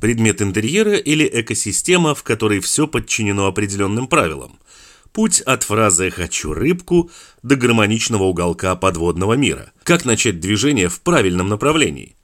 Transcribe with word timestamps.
Предмет 0.00 0.42
интерьера 0.42 0.94
или 0.94 1.28
экосистема, 1.32 2.14
в 2.14 2.22
которой 2.22 2.60
все 2.60 2.86
подчинено 2.86 3.46
определенным 3.46 4.08
правилам. 4.08 4.58
Путь 5.12 5.40
от 5.40 5.62
фразы 5.62 6.10
«хочу 6.10 6.52
рыбку» 6.52 7.10
до 7.42 7.56
гармоничного 7.56 8.24
уголка 8.24 8.76
подводного 8.76 9.34
мира. 9.34 9.72
Как 9.82 10.04
начать 10.04 10.40
движение 10.40 10.88
в 10.90 11.00
правильном 11.00 11.48
направлении. 11.48 12.16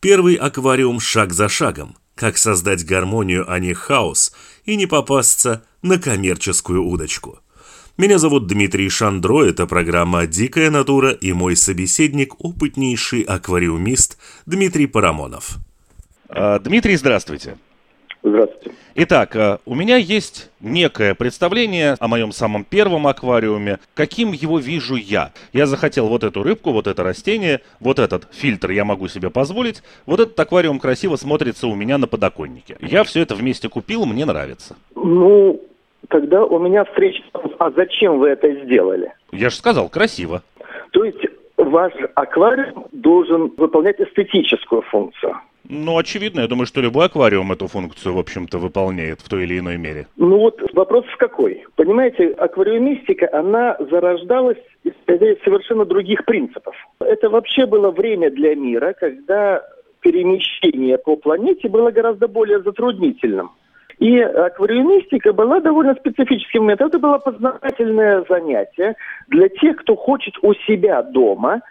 Первый 0.00 0.34
аквариум 0.34 1.00
шаг 1.00 1.32
за 1.32 1.48
шагом. 1.48 1.96
Как 2.14 2.36
создать 2.36 2.84
гармонию, 2.84 3.50
а 3.50 3.58
не 3.58 3.72
хаос, 3.72 4.34
и 4.66 4.76
не 4.76 4.86
попасться 4.86 5.64
на 5.80 5.98
коммерческую 5.98 6.84
удочку. 6.84 7.40
Меня 7.96 8.18
зовут 8.18 8.46
Дмитрий 8.46 8.88
Шандро, 8.88 9.44
это 9.44 9.66
программа 9.66 10.26
«Дикая 10.26 10.70
натура» 10.70 11.12
и 11.12 11.32
мой 11.32 11.56
собеседник– 11.56 12.34
опытнейший 12.38 13.22
аквариумист 13.22 14.18
Дмитрий 14.46 14.86
Парамонов. 14.86 15.58
А, 16.34 16.58
Дмитрий, 16.58 16.96
здравствуйте. 16.96 17.56
Здравствуйте. 18.24 18.72
Итак, 18.96 19.36
а, 19.36 19.60
у 19.66 19.74
меня 19.74 19.96
есть 19.96 20.50
некое 20.60 21.14
представление 21.14 21.94
о 22.00 22.08
моем 22.08 22.32
самом 22.32 22.64
первом 22.64 23.06
аквариуме, 23.06 23.78
каким 23.94 24.32
его 24.32 24.58
вижу 24.58 24.96
я. 24.96 25.30
Я 25.52 25.66
захотел 25.66 26.08
вот 26.08 26.24
эту 26.24 26.42
рыбку, 26.42 26.72
вот 26.72 26.88
это 26.88 27.04
растение, 27.04 27.60
вот 27.78 28.00
этот 28.00 28.26
фильтр 28.32 28.70
я 28.70 28.84
могу 28.84 29.06
себе 29.06 29.30
позволить, 29.30 29.82
вот 30.06 30.18
этот 30.18 30.38
аквариум 30.40 30.80
красиво 30.80 31.14
смотрится 31.14 31.68
у 31.68 31.74
меня 31.76 31.98
на 31.98 32.08
подоконнике. 32.08 32.76
Я 32.80 33.04
все 33.04 33.20
это 33.20 33.36
вместе 33.36 33.68
купил, 33.68 34.04
мне 34.04 34.24
нравится. 34.24 34.74
Ну, 34.96 35.60
тогда 36.08 36.44
у 36.44 36.58
меня 36.58 36.84
встреча. 36.84 37.22
А 37.60 37.70
зачем 37.70 38.18
вы 38.18 38.30
это 38.30 38.52
сделали? 38.64 39.12
Я 39.30 39.50
же 39.50 39.56
сказал, 39.56 39.88
красиво. 39.88 40.42
То 40.90 41.04
есть 41.04 41.24
ваш 41.56 41.92
аквариум 42.16 42.86
должен 42.90 43.52
выполнять 43.56 44.00
эстетическую 44.00 44.82
функцию. 44.82 45.36
Ну, 45.68 45.96
очевидно, 45.96 46.40
я 46.40 46.46
думаю, 46.46 46.66
что 46.66 46.80
любой 46.80 47.06
аквариум 47.06 47.52
эту 47.52 47.68
функцию, 47.68 48.14
в 48.14 48.18
общем-то, 48.18 48.58
выполняет 48.58 49.20
в 49.20 49.28
той 49.28 49.44
или 49.44 49.58
иной 49.58 49.78
мере. 49.78 50.06
Ну 50.16 50.38
вот 50.38 50.60
вопрос 50.74 51.06
в 51.06 51.16
какой? 51.16 51.64
Понимаете, 51.76 52.28
аквариумистика, 52.32 53.28
она 53.32 53.76
зарождалась 53.90 54.58
из 54.82 54.92
совершенно 55.06 55.84
других 55.86 56.24
принципов. 56.26 56.74
Это 57.00 57.30
вообще 57.30 57.64
было 57.66 57.90
время 57.90 58.30
для 58.30 58.54
мира, 58.54 58.94
когда 58.98 59.62
перемещение 60.00 60.98
по 60.98 61.16
планете 61.16 61.68
было 61.68 61.90
гораздо 61.90 62.28
более 62.28 62.60
затруднительным. 62.60 63.50
И 63.98 64.18
аквариумистика 64.18 65.32
была 65.32 65.60
довольно 65.60 65.94
специфическим 65.94 66.66
методом. 66.66 66.88
Это 66.88 66.98
было 66.98 67.18
познавательное 67.18 68.24
занятие 68.28 68.96
для 69.28 69.48
тех, 69.48 69.76
кто 69.76 69.96
хочет 69.96 70.34
у 70.42 70.52
себя 70.66 71.02
дома 71.02 71.62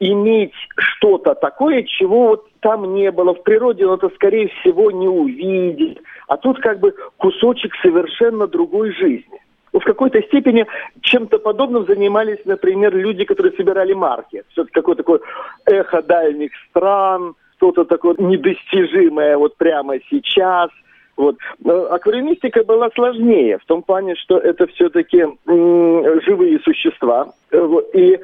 иметь 0.00 0.52
что-то 0.76 1.34
такое, 1.34 1.82
чего 1.82 2.28
вот 2.28 2.48
там 2.60 2.94
не 2.94 3.10
было 3.10 3.34
в 3.34 3.42
природе, 3.42 3.86
он 3.86 3.98
это, 3.98 4.10
скорее 4.14 4.48
всего, 4.48 4.90
не 4.90 5.08
увидит. 5.08 6.00
А 6.28 6.36
тут 6.36 6.60
как 6.60 6.80
бы 6.80 6.94
кусочек 7.16 7.74
совершенно 7.82 8.46
другой 8.46 8.92
жизни. 8.92 9.40
В 9.72 9.80
какой-то 9.80 10.22
степени 10.22 10.66
чем-то 11.00 11.38
подобным 11.38 11.84
занимались, 11.86 12.38
например, 12.44 12.94
люди, 12.94 13.24
которые 13.24 13.52
собирали 13.56 13.92
марки. 13.92 14.44
Все-таки 14.50 14.74
какое-то 14.74 15.02
такое 15.02 15.20
эхо 15.66 16.00
дальних 16.02 16.52
стран, 16.68 17.34
что-то 17.56 17.84
такое 17.84 18.14
недостижимое 18.18 19.36
вот 19.36 19.56
прямо 19.56 19.94
сейчас– 20.10 20.70
вот. 21.16 21.36
Аквариумистика 21.64 22.64
была 22.64 22.90
сложнее 22.94 23.58
в 23.58 23.64
том 23.66 23.82
плане, 23.82 24.14
что 24.16 24.38
это 24.38 24.66
все-таки 24.66 25.24
живые 25.46 26.58
существа. 26.60 27.32
Э, 27.54 27.68
и, 27.92 28.14
э, 28.14 28.18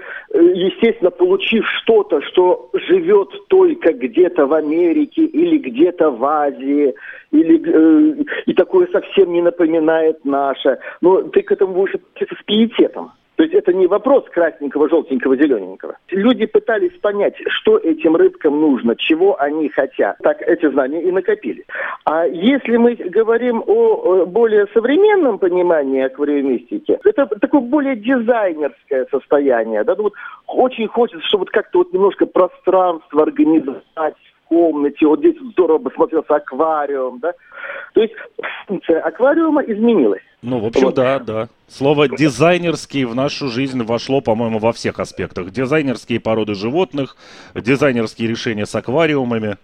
естественно, 0.54 1.10
получив 1.10 1.64
что-то, 1.82 2.20
что 2.22 2.70
живет 2.74 3.28
только 3.48 3.92
где-то 3.92 4.46
в 4.46 4.52
Америке 4.52 5.24
или 5.24 5.58
где-то 5.58 6.10
в 6.10 6.24
Азии, 6.24 6.94
или, 7.30 7.60
э, 7.64 8.24
и 8.46 8.54
такое 8.54 8.88
совсем 8.88 9.32
не 9.32 9.42
напоминает 9.42 10.24
наше, 10.24 10.78
но 11.00 11.22
ты 11.22 11.42
к 11.42 11.52
этому 11.52 11.74
будешь 11.74 11.94
с 11.94 12.44
пиететом. 12.44 13.12
То 13.40 13.44
есть 13.44 13.54
это 13.54 13.72
не 13.72 13.86
вопрос 13.86 14.24
красненького, 14.34 14.90
желтенького, 14.90 15.34
зелененького. 15.34 15.96
Люди 16.10 16.44
пытались 16.44 16.92
понять, 17.00 17.36
что 17.48 17.78
этим 17.78 18.14
рыбкам 18.14 18.60
нужно, 18.60 18.96
чего 18.96 19.40
они 19.40 19.70
хотят. 19.70 20.18
Так 20.18 20.42
эти 20.42 20.70
знания 20.70 21.02
и 21.02 21.10
накопили. 21.10 21.64
А 22.04 22.26
если 22.26 22.76
мы 22.76 22.96
говорим 22.96 23.64
о 23.66 24.26
более 24.26 24.66
современном 24.74 25.38
понимании 25.38 26.02
аквариумистики, 26.02 26.98
это 27.02 27.24
такое 27.40 27.62
более 27.62 27.96
дизайнерское 27.96 29.06
состояние. 29.10 29.84
Да? 29.84 29.94
Ну, 29.96 30.02
вот 30.02 30.12
очень 30.46 30.88
хочется, 30.88 31.26
чтобы 31.26 31.44
вот 31.44 31.50
как-то 31.50 31.78
вот 31.78 31.94
немножко 31.94 32.26
пространство 32.26 33.22
организовать 33.22 34.16
в 34.44 34.48
комнате, 34.48 35.06
вот 35.06 35.20
здесь 35.20 35.36
здорово 35.52 35.78
бы 35.78 35.90
смотрелся 35.92 36.34
аквариум, 36.34 37.20
да. 37.20 37.32
То 37.94 38.02
есть 38.02 38.12
функция 38.66 39.00
аквариума 39.00 39.62
изменилась. 39.62 40.20
Ну, 40.42 40.58
в 40.58 40.66
общем, 40.66 40.86
вот. 40.86 40.94
да, 40.94 41.18
да. 41.18 41.48
Слово 41.68 42.08
дизайнерский 42.08 43.04
в 43.04 43.14
нашу 43.14 43.48
жизнь 43.48 43.82
вошло, 43.82 44.20
по-моему, 44.20 44.58
во 44.58 44.72
всех 44.72 44.98
аспектах. 44.98 45.50
Дизайнерские 45.50 46.18
породы 46.18 46.54
животных, 46.54 47.16
дизайнерские 47.54 48.28
решения 48.28 48.64
с 48.64 48.74
аквариумами. 48.74 49.56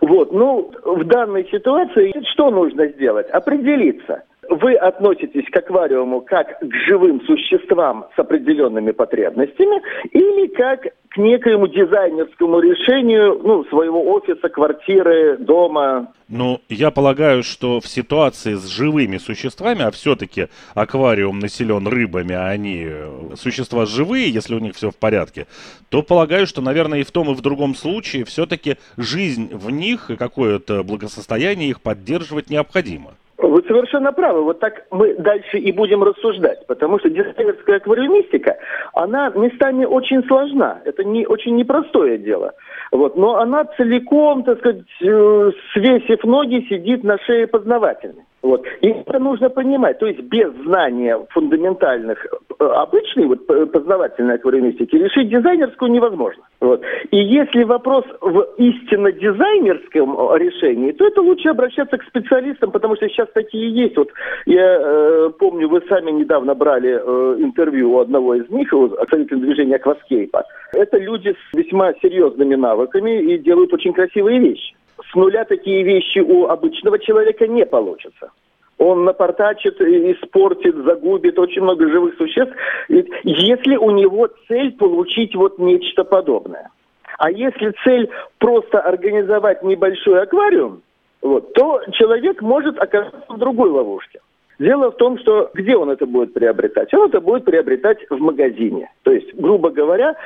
Вот, 0.00 0.32
ну, 0.32 0.72
в 0.84 1.04
данной 1.04 1.48
ситуации 1.50 2.12
что 2.32 2.50
нужно 2.50 2.86
сделать? 2.88 3.28
Определиться. 3.30 4.22
Вы 4.48 4.74
относитесь 4.74 5.48
к 5.50 5.56
аквариуму 5.56 6.20
как 6.20 6.58
к 6.58 6.74
живым 6.86 7.20
существам 7.22 8.06
с 8.14 8.18
определенными 8.18 8.92
потребностями 8.92 9.80
или 10.12 10.46
как 10.48 10.86
к 11.14 11.16
некоему 11.16 11.68
дизайнерскому 11.68 12.58
решению 12.58 13.40
ну, 13.42 13.64
своего 13.66 14.12
офиса, 14.14 14.48
квартиры, 14.48 15.36
дома. 15.38 16.12
Ну, 16.28 16.60
я 16.68 16.90
полагаю, 16.90 17.44
что 17.44 17.80
в 17.80 17.86
ситуации 17.86 18.54
с 18.54 18.66
живыми 18.66 19.18
существами, 19.18 19.82
а 19.82 19.92
все-таки 19.92 20.48
аквариум 20.74 21.38
населен 21.38 21.86
рыбами, 21.86 22.34
а 22.34 22.48
они 22.48 22.84
э, 22.86 23.36
существа 23.36 23.86
живые, 23.86 24.28
если 24.28 24.56
у 24.56 24.58
них 24.58 24.74
все 24.74 24.90
в 24.90 24.96
порядке, 24.96 25.46
то 25.88 26.02
полагаю, 26.02 26.48
что, 26.48 26.60
наверное, 26.60 27.00
и 27.00 27.04
в 27.04 27.12
том, 27.12 27.30
и 27.30 27.34
в 27.34 27.42
другом 27.42 27.76
случае 27.76 28.24
все-таки 28.24 28.76
жизнь 28.96 29.54
в 29.54 29.70
них 29.70 30.10
и 30.10 30.16
какое-то 30.16 30.82
благосостояние 30.82 31.70
их 31.70 31.80
поддерживать 31.80 32.50
необходимо. 32.50 33.12
Вы 33.36 33.62
совершенно 33.62 34.12
правы. 34.12 34.42
Вот 34.42 34.60
так 34.60 34.86
мы 34.90 35.14
дальше 35.14 35.58
и 35.58 35.72
будем 35.72 36.02
рассуждать. 36.04 36.66
Потому 36.66 36.98
что 37.00 37.10
дизайнерская 37.10 37.76
аквариумистика, 37.76 38.56
она 38.92 39.30
местами 39.30 39.84
очень 39.84 40.24
сложна. 40.26 40.80
Это 40.84 41.02
не, 41.02 41.26
очень 41.26 41.56
непростое 41.56 42.18
дело. 42.18 42.52
Вот. 42.92 43.16
Но 43.16 43.36
она 43.36 43.64
целиком, 43.76 44.44
так 44.44 44.58
сказать, 44.58 44.84
э, 45.02 45.50
свесив 45.72 46.22
ноги, 46.24 46.66
сидит 46.68 47.02
на 47.02 47.18
шее 47.18 47.46
познавательной. 47.48 48.24
Вот. 48.44 48.62
И 48.82 48.88
это 48.88 49.18
нужно 49.18 49.48
понимать. 49.48 49.98
То 49.98 50.06
есть 50.06 50.20
без 50.20 50.52
знания 50.64 51.18
фундаментальных 51.30 52.26
э, 52.26 52.64
обычной 52.64 53.24
вот, 53.24 53.46
познавательной 53.72 54.34
аквариумистики 54.34 54.96
решить 54.96 55.30
дизайнерскую 55.30 55.90
невозможно. 55.90 56.42
Вот. 56.60 56.82
И 57.10 57.16
если 57.16 57.64
вопрос 57.64 58.04
в 58.20 58.46
истинно 58.58 59.12
дизайнерском 59.12 60.12
э, 60.12 60.38
решении, 60.38 60.92
то 60.92 61.06
это 61.06 61.22
лучше 61.22 61.48
обращаться 61.48 61.96
к 61.96 62.04
специалистам, 62.04 62.70
потому 62.70 62.96
что 62.96 63.08
сейчас 63.08 63.28
такие 63.32 63.70
есть. 63.70 63.96
Вот 63.96 64.10
я 64.44 64.78
э, 64.78 65.30
помню, 65.38 65.70
вы 65.70 65.80
сами 65.88 66.10
недавно 66.10 66.54
брали 66.54 67.00
э, 67.02 67.36
интервью 67.38 67.94
у 67.94 68.00
одного 68.00 68.34
из 68.34 68.50
них, 68.50 68.70
у 68.74 68.88
представителя 68.88 69.38
движения 69.38 69.76
Акваскейпа. 69.76 70.44
Это 70.74 70.98
люди 70.98 71.30
с 71.30 71.56
весьма 71.56 71.94
серьезными 72.02 72.56
навыками 72.56 73.22
и 73.22 73.38
делают 73.38 73.72
очень 73.72 73.94
красивые 73.94 74.38
вещи 74.38 74.74
с 75.10 75.14
нуля 75.14 75.44
такие 75.44 75.82
вещи 75.82 76.18
у 76.18 76.46
обычного 76.46 76.98
человека 76.98 77.46
не 77.46 77.66
получится. 77.66 78.30
Он 78.78 79.04
напортачит, 79.04 79.80
испортит, 79.80 80.74
загубит 80.76 81.38
очень 81.38 81.62
много 81.62 81.88
живых 81.88 82.16
существ, 82.16 82.54
если 82.88 83.76
у 83.76 83.90
него 83.90 84.28
цель 84.48 84.72
получить 84.72 85.34
вот 85.34 85.58
нечто 85.58 86.04
подобное. 86.04 86.70
А 87.18 87.30
если 87.30 87.72
цель 87.84 88.10
просто 88.38 88.80
организовать 88.80 89.62
небольшой 89.62 90.22
аквариум, 90.22 90.82
вот, 91.22 91.52
то 91.54 91.80
человек 91.92 92.42
может 92.42 92.78
оказаться 92.78 93.24
в 93.28 93.38
другой 93.38 93.70
ловушке. 93.70 94.20
Дело 94.58 94.90
в 94.90 94.96
том, 94.96 95.18
что 95.18 95.50
где 95.54 95.76
он 95.76 95.90
это 95.90 96.06
будет 96.06 96.34
приобретать? 96.34 96.92
Он 96.94 97.08
это 97.08 97.20
будет 97.20 97.44
приобретать 97.44 97.98
в 98.10 98.18
магазине. 98.18 98.90
То 99.02 99.12
есть, 99.12 99.34
грубо 99.34 99.70
говоря, 99.70 100.16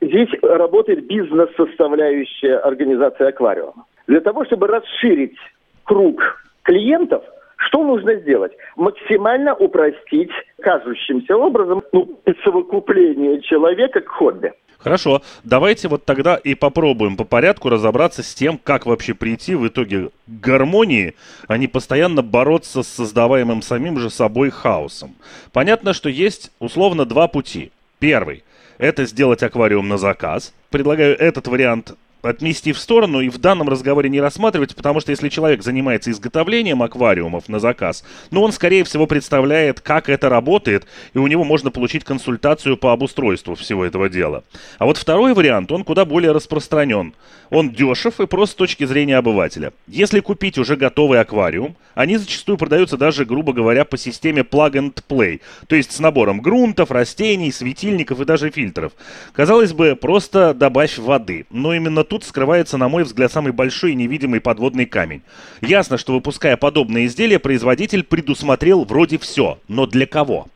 здесь 0.00 0.28
работает 0.42 1.06
бизнес-составляющая 1.06 2.58
организации 2.58 3.26
аквариума. 3.26 3.84
Для 4.10 4.20
того, 4.20 4.44
чтобы 4.44 4.66
расширить 4.66 5.36
круг 5.84 6.20
клиентов, 6.62 7.22
что 7.58 7.84
нужно 7.84 8.16
сделать? 8.16 8.50
Максимально 8.74 9.54
упростить 9.54 10.32
кажущимся 10.60 11.36
образом 11.36 11.84
ну, 11.92 12.18
совокупление 12.42 13.40
человека 13.40 14.00
к 14.00 14.08
хобби. 14.08 14.52
Хорошо, 14.78 15.22
давайте 15.44 15.86
вот 15.86 16.06
тогда 16.06 16.34
и 16.34 16.56
попробуем 16.56 17.16
по 17.16 17.22
порядку 17.22 17.68
разобраться 17.68 18.24
с 18.24 18.34
тем, 18.34 18.58
как 18.58 18.84
вообще 18.84 19.14
прийти 19.14 19.54
в 19.54 19.68
итоге 19.68 20.08
к 20.08 20.10
гармонии, 20.26 21.14
а 21.46 21.56
не 21.56 21.68
постоянно 21.68 22.22
бороться 22.22 22.82
с 22.82 22.88
создаваемым 22.88 23.62
самим 23.62 23.96
же 23.98 24.10
собой 24.10 24.50
хаосом. 24.50 25.14
Понятно, 25.52 25.92
что 25.92 26.08
есть 26.08 26.50
условно 26.58 27.04
два 27.04 27.28
пути. 27.28 27.70
Первый– 28.00 28.42
это 28.78 29.04
сделать 29.04 29.44
аквариум 29.44 29.86
на 29.86 29.98
заказ. 29.98 30.52
Предлагаю 30.68 31.16
этот 31.16 31.46
вариант 31.46 31.94
отнести 32.22 32.72
в 32.72 32.78
сторону 32.78 33.20
и 33.20 33.28
в 33.28 33.38
данном 33.38 33.68
разговоре 33.68 34.08
не 34.08 34.20
рассматривать, 34.20 34.74
потому 34.74 35.00
что 35.00 35.10
если 35.10 35.28
человек 35.28 35.62
занимается 35.62 36.10
изготовлением 36.10 36.82
аквариумов 36.82 37.48
на 37.48 37.58
заказ, 37.58 38.04
ну, 38.30 38.42
он, 38.42 38.52
скорее 38.52 38.84
всего, 38.84 39.06
представляет, 39.06 39.80
как 39.80 40.08
это 40.08 40.28
работает, 40.28 40.86
и 41.14 41.18
у 41.18 41.26
него 41.26 41.44
можно 41.44 41.70
получить 41.70 42.04
консультацию 42.04 42.76
по 42.76 42.92
обустройству 42.92 43.54
всего 43.54 43.84
этого 43.84 44.08
дела. 44.08 44.44
А 44.78 44.86
вот 44.86 44.96
второй 44.96 45.34
вариант, 45.34 45.72
он 45.72 45.84
куда 45.84 46.04
более 46.04 46.32
распространен. 46.32 47.14
Он 47.50 47.70
дешев 47.70 48.20
и 48.20 48.26
просто 48.26 48.52
с 48.52 48.56
точки 48.56 48.84
зрения 48.84 49.16
обывателя. 49.16 49.72
Если 49.88 50.20
купить 50.20 50.56
уже 50.56 50.76
готовый 50.76 51.20
аквариум, 51.20 51.76
они 51.94 52.16
зачастую 52.16 52.56
продаются 52.56 52.96
даже, 52.96 53.24
грубо 53.24 53.52
говоря, 53.52 53.84
по 53.84 53.98
системе 53.98 54.42
plug 54.42 54.72
and 54.72 54.94
play, 55.08 55.40
то 55.66 55.76
есть 55.76 55.92
с 55.92 55.98
набором 55.98 56.40
грунтов, 56.40 56.90
растений, 56.90 57.50
светильников 57.50 58.20
и 58.20 58.24
даже 58.24 58.50
фильтров. 58.50 58.92
Казалось 59.32 59.72
бы, 59.72 59.96
просто 59.96 60.54
добавь 60.54 60.98
воды, 60.98 61.46
но 61.50 61.74
именно 61.74 62.04
тут 62.10 62.24
скрывается, 62.24 62.76
на 62.76 62.88
мой 62.88 63.04
взгляд, 63.04 63.32
самый 63.32 63.52
большой 63.52 63.92
и 63.92 63.94
невидимый 63.94 64.40
подводный 64.40 64.84
камень. 64.84 65.22
Ясно, 65.62 65.96
что 65.96 66.12
выпуская 66.12 66.56
подобные 66.56 67.06
изделия, 67.06 67.38
производитель 67.38 68.04
предусмотрел 68.04 68.84
вроде 68.84 69.18
все, 69.18 69.58
но 69.68 69.86
для 69.86 70.06
кого? 70.06 70.46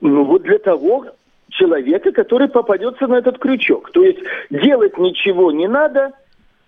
Ну 0.00 0.24
вот 0.24 0.42
для 0.44 0.58
того 0.58 1.06
человека, 1.48 2.12
который 2.12 2.48
попадется 2.48 3.06
на 3.08 3.16
этот 3.16 3.38
крючок. 3.38 3.90
То 3.90 4.02
есть 4.02 4.20
делать 4.50 4.96
ничего 4.96 5.50
не 5.50 5.68
надо. 5.68 6.12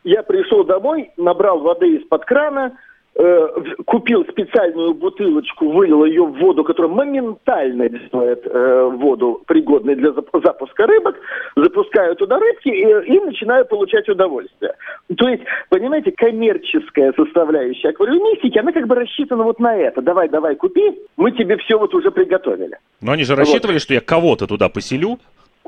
Я 0.05 0.25
пришел 0.25 0.65
домой, 0.65 1.13
набрал 1.17 1.61
воды 1.61 1.97
из-под 1.97 2.25
крана, 2.25 2.77
Э, 3.15 3.49
купил 3.85 4.25
специальную 4.25 4.95
бутылочку, 4.95 5.69
вылил 5.71 6.03
ее 6.07 6.25
в 6.25 6.33
воду, 6.39 6.65
которая 6.65 6.91
моментально 6.91 7.91
делает 7.91 8.41
э, 8.47 8.91
воду 8.91 9.43
пригодной 9.47 9.97
для 9.97 10.13
запуска 10.13 10.87
рыбок, 10.87 11.17
запускаю 11.63 12.17
туда 12.17 12.39
рыбки 12.39 12.69
и, 12.69 13.15
и 13.15 13.21
начинаю 13.21 13.65
получать 13.65 14.09
удовольствие. 14.09 14.75
То 15.17 15.29
есть, 15.29 15.43
понимаете, 15.69 16.13
коммерческая 16.13 17.13
составляющая 17.17 17.91
аквариумистики, 17.91 18.59
она 18.59 18.73
как 18.73 18.87
бы 18.87 18.95
рассчитана 18.95 19.45
вот 19.45 19.61
на 19.61 19.77
это. 19.77 20.03
Давай, 20.03 20.29
давай, 20.29 20.57
купи, 20.57 20.99
мы 21.17 21.33
тебе 21.33 21.57
все 21.59 21.79
вот 21.79 21.95
уже 21.95 22.11
приготовили. 22.11 22.79
Но 23.01 23.13
они 23.13 23.25
же 23.25 23.37
рассчитывали, 23.37 23.77
вот. 23.77 23.83
что 23.83 23.95
я 23.95 24.01
кого-то 24.01 24.47
туда 24.47 24.69
поселю, 24.69 25.19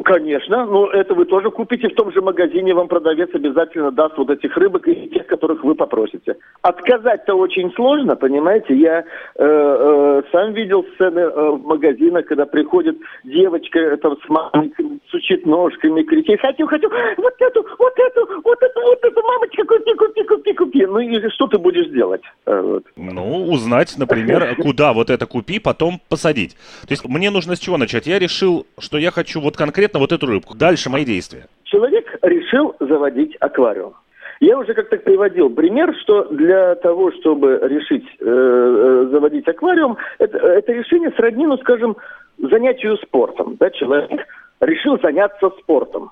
Конечно, 0.04 0.66
но 0.66 0.90
это 0.90 1.14
вы 1.14 1.24
тоже 1.24 1.50
купите 1.50 1.88
в 1.88 1.94
том 1.94 2.12
же 2.12 2.20
магазине, 2.20 2.74
вам 2.74 2.88
продавец 2.88 3.30
обязательно 3.32 3.90
даст 3.90 4.18
вот 4.18 4.28
этих 4.28 4.54
рыбок 4.56 4.86
и 4.86 5.08
тех, 5.08 5.26
которых 5.26 5.64
вы 5.64 5.74
попросите. 5.74 6.36
Отказать-то 6.60 7.34
очень 7.34 7.72
сложно, 7.72 8.14
понимаете? 8.14 8.74
Я 8.74 8.98
э, 8.98 9.04
э, 9.38 10.22
сам 10.30 10.52
видел 10.52 10.84
сцены 10.94 11.20
э, 11.20 11.50
в 11.52 11.64
магазинах, 11.64 12.26
когда 12.26 12.44
приходит 12.44 12.98
девочка 13.24 13.78
э, 13.78 13.96
там, 13.96 14.18
с 14.18 14.28
маленькими, 14.28 14.98
сучит 15.10 15.46
ножками, 15.46 16.02
кричит, 16.02 16.38
хочу, 16.40 16.66
хочу, 16.66 16.90
вот 17.16 17.34
эту, 17.40 17.66
вот 17.78 17.94
эту, 17.98 18.42
вот 18.44 18.62
эту, 18.62 18.80
вот 18.82 19.04
эту, 19.04 19.22
мамочка, 19.22 19.64
купи, 19.64 19.94
купи, 19.94 20.22
купи, 20.24 20.52
купи. 20.52 20.86
Ну 20.86 20.98
и 20.98 21.28
что 21.30 21.46
ты 21.46 21.56
будешь 21.56 21.88
делать? 21.88 22.22
Э, 22.44 22.60
вот. 22.60 22.84
Ну, 22.96 23.46
узнать, 23.50 23.94
например, 23.96 24.54
куда 24.62 24.92
вот 24.92 25.08
это 25.08 25.24
купи, 25.24 25.58
потом 25.58 25.98
посадить. 26.10 26.56
То 26.82 26.92
есть 26.92 27.08
мне 27.08 27.30
нужно 27.30 27.56
с 27.56 27.58
чего 27.58 27.78
начать? 27.78 28.06
Я 28.06 28.18
решил, 28.18 28.66
что 28.78 28.98
я 28.98 29.10
хочу 29.10 29.40
вот 29.40 29.56
конкретно 29.56 29.93
конкретно 29.94 30.00
вот 30.00 30.12
эту 30.12 30.26
рыбку. 30.26 30.54
Дальше 30.54 30.90
мои 30.90 31.04
действия. 31.04 31.46
Человек 31.64 32.06
решил 32.22 32.74
заводить 32.80 33.36
аквариум. 33.40 33.94
Я 34.40 34.58
уже 34.58 34.74
как-то 34.74 34.96
приводил 34.96 35.48
пример, 35.50 35.94
что 36.02 36.24
для 36.24 36.74
того, 36.74 37.12
чтобы 37.12 37.60
решить 37.62 38.04
э, 38.20 38.24
э, 38.26 39.08
заводить 39.10 39.48
аквариум, 39.48 39.96
это, 40.18 40.38
это 40.38 40.72
решение 40.72 41.10
сродни, 41.16 41.46
ну, 41.46 41.56
скажем, 41.58 41.96
занятию 42.38 42.96
спортом. 42.98 43.56
Да? 43.60 43.70
Человек 43.70 44.26
решил 44.60 44.98
заняться 45.00 45.50
спортом. 45.60 46.10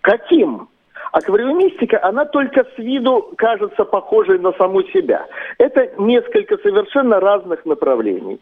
Каким? 0.00 0.68
Аквариумистика, 1.12 1.98
она 2.02 2.24
только 2.24 2.64
с 2.64 2.78
виду 2.78 3.32
кажется 3.36 3.84
похожей 3.84 4.38
на 4.38 4.52
саму 4.52 4.82
себя. 4.84 5.26
Это 5.58 5.90
несколько 5.98 6.56
совершенно 6.58 7.20
разных 7.20 7.66
направлений. 7.66 8.38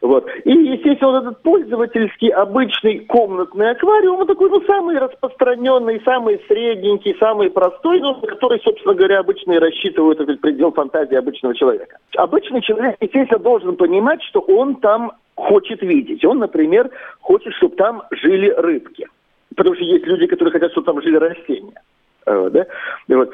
Вот. 0.00 0.28
И, 0.44 0.50
естественно, 0.50 1.10
вот 1.10 1.22
этот 1.22 1.42
пользовательский 1.42 2.28
обычный 2.28 3.00
комнатный 3.00 3.70
аквариум, 3.70 4.20
он 4.20 4.26
такой, 4.28 4.48
ну, 4.48 4.62
самый 4.62 4.96
распространенный, 4.96 6.00
самый 6.04 6.40
средненький, 6.46 7.16
самый 7.18 7.50
простой, 7.50 8.00
ну, 8.00 8.14
который, 8.20 8.60
собственно 8.60 8.94
говоря, 8.94 9.18
обычно 9.18 9.52
и 9.52 9.58
рассчитывают 9.58 10.20
этот 10.20 10.40
предел 10.40 10.70
фантазии 10.70 11.16
обычного 11.16 11.54
человека. 11.56 11.98
Обычный 12.16 12.62
человек, 12.62 12.96
естественно, 13.00 13.40
должен 13.40 13.76
понимать, 13.76 14.22
что 14.22 14.38
он 14.40 14.76
там 14.76 15.12
хочет 15.34 15.82
видеть. 15.82 16.24
Он, 16.24 16.38
например, 16.38 16.90
хочет, 17.20 17.52
чтобы 17.54 17.74
там 17.74 18.04
жили 18.12 18.50
рыбки. 18.50 19.08
Потому 19.56 19.74
что 19.74 19.84
есть 19.84 20.06
люди, 20.06 20.26
которые 20.26 20.52
хотят, 20.52 20.70
чтобы 20.70 20.86
там 20.86 21.02
жили 21.02 21.16
растения. 21.16 21.82
Вот, 22.24 22.52
да? 22.52 22.66
И 23.08 23.14
вот. 23.14 23.32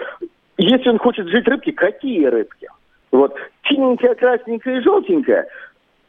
Если 0.57 0.89
он 0.89 0.99
хочет 0.99 1.29
жить 1.29 1.47
рыбки, 1.47 1.73
какие 1.73 2.25
рыбки? 2.25 2.69
Вот. 3.11 3.35
Синенькая, 3.69 4.15
красненькая 4.15 4.79
и 4.79 4.81
желтенькая– 4.81 5.47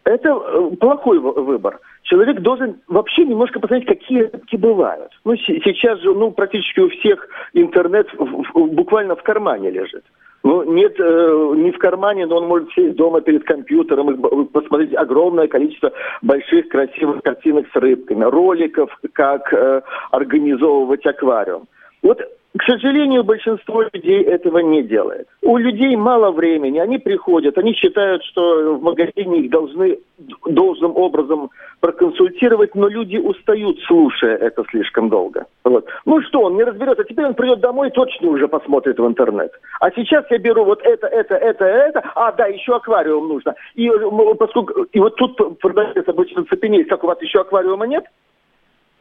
это 0.06 0.30
э, 0.30 0.75
плохой 0.80 1.19
выбор. 1.19 1.80
Человек 2.04 2.40
должен 2.42 2.80
вообще 2.88 3.25
немножко 3.25 3.60
посмотреть, 3.60 3.88
какие 3.88 4.22
рыбки 4.22 4.56
бывают. 4.56 5.12
Ну, 5.25 5.36
сейчас 5.36 6.00
же, 6.02 6.13
ну, 6.13 6.31
практически 6.31 6.80
у 6.80 6.90
всех 6.90 7.28
интернет 7.54 8.07
буквально 8.54 9.16
в 9.16 9.24
кармане 9.24 9.72
лежит. 9.72 10.04
Ну, 10.44 10.63
нет, 10.63 10.94
э, 11.00 11.54
не 11.56 11.72
в 11.72 11.80
кармане, 11.80 12.28
но 12.28 12.38
он 12.38 12.48
может 12.48 12.72
сесть 12.74 12.96
дома 12.96 13.22
перед 13.22 13.44
компьютером 13.46 14.12
и 14.12 14.46
посмотреть 14.46 14.94
огромное 14.96 15.48
количество 15.48 15.92
больших 16.22 16.69
красивых 16.69 17.24
картинок 17.24 17.66
с 17.74 17.75
рыбками, 17.75 18.25
роликов, 18.25 18.96
как 19.13 19.52
э, 19.52 19.81
организовывать 20.12 21.04
аквариум. 21.07 21.68
Вот 22.04 22.22
к 22.57 22.63
сожалению, 22.63 23.24
большинство 23.24 23.84
людей 23.94 24.24
этого 24.24 24.60
не 24.60 24.81
делает. 24.84 25.28
У 25.42 25.57
людей 25.57 25.96
мало 25.96 26.31
времени, 26.31 26.80
они 26.80 26.98
приходят, 26.98 27.57
они 27.57 27.74
считают, 27.74 28.24
что 28.24 28.75
в 28.75 28.81
магазине 28.81 29.40
их 29.40 29.50
должны 29.52 30.00
должным 30.45 30.95
образом 30.95 31.50
проконсультировать, 31.81 32.74
но 32.74 32.88
люди 32.88 33.18
устают, 33.18 33.80
слушая 33.81 34.38
это 34.38 34.64
слишком 34.69 35.09
долго. 35.09 35.45
Вот. 35.66 35.85
Ну 36.06 36.21
что, 36.21 36.44
он 36.44 36.56
не 36.56 36.64
разберется, 36.64 37.04
теперь 37.04 37.26
он 37.26 37.33
придет 37.33 37.59
домой 37.59 37.90
и 37.90 37.92
точно 37.92 38.30
уже 38.30 38.47
посмотрит 38.47 38.97
в 38.97 39.06
интернет. 39.06 39.52
А 39.81 39.92
сейчас 39.92 40.26
я 40.30 40.38
беру 40.38 40.64
вот 40.64 40.81
это, 40.83 41.07
это, 41.07 41.35
это, 41.35 41.66
это, 41.66 42.04
а 42.16 42.31
да, 42.31 42.47
еще 42.47 42.76
аквариум 42.76 43.28
нужно. 43.28 43.56
И, 43.76 43.92
поскольку, 44.40 44.83
и 44.83 45.00
вот 45.00 45.16
тут 45.16 45.59
продавец 45.59 46.07
обычно 46.07 46.45
цепенеет, 46.45 46.88
как 46.88 47.04
у 47.04 47.07
вас 47.07 47.21
еще 47.21 47.42
аквариума 47.42 47.85
нет, 47.85 48.06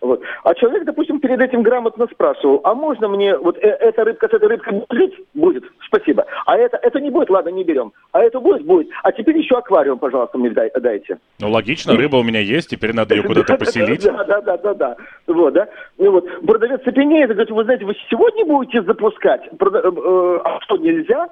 вот. 0.04 0.20
А 0.42 0.54
человек, 0.54 0.84
допустим, 0.84 1.18
перед 1.18 1.40
этим 1.40 1.62
грамотно 1.62 2.06
спрашивал, 2.12 2.60
а 2.64 2.74
можно 2.74 3.08
мне 3.08 3.36
вот 3.36 3.56
э 3.58 3.68
эта 3.68 4.04
рыбка 4.04 4.28
с 4.28 4.32
этой 4.34 4.48
рыбкой 4.48 4.84
будет? 4.88 5.14
Будет, 5.34 5.64
спасибо. 5.86 6.26
А 6.46 6.56
это, 6.56 6.76
это 6.76 7.00
не 7.00 7.10
будет, 7.10 7.30
ладно, 7.30 7.48
не 7.48 7.64
берем. 7.64 7.92
А 8.12 8.22
это 8.22 8.40
будет? 8.40 8.64
Будет. 8.64 8.88
А 9.02 9.12
теперь 9.12 9.38
еще 9.38 9.56
аквариум, 9.56 9.98
пожалуйста, 9.98 10.38
мне 10.38 10.50
дай, 10.50 10.70
дайте. 10.78 11.18
Ну, 11.40 11.50
логично, 11.50 11.96
рыба 11.96 12.16
у 12.16 12.22
меня 12.22 12.40
есть, 12.40 12.70
теперь 12.70 12.94
надо 12.94 13.14
ее 13.14 13.22
куда-то 13.22 13.56
поселить. 13.56 14.04
Да, 14.04 14.24
да, 14.24 14.40
да, 14.40 14.56
да, 14.58 14.74
да. 14.74 14.96
Вот, 15.26 15.54
да. 15.54 15.68
Ну, 15.98 16.12
вот. 16.12 16.26
Продавец 16.46 16.82
цепенеет 16.82 17.30
и 17.30 17.32
говорит, 17.32 17.50
вы 17.50 17.64
знаете, 17.64 17.84
вы 17.84 17.96
сегодня 18.10 18.44
будете 18.44 18.82
запускать? 18.82 19.42
Э, 19.46 19.48
э, 19.50 20.40
а 20.44 20.60
что, 20.60 20.76
нельзя? 20.76 21.28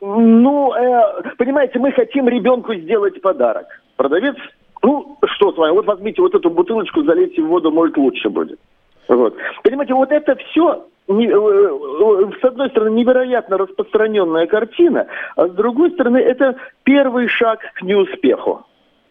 Ну, 0.00 0.72
понимаете, 1.38 1.78
мы 1.78 1.90
хотим 1.90 2.28
ребенку 2.28 2.74
сделать 2.74 3.20
подарок. 3.22 3.66
Продавец 3.96 4.36
ну, 4.86 5.18
что 5.24 5.50
с 5.52 5.56
вами, 5.56 5.72
вот 5.72 5.86
возьмите 5.86 6.22
вот 6.22 6.32
эту 6.36 6.48
бутылочку, 6.48 7.02
залейте 7.02 7.42
в 7.42 7.48
воду, 7.48 7.72
может, 7.72 7.96
лучше 7.96 8.28
будет. 8.28 8.60
Вот. 9.08 9.34
Понимаете, 9.64 9.94
вот 9.94 10.12
это 10.12 10.36
все 10.36 10.86
э, 11.08 11.12
э, 11.12 12.30
с 12.40 12.44
одной 12.44 12.70
стороны, 12.70 12.94
невероятно 12.94 13.58
распространенная 13.58 14.46
картина, 14.46 15.08
а 15.34 15.48
с 15.48 15.50
другой 15.50 15.90
стороны, 15.90 16.18
это 16.18 16.54
первый 16.84 17.26
шаг 17.26 17.58
к 17.74 17.82
неуспеху. 17.82 18.64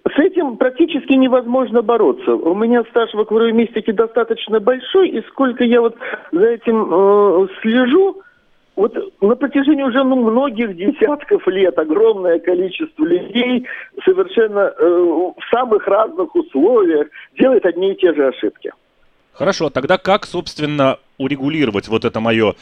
С 0.06 0.18
этим 0.18 0.56
практически 0.56 1.12
невозможно 1.12 1.82
бороться. 1.82 2.36
У 2.36 2.56
меня 2.56 2.84
стаж 2.92 3.14
в 3.14 3.20
аквариумистике 3.20 3.92
достаточно 3.92 4.62
большой, 4.62 5.10
и 5.10 5.22
сколько 5.28 5.66
я 5.66 5.82
вот 5.82 5.98
за 6.32 6.46
этим 6.46 6.88
э, 6.90 7.48
слежу, 7.62 8.22
вот 8.76 8.94
на 9.22 9.36
протяжении 9.36 9.84
уже 9.84 10.04
ну, 10.04 10.16
многих 10.30 10.76
десятков 10.76 11.48
лет 11.48 11.78
огромное 11.78 12.40
количество 12.40 13.06
людей 13.06 13.66
совершенно 14.04 14.60
э, 14.60 14.86
в 14.86 15.36
самых 15.50 15.88
разных 15.88 16.36
условиях 16.36 17.08
делает 17.40 17.66
одни 17.66 17.94
и 17.94 17.96
те 17.96 18.14
же 18.14 18.28
ошибки. 18.28 18.72
Хорошо, 19.32 19.70
тогда 19.70 19.98
как, 19.98 20.26
собственно, 20.26 20.98
урегулировать 21.18 21.88
вот 21.88 22.06
это 22.06 22.20
мое 22.20 22.56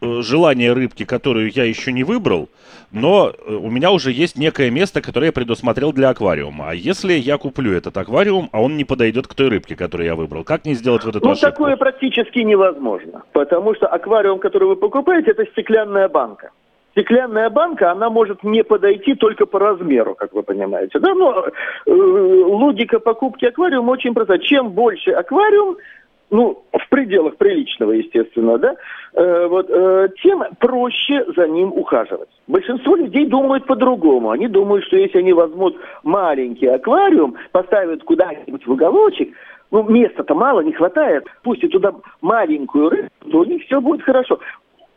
желание 0.00 0.72
рыбки, 0.72 1.04
которую 1.04 1.50
я 1.50 1.64
еще 1.64 1.92
не 1.92 2.04
выбрал, 2.04 2.48
но 2.92 3.30
э, 3.30 3.54
у 3.54 3.70
меня 3.70 3.90
уже 3.90 4.12
есть 4.12 4.38
некое 4.38 4.70
место, 4.70 5.00
которое 5.00 5.26
я 5.26 5.32
предусмотрел 5.32 5.92
для 5.92 6.10
аквариума. 6.10 6.70
А 6.70 6.74
если 6.74 7.12
я 7.14 7.38
куплю 7.38 7.72
этот 7.72 7.96
аквариум, 7.96 8.48
а 8.52 8.62
он 8.62 8.76
не 8.76 8.84
подойдет 8.84 9.26
к 9.26 9.34
той 9.34 9.48
рыбке, 9.48 9.76
которую 9.76 10.06
я 10.06 10.14
выбрал, 10.14 10.44
как 10.44 10.64
мне 10.64 10.74
сделать 10.74 11.04
вот 11.04 11.16
эту 11.16 11.24
ну, 11.24 11.32
ошибку? 11.32 11.50
такое 11.50 11.76
практически 11.76 12.40
невозможно, 12.40 13.22
потому 13.32 13.74
что 13.74 13.86
аквариум, 13.86 14.38
который 14.38 14.68
вы 14.68 14.76
покупаете, 14.76 15.32
это 15.32 15.44
стеклянная 15.46 16.08
банка. 16.08 16.50
Стеклянная 16.92 17.50
банка, 17.50 17.92
она 17.92 18.08
может 18.08 18.42
не 18.42 18.64
подойти 18.64 19.14
только 19.14 19.44
по 19.44 19.58
размеру, 19.58 20.14
как 20.14 20.32
вы 20.32 20.42
понимаете. 20.42 20.98
Да? 20.98 21.14
Но 21.14 21.44
э, 21.84 21.92
логика 21.92 23.00
покупки 23.00 23.44
аквариума 23.44 23.90
очень 23.90 24.14
проста. 24.14 24.38
Чем 24.38 24.70
больше 24.70 25.10
аквариум, 25.10 25.76
ну, 26.30 26.62
в 26.72 26.88
пределах 26.88 27.36
приличного, 27.36 27.92
естественно, 27.92 28.58
да, 28.58 28.74
э, 29.14 29.46
вот, 29.46 29.66
э, 29.70 30.08
тем 30.22 30.42
проще 30.58 31.24
за 31.36 31.46
ним 31.48 31.72
ухаживать. 31.72 32.28
Большинство 32.46 32.96
людей 32.96 33.26
думают 33.26 33.66
по-другому. 33.66 34.30
Они 34.30 34.48
думают, 34.48 34.84
что 34.84 34.96
если 34.96 35.18
они 35.18 35.32
возьмут 35.32 35.76
маленький 36.02 36.66
аквариум, 36.66 37.36
поставят 37.52 38.02
куда-нибудь 38.02 38.66
в 38.66 38.70
уголочек, 38.70 39.34
ну, 39.70 39.82
места-то 39.84 40.34
мало, 40.34 40.60
не 40.60 40.72
хватает, 40.72 41.24
пустят 41.42 41.72
туда 41.72 41.92
маленькую 42.20 42.90
рыбу, 42.90 43.08
то 43.30 43.38
у 43.38 43.44
них 43.44 43.62
все 43.64 43.80
будет 43.80 44.02
хорошо. 44.02 44.38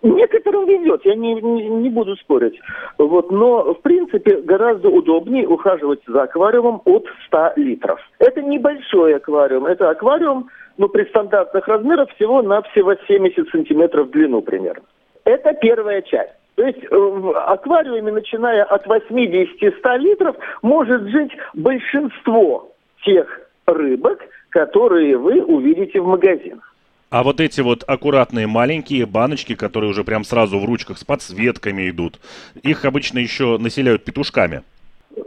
Некоторым 0.02 0.66
везет, 0.66 1.02
я 1.04 1.16
не, 1.16 1.34
не, 1.34 1.68
не 1.68 1.90
буду 1.90 2.16
спорить. 2.16 2.58
Вот, 2.98 3.32
но, 3.32 3.74
в 3.74 3.82
принципе, 3.82 4.38
гораздо 4.38 4.90
удобнее 4.90 5.46
ухаживать 5.46 6.00
за 6.08 6.24
аквариумом 6.24 6.82
от 6.86 7.06
100 7.28 7.54
литров. 7.58 8.00
Это 8.18 8.42
небольшой 8.42 9.16
аквариум. 9.16 9.66
Это 9.66 9.90
аквариум, 9.90 10.50
ну, 10.80 10.88
при 10.88 11.04
стандартных 11.10 11.68
размерах 11.68 12.10
всего 12.16 12.42
на 12.42 12.62
всего 12.62 12.96
70 12.96 13.50
сантиметров 13.50 14.08
в 14.08 14.12
длину 14.12 14.42
примерно. 14.42 14.86
Это 15.26 15.54
первая 15.54 16.02
часть. 16.02 16.32
То 16.56 16.66
есть 16.66 16.80
э, 16.84 16.88
в 16.90 17.38
аквариуме, 17.38 18.14
начиная 18.14 18.64
от 18.64 18.88
80-100 18.88 19.98
литров, 19.98 20.38
может 20.62 21.04
жить 21.10 21.32
большинство 21.54 22.72
тех 23.06 23.42
рыбок, 23.66 24.20
которые 24.50 25.18
вы 25.18 25.44
увидите 25.44 26.00
в 26.00 26.08
магазинах. 26.08 26.74
А 27.10 27.24
вот 27.24 27.42
эти 27.42 27.60
вот 27.60 27.84
аккуратные 27.86 28.48
маленькие 28.48 29.06
баночки, 29.06 29.56
которые 29.56 29.90
уже 29.90 30.06
прям 30.06 30.24
сразу 30.24 30.60
в 30.60 30.66
ручках 30.66 30.98
с 30.98 31.04
подсветками 31.04 31.90
идут, 31.90 32.20
их 32.64 32.86
обычно 32.86 33.20
еще 33.20 33.58
населяют 33.58 34.06
петушками. 34.06 34.64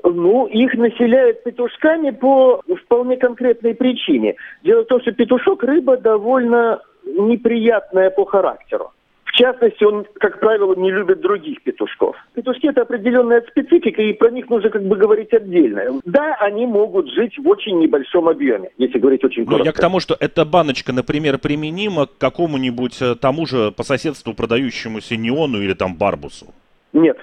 Ну, 0.03 0.47
их 0.47 0.75
населяют 0.75 1.43
петушками 1.45 2.11
по 2.11 2.63
вполне 2.85 3.17
конкретной 3.17 3.75
причине. 3.75 4.37
Дело 4.63 4.83
в 4.83 4.87
том, 4.87 5.01
что 5.01 5.13
петушок 5.13 5.63
рыба 5.63 5.97
довольно 5.97 6.81
неприятная 7.05 8.11
по 8.11 8.25
характеру. 8.25 8.93
В 9.25 9.35
частности, 9.35 9.83
он, 9.83 10.05
как 10.21 10.41
правило, 10.41 10.75
не 10.75 10.91
любит 10.91 11.23
других 11.23 11.63
петушков. 11.63 12.15
Петушки– 12.35 12.67
это 12.69 12.83
определенная 12.83 13.41
специфика, 13.49 14.03
и 14.03 14.13
про 14.13 14.31
них 14.31 14.51
нужно 14.51 14.69
как 14.69 14.83
бы 14.83 14.95
говорить 14.95 15.33
отдельно. 15.33 16.03
Да, 16.05 16.37
они 16.39 16.67
могут 16.67 17.11
жить 17.11 17.39
в 17.39 17.49
очень 17.49 17.79
небольшом 17.79 18.29
объеме, 18.29 18.69
если 18.77 18.99
говорить 18.99 19.25
очень 19.25 19.47
коротко. 19.47 19.59
Ну, 19.61 19.65
я 19.65 19.73
к 19.73 19.81
тому, 19.81 20.01
что 20.01 20.15
эта 20.21 20.45
баночка, 20.45 20.93
например, 20.93 21.39
применима 21.39 22.07
к 22.07 22.19
какому-нибудь 22.19 23.01
э, 23.01 23.15
тому 23.15 23.47
же 23.47 23.73
по 23.73 23.85
соседству 23.85 24.35
продающемуся 24.35 25.17
неону 25.17 25.63
или 25.63 25.73
там 25.73 25.97
барбусу. 25.97 26.49
Нет, 26.93 27.17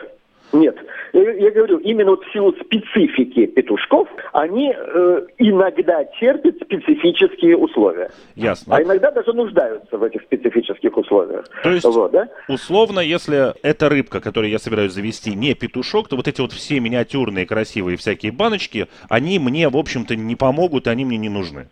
нет. 0.53 0.75
Я, 1.13 1.32
я 1.32 1.51
говорю, 1.51 1.77
именно 1.79 2.12
вот 2.12 2.24
в 2.24 2.32
силу 2.32 2.53
специфики 2.53 3.46
петушков, 3.48 4.08
они 4.34 4.74
э, 4.75 5.22
иногда 5.38 6.03
терпят 6.20 6.56
специфические 6.62 7.58
условия. 7.58 8.12
Ясно. 8.36 8.75
А 8.75 8.84
иногда 8.84 9.12
даже 9.12 9.34
нуждаются 9.34 9.98
в 9.98 10.03
этих 10.03 10.22
специфических 10.24 10.96
условиях. 10.98 11.46
То 11.63 11.72
есть, 11.72 11.86
вот, 11.86 12.12
да? 12.12 12.27
условно, 12.48 13.00
если 13.00 13.53
эта 13.63 13.89
рыбка, 13.89 14.20
которую 14.20 14.51
я 14.51 14.60
собираюсь 14.60 14.94
завести, 14.94 15.36
не 15.36 15.53
петушок, 15.53 16.08
то 16.08 16.15
вот 16.15 16.27
эти 16.27 16.41
вот 16.41 16.51
все 16.51 16.79
миниатюрные, 16.79 17.46
красивые 17.46 17.98
всякие 17.98 18.32
баночки, 18.32 18.88
они 19.10 19.39
мне, 19.39 19.70
в 19.70 19.77
общем-то, 19.77 20.15
не 20.15 20.36
помогут, 20.36 20.88
они 20.88 21.06
мне 21.06 21.18
не 21.18 21.29
нужны. 21.29 21.68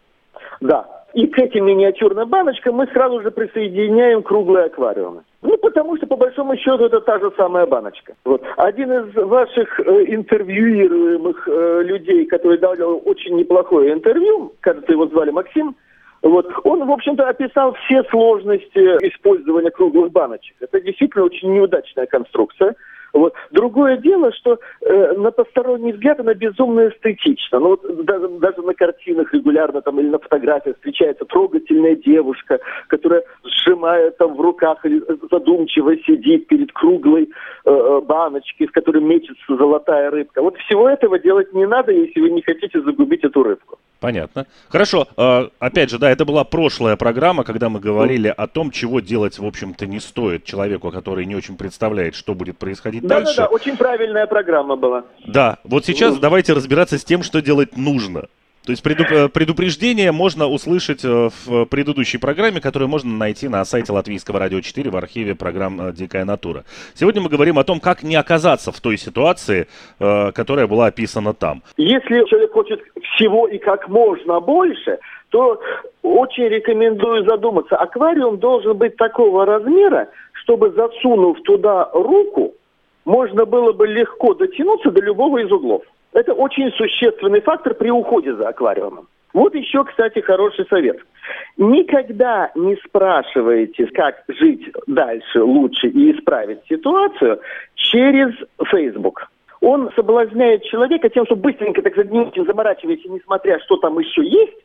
Да. 0.62 0.86
И 1.14 1.26
к 1.26 1.40
этим 1.40 1.66
миниатюрным 1.66 2.30
баночкам 2.30 2.76
мы 2.76 2.88
сразу 2.88 3.22
же 3.22 3.32
присоединяем 3.32 4.22
круглые 4.22 4.66
аквариумы. 4.66 5.24
Ну, 5.48 5.58
потому 5.60 5.96
что, 5.96 6.06
по 6.08 6.18
большому 6.18 6.58
счету, 6.58 6.84
это 6.84 7.00
та 7.00 7.20
же 7.20 7.32
самая 7.38 7.66
баночка. 7.66 8.16
Вот. 8.26 8.44
Один 8.58 8.92
из 8.92 9.16
ваших 9.16 9.80
э, 9.80 9.84
интервьюируемых 10.08 11.48
э, 11.48 11.84
людей, 11.84 12.26
который 12.26 12.58
дал 12.58 12.76
очень 13.06 13.38
неплохое 13.38 13.94
интервью, 13.94 14.52
кажется, 14.60 14.92
его 14.92 15.08
звали 15.08 15.32
Максим, 15.32 15.74
вот. 16.22 16.48
Он, 16.66 16.86
в 16.86 16.92
общем-то, 16.92 17.30
описал 17.30 17.74
все 17.86 18.04
сложности 18.10 18.80
использования 19.08 19.72
круглых 19.72 20.12
баночек. 20.12 20.58
Это 20.60 20.82
действительно 20.82 21.24
очень 21.24 21.54
неудачная 21.54 22.08
конструкция. 22.08 22.76
Вот. 23.18 23.34
Другое 23.52 23.98
дело, 23.98 24.32
что 24.32 24.60
э, 24.82 25.14
на 25.14 25.32
посторонний 25.32 25.92
взгляд 25.92 26.20
она 26.20 26.36
безумно 26.36 26.90
эстетична. 26.90 27.60
Ну, 27.60 27.70
вот, 27.70 28.06
даже, 28.06 28.28
даже 28.28 28.62
на 28.62 28.76
картинах 28.76 29.34
регулярно 29.34 29.82
там, 29.82 30.00
или 30.00 30.08
на 30.10 30.20
фотографиях 30.20 30.76
встречается 30.76 31.26
трогательная 31.26 31.96
девушка, 31.96 32.60
которая 32.88 33.24
сжимает 33.44 34.18
там 34.18 34.36
в 34.36 34.42
руках 34.42 34.86
или 34.86 35.02
задумчиво 35.32 35.98
сидит 35.98 36.48
перед 36.48 36.72
круглой 36.72 37.30
э, 37.66 37.70
э 37.72 38.02
баночкой, 38.02 38.68
в 38.68 38.72
которой 38.72 39.02
мечется 39.02 39.56
золотая 39.56 40.12
рыбка. 40.12 40.44
Вот 40.44 40.56
всего 40.58 40.88
этого 40.88 41.18
делать 41.18 41.52
не 41.54 41.66
надо, 41.66 41.92
если 41.92 42.22
вы 42.22 42.30
не 42.30 42.44
хотите 42.44 42.82
загубить 42.82 43.24
эту 43.24 43.42
рыбку. 43.42 43.80
Понятно. 44.00 44.46
Хорошо. 44.70 45.08
А, 45.18 45.50
опять 45.60 45.90
же, 45.90 45.98
да, 45.98 46.12
это 46.12 46.26
была 46.26 46.44
прошлая 46.44 46.96
программа, 46.96 47.44
когда 47.44 47.70
мы 47.70 47.80
говорили 47.80 48.34
о 48.36 48.48
том, 48.48 48.72
чего 48.72 49.00
делать, 49.00 49.40
в 49.40 49.46
общем-то, 49.46 49.88
не 49.88 50.00
стоит 50.00 50.44
человеку, 50.44 50.92
который 50.92 51.26
не 51.26 51.36
очень 51.36 51.58
представляет, 51.58 52.16
что 52.16 52.36
будет 52.36 52.58
происходить 52.58 53.04
да, 53.04 53.20
дальше. 53.20 53.38
Да-да-да, 53.38 53.54
очень 53.54 53.76
правильная 53.76 54.28
программа 54.28 54.76
была. 54.76 55.06
Да, 55.26 55.58
вот 55.64 55.86
сейчас 55.86 56.16
ну. 56.16 56.20
давайте 56.20 56.54
разбираться 56.54 56.98
с 56.98 57.04
тем, 57.04 57.24
что 57.24 57.42
делать 57.42 57.76
нужно. 57.76 58.28
То 58.68 58.72
есть 58.72 58.86
э, 58.86 59.30
предупреждение 59.30 60.12
можно 60.12 60.46
услышать 60.46 61.06
э, 61.06 61.30
в 61.46 61.66
предыдущей 61.68 62.18
программе, 62.18 62.60
которую 62.60 62.90
можно 62.90 63.10
найти 63.10 63.48
на 63.48 63.64
сайте 63.64 63.94
Латвийского 63.94 64.40
радио 64.40 64.60
4 64.60 64.90
в 64.90 64.98
архиве 64.98 65.36
программ 65.36 65.80
э, 65.80 65.94
«Дикая 65.94 66.26
натура». 66.26 66.66
Сегодня 66.94 67.22
мы 67.22 67.30
говорим 67.30 67.58
о 67.60 67.64
том, 67.64 67.80
как 67.80 68.04
не 68.04 68.18
оказаться 68.18 68.74
в 68.74 68.82
той 68.82 68.98
ситуации, 68.98 69.68
которая 70.00 70.68
была 70.68 70.88
описана 70.88 71.34
там. 71.34 71.64
Если 71.78 72.28
человек 72.28 72.52
хочет 72.52 72.82
всего 73.16 73.48
и 73.48 73.58
как 73.58 73.88
можно 73.88 74.42
больше, 74.42 75.00
то 75.30 75.62
очень 76.02 76.50
рекомендую 76.50 77.24
задуматься. 77.24 77.78
Аквариум 77.78 78.38
должен 78.38 78.76
быть 78.76 78.98
такого 78.98 79.46
размера, 79.46 80.10
чтобы 80.34 80.72
засунув 80.72 81.42
туда 81.44 81.90
руку, 81.94 82.54
можно 83.06 83.46
было 83.46 83.72
бы 83.72 83.88
легко 83.88 84.34
дотянуться 84.34 84.92
до 84.92 85.02
любого 85.02 85.38
из 85.38 85.50
углов. 85.50 85.84
Это 86.18 86.34
очень 86.34 86.72
существенный 86.72 87.42
фактор 87.42 87.76
при 87.76 87.92
уходе 87.92 88.34
за 88.34 88.48
аквариумом. 88.48 89.08
Вот 89.34 89.54
еще, 89.54 89.84
кстати, 89.84 90.18
хороший 90.20 90.66
совет. 90.66 90.98
Никогда 91.58 92.50
не 92.56 92.76
спрашивайте, 92.78 93.86
как 93.94 94.24
жить 94.28 94.68
дальше 94.88 95.44
лучше 95.44 95.90
и 95.90 96.12
исправить 96.12 96.62
ситуацию 96.68 97.40
через 97.76 98.34
Facebook. 98.72 99.30
Он 99.62 99.92
соблазняет 99.96 100.64
человека 100.64 101.08
тем, 101.10 101.28
что 101.28 101.36
быстренько, 101.36 101.84
так 101.84 101.94
сказать, 101.94 102.12
не 102.12 102.46
заморачиваясь, 102.46 103.06
несмотря, 103.06 103.60
что 103.60 103.78
там 103.78 104.00
еще 104.00 104.26
есть, 104.26 104.58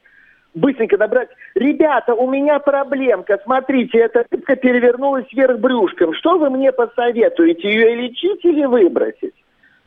быстренько 0.54 0.96
набрать. 0.96 1.28
Ребята, 1.54 2.14
у 2.14 2.30
меня 2.30 2.60
проблемка. 2.60 3.38
Смотрите, 3.44 3.98
эта 3.98 4.24
рыбка 4.30 4.56
перевернулась 4.56 5.26
вверх 5.30 5.58
брюшком. 5.58 6.14
Что 6.14 6.38
вы 6.38 6.48
мне 6.48 6.72
посоветуете? 6.72 7.68
Ее 7.68 7.94
лечить 7.94 8.42
или 8.42 8.64
выбросить? 8.64 9.34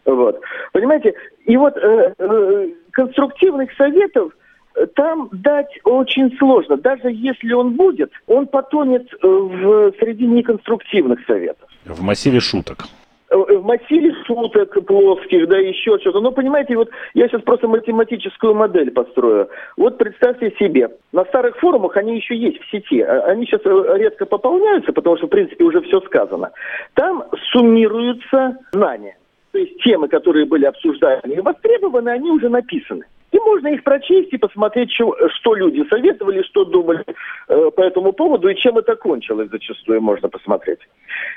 Вот. 0.05 0.39
Понимаете? 0.71 1.13
И 1.45 1.57
вот 1.57 1.75
э, 1.77 2.13
э, 2.17 2.69
конструктивных 2.91 3.71
советов 3.75 4.33
э, 4.75 4.85
там 4.95 5.29
дать 5.31 5.79
очень 5.83 6.35
сложно. 6.37 6.77
Даже 6.77 7.11
если 7.11 7.53
он 7.53 7.73
будет, 7.73 8.11
он 8.27 8.47
потонет 8.47 9.07
э, 9.11 9.27
в 9.27 9.93
среди 9.99 10.25
неконструктивных 10.27 11.25
советов. 11.25 11.67
В 11.85 12.01
массиве 12.01 12.39
шуток. 12.39 12.85
Э, 13.29 13.35
в 13.35 13.63
массиве 13.63 14.13
шуток 14.25 14.85
плоских, 14.85 15.47
да, 15.49 15.57
еще 15.57 15.97
что-то. 15.99 16.21
Ну, 16.21 16.31
понимаете, 16.31 16.75
вот 16.75 16.89
я 17.15 17.27
сейчас 17.27 17.41
просто 17.41 17.67
математическую 17.67 18.53
модель 18.53 18.91
построю. 18.91 19.49
Вот 19.77 19.97
представьте 19.97 20.53
себе, 20.59 20.89
на 21.11 21.25
старых 21.25 21.57
форумах 21.57 21.97
они 21.97 22.15
еще 22.17 22.35
есть 22.35 22.61
в 22.61 22.69
сети. 22.69 23.01
А, 23.01 23.21
они 23.25 23.45
сейчас 23.45 23.61
редко 23.65 24.25
пополняются, 24.25 24.93
потому 24.93 25.17
что, 25.17 25.25
в 25.25 25.31
принципе, 25.31 25.63
уже 25.63 25.81
все 25.81 25.99
сказано. 26.01 26.51
Там 26.93 27.23
суммируются 27.51 28.57
знания. 28.71 29.17
То 29.55 29.59
есть 29.59 29.81
темы, 29.81 30.09
которые 30.09 30.45
были 30.45 30.65
обсужданы 30.65 31.31
и 31.33 31.39
востребованы, 31.39 32.09
они 32.09 32.29
уже 32.29 32.49
написаны. 32.49 33.05
И 33.31 33.39
можно 33.39 33.69
их 33.69 33.85
прочесть 33.85 34.33
и 34.33 34.37
посмотреть, 34.37 34.91
что, 34.91 35.15
что 35.29 35.55
люди 35.55 35.87
советовали, 35.87 36.41
что 36.41 36.65
думали 36.65 37.05
э, 37.47 37.71
по 37.73 37.79
этому 37.79 38.11
поводу 38.11 38.49
и 38.49 38.55
чем 38.57 38.77
это 38.77 38.97
кончилось 38.97 39.49
зачастую 39.49 40.01
можно 40.01 40.27
посмотреть. 40.27 40.79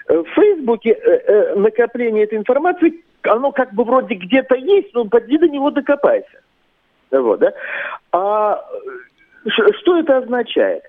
Э, 0.08 0.18
в 0.18 0.26
Фейсбуке 0.34 0.98
э, 1.00 1.10
э, 1.10 1.54
накопление 1.54 2.25
этой 2.25 2.38
информации, 2.38 3.04
оно 3.22 3.52
как 3.52 3.72
бы 3.72 3.84
вроде 3.84 4.16
где-то 4.16 4.56
есть, 4.56 4.92
но 4.94 5.04
поди 5.04 5.38
до 5.38 5.46
него 5.46 5.70
докопайся. 5.70 6.40
Вот, 7.12 7.38
да? 7.38 7.52
А 8.10 8.64
э, 9.46 9.50
что 9.80 9.96
это 9.96 10.16
означает? 10.16 10.82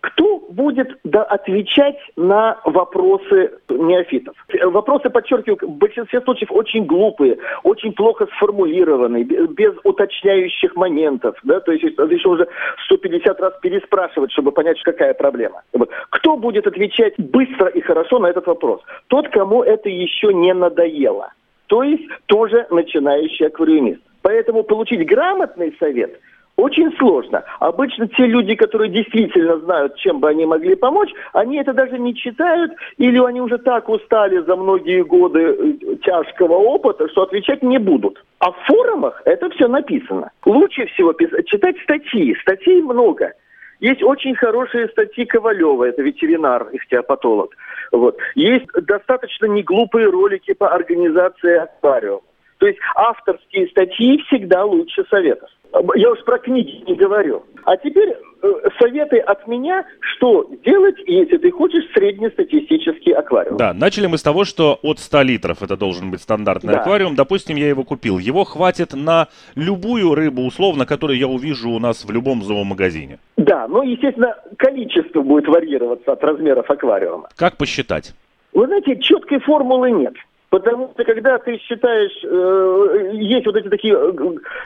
Кто 0.00 0.38
будет 0.50 0.96
да, 1.02 1.24
отвечать 1.24 1.98
на 2.16 2.60
вопросы 2.64 3.52
неофитов? 3.68 4.36
Вопросы, 4.62 5.10
подчеркиваю, 5.10 5.58
в 5.60 5.76
большинстве 5.76 6.20
случаев 6.20 6.52
очень 6.52 6.84
глупые, 6.84 7.38
очень 7.64 7.92
плохо 7.92 8.26
сформулированные, 8.36 9.24
без 9.24 9.74
уточняющих 9.82 10.76
моментов. 10.76 11.36
Да? 11.42 11.58
То 11.60 11.72
есть 11.72 11.82
еще 11.82 12.28
уже 12.28 12.46
150 12.84 13.40
раз 13.40 13.54
переспрашивать, 13.60 14.30
чтобы 14.30 14.52
понять, 14.52 14.80
какая 14.82 15.14
проблема. 15.14 15.62
Кто 16.10 16.36
будет 16.36 16.66
отвечать 16.68 17.14
быстро 17.18 17.66
и 17.66 17.80
хорошо 17.80 18.20
на 18.20 18.28
этот 18.28 18.46
вопрос? 18.46 18.80
Тот, 19.08 19.28
кому 19.30 19.64
это 19.64 19.88
еще 19.88 20.32
не 20.32 20.54
надоело. 20.54 21.32
То 21.66 21.82
есть 21.82 22.04
тоже 22.26 22.66
начинающий 22.70 23.46
аквариумист. 23.46 24.00
Поэтому 24.22 24.62
получить 24.62 25.06
грамотный 25.06 25.74
совет– 25.80 26.20
очень 26.58 26.92
сложно. 26.98 27.44
Обычно 27.60 28.08
те 28.08 28.26
люди, 28.26 28.56
которые 28.56 28.90
действительно 28.90 29.58
знают, 29.60 29.94
чем 29.96 30.18
бы 30.18 30.28
они 30.28 30.44
могли 30.44 30.74
помочь, 30.74 31.10
они 31.32 31.56
это 31.56 31.72
даже 31.72 31.98
не 31.98 32.16
читают, 32.16 32.72
или 32.96 33.24
они 33.24 33.40
уже 33.40 33.58
так 33.58 33.88
устали 33.88 34.38
за 34.38 34.56
многие 34.56 35.04
годы 35.04 35.40
э, 35.40 35.96
тяжкого 36.02 36.54
опыта, 36.54 37.08
что 37.10 37.22
отвечать 37.22 37.62
не 37.62 37.78
будут. 37.78 38.22
А 38.40 38.50
в 38.50 38.56
форумах 38.66 39.22
это 39.24 39.48
все 39.50 39.68
написано. 39.68 40.32
Лучше 40.44 40.86
всего 40.86 41.12
читать 41.46 41.76
статьи. 41.84 42.34
Статей 42.42 42.82
много. 42.82 43.32
Есть 43.78 44.02
очень 44.02 44.34
хорошие 44.34 44.88
статьи 44.88 45.24
Ковалева, 45.26 45.84
это 45.84 46.02
ветеринар, 46.02 46.66
ихтиопатолог. 46.72 47.54
Вот. 47.92 48.16
Есть 48.34 48.66
достаточно 48.82 49.46
неглупые 49.46 50.10
ролики 50.10 50.54
по 50.54 50.74
организации 50.74 51.56
аквариума. 51.56 52.22
То 52.58 52.66
есть 52.66 52.80
авторские 52.96 53.68
статьи 53.68 54.20
всегда 54.26 54.64
лучше 54.64 55.04
советов. 55.08 55.48
Я 55.94 56.10
уж 56.10 56.22
про 56.24 56.38
книги 56.38 56.82
не 56.86 56.94
говорю. 56.94 57.44
А 57.64 57.76
теперь 57.76 58.08
э, 58.42 58.48
советы 58.80 59.18
от 59.18 59.46
меня, 59.46 59.84
что 60.00 60.48
делать, 60.64 60.96
если 61.06 61.36
ты 61.36 61.50
хочешь 61.50 61.84
среднестатистический 61.94 63.12
аквариум. 63.12 63.58
Да, 63.58 63.74
начали 63.74 64.06
мы 64.06 64.16
с 64.16 64.22
того, 64.22 64.44
что 64.44 64.78
от 64.82 64.98
100 64.98 65.22
литров 65.22 65.62
это 65.62 65.76
должен 65.76 66.10
быть 66.10 66.22
стандартный 66.22 66.72
да. 66.72 66.80
аквариум. 66.80 67.14
Допустим, 67.14 67.56
я 67.56 67.68
его 67.68 67.84
купил. 67.84 68.18
Его 68.18 68.44
хватит 68.44 68.94
на 68.94 69.28
любую 69.54 70.14
рыбу, 70.14 70.42
условно, 70.46 70.86
которую 70.86 71.18
я 71.18 71.28
увижу 71.28 71.70
у 71.70 71.78
нас 71.78 72.04
в 72.04 72.10
любом 72.10 72.42
зоомагазине. 72.42 73.18
Да, 73.36 73.68
но, 73.68 73.82
естественно, 73.82 74.34
количество 74.56 75.20
будет 75.20 75.46
варьироваться 75.46 76.12
от 76.12 76.24
размеров 76.24 76.70
аквариума. 76.70 77.28
Как 77.36 77.56
посчитать? 77.56 78.14
Вы 78.52 78.66
знаете, 78.66 78.98
четкой 79.00 79.40
формулы 79.40 79.90
нет. 79.90 80.14
Потому 80.50 80.90
что 80.94 81.04
когда 81.04 81.38
ты 81.38 81.58
считаешь, 81.58 82.24
э, 82.24 83.10
есть 83.16 83.44
вот 83.44 83.56
эти 83.56 83.68
такие, 83.68 83.94
э, 83.94 84.12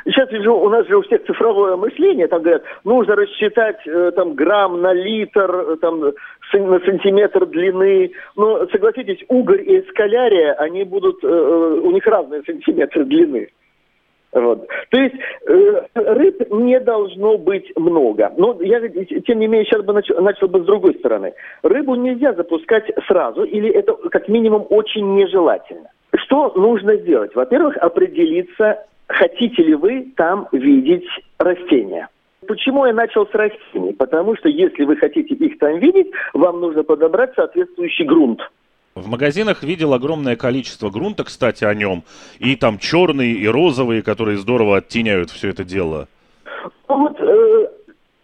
сейчас 0.06 0.30
вижу, 0.30 0.54
у 0.54 0.68
нас 0.68 0.86
же 0.86 0.96
у 0.96 1.02
всех 1.02 1.24
цифровое 1.24 1.76
мышление, 1.76 2.28
там 2.28 2.42
говорят, 2.42 2.62
нужно 2.84 3.16
рассчитать 3.16 3.84
э, 3.86 4.12
там 4.14 4.34
грамм 4.34 4.80
на 4.80 4.92
литр, 4.92 5.50
э, 5.50 5.76
там 5.80 6.00
на 6.00 6.80
сантиметр 6.80 7.46
длины. 7.46 8.12
Но 8.36 8.66
согласитесь, 8.68 9.24
угорь 9.28 9.62
и 9.62 9.80
эскалярия, 9.80 10.52
они 10.54 10.84
будут, 10.84 11.22
э, 11.24 11.28
э, 11.28 11.80
у 11.82 11.90
них 11.90 12.06
разные 12.06 12.42
сантиметры 12.44 13.04
длины. 13.04 13.48
Вот. 14.32 14.66
То 14.90 15.00
есть 15.00 15.14
э, 15.46 15.82
рыб 15.94 16.50
не 16.50 16.80
должно 16.80 17.36
быть 17.36 17.70
много. 17.76 18.32
Но 18.36 18.56
я, 18.62 18.80
тем 18.88 19.38
не 19.38 19.46
менее, 19.46 19.66
сейчас 19.66 19.82
бы 19.82 19.92
начал, 19.92 20.20
начал 20.22 20.48
бы 20.48 20.60
с 20.60 20.64
другой 20.64 20.94
стороны. 20.94 21.34
Рыбу 21.62 21.94
нельзя 21.94 22.32
запускать 22.32 22.90
сразу, 23.06 23.44
или 23.44 23.70
это 23.70 23.94
как 24.10 24.28
минимум 24.28 24.66
очень 24.70 25.14
нежелательно. 25.14 25.90
Что 26.16 26.52
нужно 26.56 26.96
сделать? 26.96 27.34
Во-первых, 27.34 27.76
определиться, 27.76 28.86
хотите 29.06 29.62
ли 29.62 29.74
вы 29.74 30.12
там 30.16 30.48
видеть 30.52 31.06
растения. 31.38 32.08
Почему 32.46 32.86
я 32.86 32.92
начал 32.92 33.26
с 33.26 33.34
растений? 33.34 33.92
Потому 33.92 34.36
что 34.36 34.48
если 34.48 34.84
вы 34.84 34.96
хотите 34.96 35.34
их 35.34 35.58
там 35.58 35.78
видеть, 35.78 36.10
вам 36.32 36.60
нужно 36.60 36.82
подобрать 36.82 37.34
соответствующий 37.34 38.04
грунт. 38.04 38.40
В 38.94 39.08
магазинах 39.08 39.62
видел 39.62 39.94
огромное 39.94 40.36
количество 40.36 40.90
грунта, 40.90 41.24
кстати, 41.24 41.64
о 41.64 41.72
нем. 41.72 42.04
И 42.38 42.56
там 42.56 42.78
черные 42.78 43.32
и 43.32 43.48
розовые, 43.48 44.02
которые 44.02 44.36
здорово 44.36 44.78
оттеняют 44.78 45.30
все 45.30 45.48
это 45.48 45.64
дело. 45.64 46.08
Ну 46.88 47.08
вот, 47.08 47.18
э, 47.18 47.41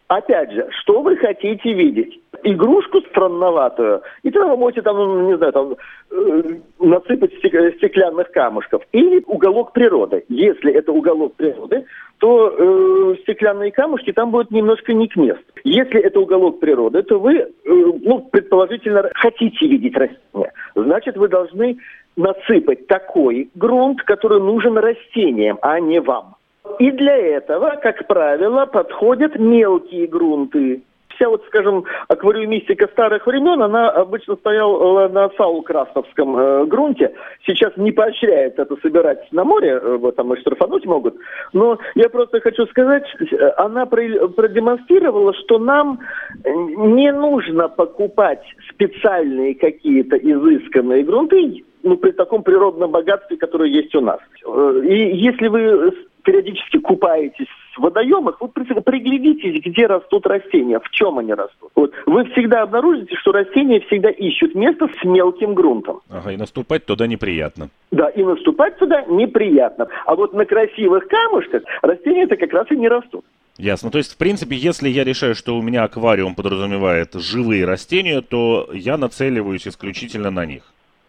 опять 0.09 0.53
же, 0.53 0.69
что 0.81 1.03
вы 1.03 1.17
хотите 1.17 1.73
видеть? 1.73 2.21
Игрушку 2.43 3.01
странноватую, 3.01 4.03
и 4.23 4.31
тогда 4.31 4.49
вы 4.51 4.57
можете 4.57 4.83
там, 4.83 4.97
ну, 4.97 5.29
не 5.29 5.37
знаю, 5.37 5.53
там, 5.53 5.77
э, 6.11 6.43
насыпать 6.79 7.33
стеклянных 7.35 8.31
камушков. 8.31 8.83
Или 8.93 9.23
уголок 9.27 9.73
природы. 9.73 10.25
Если 10.29 10.73
это 10.73 10.93
уголок 10.93 11.35
природы, 11.35 11.85
то 12.19 12.49
э, 12.49 13.17
стеклянные 13.23 13.73
камушки 13.73 14.13
там 14.13 14.31
будут 14.31 14.51
немножко 14.51 14.93
не 14.93 15.09
к 15.09 15.17
месту. 15.17 15.45
Если 15.65 16.01
это 16.01 16.21
уголок 16.21 16.61
природы, 16.61 17.03
то 17.03 17.19
вы, 17.19 17.37
э, 17.37 17.49
ну, 17.65 18.29
предположительно, 18.31 19.11
хотите 19.15 19.67
видеть 19.67 19.97
растения. 19.97 20.53
Значит, 20.75 21.17
вы 21.17 21.29
должны 21.29 21.79
насыпать 22.17 22.87
такой 22.87 23.51
грунт, 23.55 24.03
который 24.03 24.41
нужен 24.41 24.77
растениям, 24.77 25.59
а 25.63 25.81
не 25.81 26.01
вам. 26.01 26.38
И 26.79 26.91
для 26.93 27.17
этого, 27.17 27.79
как 27.83 28.07
правило, 28.07 28.67
подходят 28.67 29.39
мелкие 29.39 30.07
грунты 30.07 30.83
вся 31.19 31.29
вот, 31.29 31.45
скажем, 31.49 31.85
аквариумистика 32.07 32.87
старых 32.89 33.27
времен, 33.27 33.61
она 33.63 33.91
обычно 33.91 34.37
стояла 34.37 35.09
на 35.09 35.29
саул-крастовском 35.31 36.39
э, 36.39 36.65
грунте. 36.67 37.13
Сейчас 37.45 37.77
не 37.77 37.93
поощряет 37.93 38.59
это 38.59 38.77
собирать 38.81 39.31
на 39.33 39.45
море, 39.45 39.81
э, 39.83 39.97
вот 39.97 40.17
там 40.17 40.33
и 40.33 40.41
штрафануть 40.41 40.87
могут. 40.87 41.17
Но 41.53 41.79
я 41.95 42.09
просто 42.09 42.41
хочу 42.41 42.67
сказать, 42.67 43.05
э, 43.21 43.49
она 43.57 43.87
продемонстрировала, 43.87 45.35
что 45.35 45.59
нам 45.59 45.99
не 46.45 47.13
нужно 47.13 47.69
покупать 47.69 48.43
специальные 48.71 49.57
какие-то 49.57 50.17
изысканные 50.17 51.03
грунты, 51.03 51.65
ну, 51.83 51.97
при 51.97 52.13
таком 52.13 52.43
природном 52.43 52.91
богатстве, 52.91 53.37
которое 53.37 53.71
есть 53.71 53.95
у 53.95 54.01
нас. 54.01 54.19
Э, 54.47 54.83
и 54.85 55.17
если 55.17 55.49
вы 55.49 55.93
периодически 56.29 56.79
купаетесь 56.79 57.47
в 57.77 57.81
водоемах, 57.81 58.39
вы 58.41 58.49
приглядитесь, 58.49 59.63
где 59.65 59.87
растут 59.87 60.27
растения, 60.27 60.79
в 60.79 60.91
чем 60.91 61.19
они 61.19 61.33
растут. 61.33 61.71
Вот. 61.75 61.93
Вы 62.07 62.25
всегда 62.33 62.63
обнаружите, 62.63 63.15
что 63.17 63.33
растения 63.33 63.81
всегда 63.81 64.11
ищут 64.11 64.55
место 64.55 64.89
с 65.01 65.05
мелким 65.05 65.55
грунтом. 65.55 66.01
Ага, 66.11 66.33
и 66.33 66.37
наступать 66.37 66.85
туда 66.85 67.07
неприятно. 67.07 67.71
Да, 67.91 68.09
и 68.09 68.23
наступать 68.23 68.77
туда 68.79 69.05
неприятно. 69.09 69.89
А 70.05 70.15
вот 70.15 70.35
на 70.35 70.45
красивых 70.45 71.09
камушках 71.09 71.63
растения-то 71.81 72.37
как 72.37 72.53
раз 72.53 72.71
и 72.71 72.77
не 72.77 72.89
растут. 72.89 73.25
Ясно. 73.57 73.91
То 73.91 73.99
есть, 73.99 74.13
в 74.13 74.19
принципе, 74.19 74.55
если 74.55 74.89
я 74.89 75.05
решаю, 75.05 75.35
что 75.35 75.57
у 75.57 75.63
меня 75.63 75.83
аквариум 75.85 76.35
подразумевает 76.35 77.15
живые 77.15 77.65
растения, 77.65 78.21
то 78.21 78.69
я 78.73 78.97
нацеливаюсь 78.97 79.67
исключительно 79.67 80.31
на 80.31 80.47
них. 80.47 80.63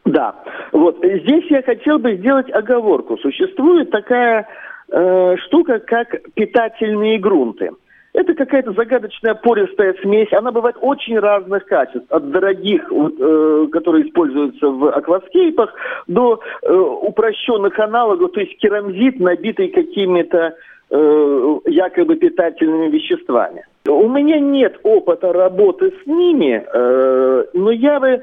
Да. 0.10 0.36
Вот 0.72 0.98
здесь 1.04 1.46
я 1.50 1.62
хотел 1.62 2.00
бы 2.00 2.16
сделать 2.16 2.52
оговорку. 2.52 3.18
Существует 3.18 3.92
такая 3.92 4.48
э, 4.92 5.36
штука, 5.46 5.80
как 5.80 6.34
питательные 6.34 7.20
грунты. 7.20 7.72
Это 8.14 8.34
какая-то 8.34 8.74
загадочная 8.74 9.36
пористая 9.36 9.94
смесь. 10.02 10.34
Она 10.34 10.52
бывает 10.52 10.78
очень 10.82 11.20
разных 11.20 11.66
качеств. 11.66 12.08
От 12.10 12.32
дорогих, 12.32 12.92
э, 12.92 13.68
которые 13.72 14.08
используются 14.08 14.68
в 14.68 14.90
акваскейпах, 14.90 15.76
до 16.08 16.40
э, 16.64 16.74
упрощенных 16.74 17.78
аналогов, 17.78 18.32
то 18.32 18.40
есть 18.40 18.58
керамзит, 18.58 19.20
набитый 19.20 19.68
какими-то 19.68 20.56
э, 20.90 21.58
якобы 21.66 22.16
питательными 22.16 22.90
веществами. 22.90 23.66
У 23.88 24.08
меня 24.08 24.40
нет 24.40 24.80
опыта 24.84 25.34
работы 25.34 25.94
с 26.04 26.08
ними, 26.08 26.64
э, 26.66 27.46
но 27.54 27.72
я 27.72 28.00
бы 28.00 28.22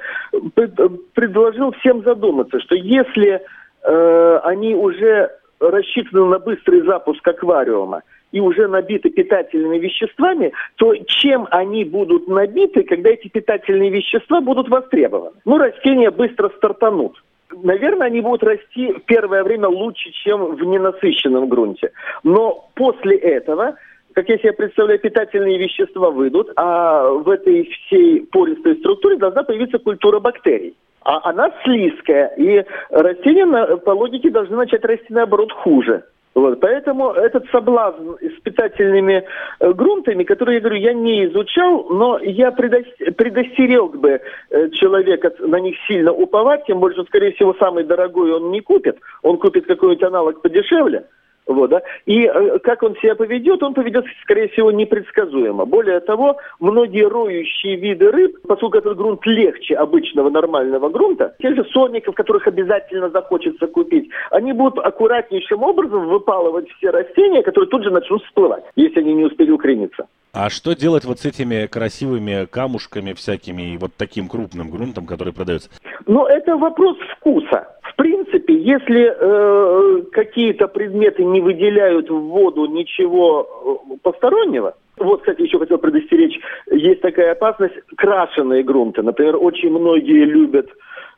предложил 1.14 1.72
всем 1.72 2.02
задуматься, 2.02 2.60
что 2.60 2.74
если 2.74 3.40
э, 3.82 4.40
они 4.44 4.74
уже 4.74 5.30
рассчитаны 5.60 6.26
на 6.26 6.38
быстрый 6.38 6.82
запуск 6.82 7.26
аквариума 7.26 8.02
и 8.32 8.40
уже 8.40 8.68
набиты 8.68 9.10
питательными 9.10 9.78
веществами, 9.78 10.52
то 10.76 10.94
чем 11.06 11.48
они 11.50 11.84
будут 11.84 12.28
набиты, 12.28 12.82
когда 12.82 13.10
эти 13.10 13.28
питательные 13.28 13.90
вещества 13.90 14.40
будут 14.40 14.68
востребованы? 14.68 15.36
Ну, 15.44 15.58
растения 15.58 16.10
быстро 16.10 16.50
стартанут. 16.56 17.22
Наверное, 17.62 18.08
они 18.08 18.20
будут 18.20 18.42
расти 18.42 18.94
первое 19.06 19.42
время 19.42 19.68
лучше, 19.68 20.10
чем 20.24 20.56
в 20.56 20.62
ненасыщенном 20.62 21.48
грунте. 21.48 21.92
Но 22.22 22.68
после 22.74 23.16
этого 23.16 23.76
как 24.16 24.30
я 24.30 24.38
себе 24.38 24.54
представляю, 24.54 24.98
питательные 24.98 25.58
вещества 25.58 26.10
выйдут, 26.10 26.50
а 26.56 27.06
в 27.10 27.28
этой 27.28 27.64
всей 27.64 28.22
пористой 28.22 28.76
структуре 28.76 29.18
должна 29.18 29.42
появиться 29.42 29.78
культура 29.78 30.20
бактерий. 30.20 30.74
А 31.02 31.20
она 31.28 31.52
слизкая, 31.62 32.28
и 32.38 32.64
растения 32.88 33.76
по 33.76 33.90
логике 33.90 34.30
должны 34.30 34.56
начать 34.56 34.82
расти 34.86 35.06
наоборот 35.10 35.52
хуже. 35.52 36.02
Вот, 36.36 36.60
поэтому 36.60 37.12
этот 37.12 37.48
соблазн 37.50 38.10
с 38.20 38.42
питательными 38.42 39.24
э, 39.58 39.72
грунтами, 39.72 40.22
которые, 40.22 40.56
я 40.56 40.60
говорю, 40.60 40.76
я 40.76 40.92
не 40.92 41.24
изучал, 41.24 41.86
но 41.88 42.18
я 42.18 42.52
предостерег 42.52 43.96
бы 43.96 44.20
э, 44.50 44.68
человека 44.72 45.32
на 45.38 45.58
них 45.58 45.76
сильно 45.88 46.12
уповать, 46.12 46.66
тем 46.66 46.78
больше, 46.78 47.02
скорее 47.04 47.32
всего, 47.32 47.54
самый 47.54 47.84
дорогой 47.84 48.32
он 48.32 48.50
не 48.50 48.60
купит, 48.60 48.98
он 49.22 49.38
купит 49.38 49.64
какой-нибудь 49.64 50.02
аналог 50.02 50.42
подешевле. 50.42 51.06
Вот, 51.46 51.70
да? 51.70 51.82
И 52.06 52.24
э, 52.24 52.58
как 52.58 52.82
он 52.82 52.96
себя 52.96 53.14
поведет, 53.14 53.62
он 53.62 53.72
поведет, 53.72 54.04
скорее 54.22 54.48
всего, 54.48 54.72
непредсказуемо. 54.72 55.64
Более 55.64 56.00
того, 56.00 56.38
многие 56.58 57.08
роющие 57.08 57.76
виды 57.76 58.10
рыб, 58.10 58.36
поскольку 58.48 58.78
этот 58.78 58.96
грунт 58.96 59.24
легче 59.26 59.76
обычного 59.76 60.28
нормального 60.28 60.88
грунта, 60.88 61.36
тех 61.40 61.54
же 61.54 61.64
сорников, 61.72 62.16
которых 62.16 62.48
обязательно 62.48 63.10
захочется 63.10 63.68
купить, 63.68 64.10
они 64.30 64.52
будут 64.52 64.84
аккуратнейшим 64.84 65.62
образом 65.62 66.08
выпалывать 66.08 66.68
все 66.78 66.90
растения, 66.90 67.42
которые 67.42 67.70
тут 67.70 67.84
же 67.84 67.90
начнут 67.90 68.24
всплывать, 68.24 68.64
если 68.74 69.00
они 69.00 69.14
не 69.14 69.24
успели 69.24 69.50
укорениться. 69.52 70.06
А 70.32 70.50
что 70.50 70.74
делать 70.74 71.04
вот 71.04 71.20
с 71.20 71.24
этими 71.24 71.66
красивыми 71.66 72.44
камушками 72.44 73.14
всякими 73.14 73.74
и 73.74 73.78
вот 73.78 73.92
таким 73.96 74.28
крупным 74.28 74.68
грунтом, 74.68 75.06
который 75.06 75.32
продается? 75.32 75.70
Ну, 76.06 76.26
это 76.26 76.56
вопрос 76.56 76.96
вкуса. 77.16 77.75
Принципе, 77.96 78.54
если 78.54 79.10
э, 79.10 80.02
какие-то 80.12 80.68
предметы 80.68 81.24
не 81.24 81.40
выделяют 81.40 82.10
в 82.10 82.18
воду 82.18 82.66
ничего 82.66 83.80
э, 83.90 83.96
постороннего, 84.02 84.74
вот, 84.98 85.20
кстати, 85.20 85.42
еще 85.42 85.58
хотел 85.58 85.78
предостеречь, 85.78 86.38
есть 86.70 87.00
такая 87.00 87.32
опасность, 87.32 87.74
крашеные 87.96 88.62
грунты. 88.62 89.02
Например, 89.02 89.36
очень 89.36 89.70
многие 89.70 90.24
любят 90.26 90.68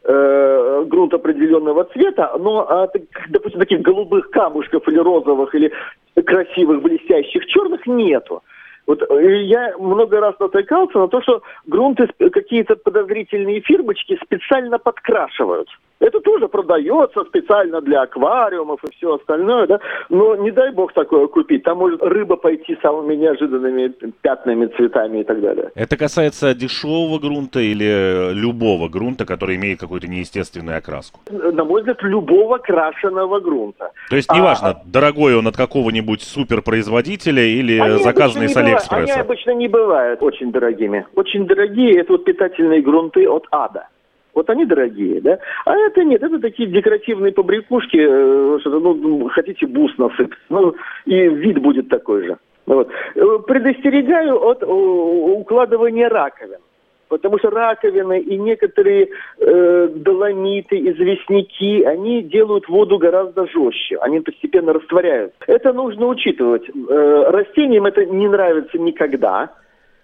э, 0.05 0.85
грунт 0.87 1.14
определенного 1.14 1.83
цвета, 1.85 2.33
но, 2.38 2.61
а, 2.69 2.88
допустим, 3.29 3.59
таких 3.59 3.83
голубых 3.83 4.31
камушков 4.31 4.88
или 4.88 4.99
розовых, 4.99 5.53
или 5.57 5.73
красивых, 6.25 6.81
блестящих, 6.83 7.45
черных 7.47 7.88
нету. 7.88 8.43
Вот 8.87 9.03
э, 9.03 9.43
я 9.43 9.77
много 9.79 10.21
раз 10.21 10.38
натыкался 10.38 10.99
на 10.99 11.09
то, 11.09 11.21
что 11.23 11.43
грунты 11.67 12.09
какие-то 12.31 12.77
подозрительные 12.77 13.61
фирмочки 13.62 14.17
специально 14.25 14.79
подкрашивают. 14.79 15.69
Это 16.00 16.20
тоже 16.20 16.48
продается 16.48 17.24
специально 17.24 17.80
для 17.80 18.02
аквариумов 18.02 18.80
и 18.84 18.92
все 18.96 19.16
остальное, 19.16 19.66
да. 19.66 19.80
Но 20.08 20.37
не 20.37 20.50
дай 20.52 20.70
бог 20.72 20.92
такое 20.92 21.26
купить. 21.26 21.64
Там 21.64 21.78
может 21.78 22.02
рыба 22.02 22.37
пойти 22.37 22.78
самыми 22.80 23.16
неожиданными 23.16 23.88
пятнами, 24.20 24.66
цветами 24.76 25.20
и 25.20 25.24
так 25.24 25.40
далее. 25.40 25.70
Это 25.74 25.96
касается 25.96 26.54
дешевого 26.54 27.18
грунта 27.18 27.58
или 27.58 28.32
любого 28.32 28.88
грунта, 28.88 29.26
который 29.26 29.56
имеет 29.56 29.80
какую-то 29.80 30.08
неестественную 30.08 30.78
окраску? 30.78 31.20
На 31.30 31.64
мой 31.64 31.80
взгляд, 31.80 32.00
любого 32.02 32.58
крашеного 32.58 33.40
грунта. 33.40 33.90
То 34.08 34.16
есть 34.16 34.30
неважно, 34.32 34.68
а, 34.68 34.82
дорогой 34.84 35.37
он 35.37 35.48
от 35.48 35.56
какого-нибудь 35.56 36.22
суперпроизводителя 36.22 37.42
или 37.42 37.98
заказанный 38.02 38.48
с 38.48 38.56
Алиэкспресса? 38.56 39.12
Они 39.14 39.20
обычно 39.20 39.50
не 39.52 39.66
бывают 39.66 40.22
очень 40.22 40.52
дорогими. 40.52 41.06
Очень 41.16 41.46
дорогие 41.46 42.00
это 42.00 42.12
вот 42.12 42.24
питательные 42.24 42.82
грунты 42.82 43.28
от 43.28 43.46
ада. 43.50 43.88
Вот 44.38 44.48
они 44.51 44.64
дорогие, 44.64 45.20
да? 45.20 45.37
А 45.64 45.77
это 45.77 46.05
нет, 46.05 46.22
это 46.22 46.38
такие 46.38 46.68
декоративные 46.68 47.33
побрякушки, 47.33 47.96
э, 47.96 48.59
что 48.61 48.79
ну, 48.79 49.29
хотите 49.31 49.66
бус 49.66 49.90
насыпать, 49.98 50.38
ну, 50.48 50.77
и 51.07 51.29
вид 51.29 51.59
будет 51.59 51.88
такой 51.88 52.24
же. 52.24 52.37
Вот. 52.64 52.88
Э, 53.16 53.20
предостерегаю 53.48 54.40
от 54.40 54.62
укладывания 54.62 56.09
раковин. 56.09 56.61
Потому 57.09 57.38
что 57.38 57.51
раковины 57.51 58.20
и 58.20 58.38
некоторые 58.38 59.09
э, 59.40 59.88
доломиты, 59.92 60.77
известняки, 60.88 61.83
они 61.83 62.22
делают 62.22 62.68
воду 62.68 62.98
гораздо 62.98 63.48
жестче, 63.48 63.96
они 63.96 64.20
постепенно 64.20 64.72
растворяют. 64.72 65.33
Это 65.48 65.72
нужно 65.72 66.07
учитывать. 66.07 66.62
Э, 66.68 67.24
растениям 67.31 67.87
это 67.87 68.05
не 68.05 68.29
нравится 68.29 68.79
никогда. 68.79 69.51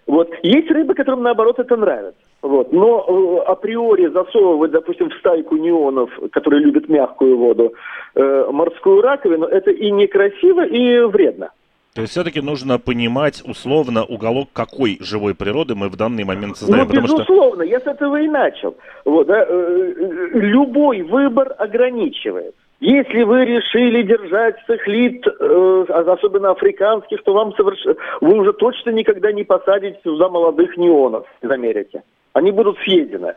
Вот. 0.07 0.29
Есть 0.43 0.69
рыбы, 0.69 0.93
которым 0.93 1.23
наоборот 1.23 1.59
это 1.59 1.75
нравится. 1.75 2.19
Вот. 2.41 2.71
Но 2.71 3.05
э, 3.07 3.49
априори 3.49 4.07
засовывать, 4.07 4.71
допустим, 4.71 5.09
в 5.09 5.15
стайку 5.15 5.57
неонов, 5.57 6.11
которые 6.31 6.61
любят 6.61 6.87
мягкую 6.87 7.37
воду, 7.37 7.73
э, 8.13 8.49
морскую 8.51 9.01
раковину, 9.01 9.45
это 9.45 9.71
и 9.71 9.89
некрасиво, 9.91 10.65
и 10.65 10.99
вредно. 11.05 11.49
То 11.95 12.01
есть 12.01 12.11
все-таки 12.11 12.41
нужно 12.41 12.77
понимать 12.77 13.41
условно 13.45 14.03
уголок 14.03 14.49
какой 14.51 14.97
живой 14.99 15.33
природы 15.33 15.75
мы 15.75 15.87
в 15.87 15.95
данный 15.95 16.25
момент 16.25 16.57
создаем. 16.57 16.89
Ну, 16.91 17.01
безусловно, 17.01 17.63
что... 17.63 17.71
я 17.71 17.79
с 17.79 17.87
этого 17.87 18.21
и 18.21 18.27
начал. 18.27 18.75
Вот, 19.05 19.27
да, 19.27 19.45
э, 19.47 19.93
э, 19.97 20.29
любой 20.33 21.03
выбор 21.03 21.55
ограничивает. 21.57 22.53
Если 22.79 23.23
вы 23.23 23.45
решили 23.45 24.03
держать 24.03 24.57
сахлит, 24.67 25.25
э, 25.25 25.85
особенно 25.89 26.51
африканских, 26.51 27.23
то 27.23 27.33
вам 27.33 27.55
соверш... 27.55 27.79
вы 28.19 28.37
уже 28.37 28.51
точно 28.53 28.89
никогда 28.89 29.31
не 29.31 29.43
посадите 29.43 29.99
туда 30.03 30.27
молодых 30.27 30.75
неонов 30.75 31.25
из 31.41 31.49
Америки. 31.49 32.01
Они 32.33 32.51
будут 32.51 32.77
съедены. 32.79 33.35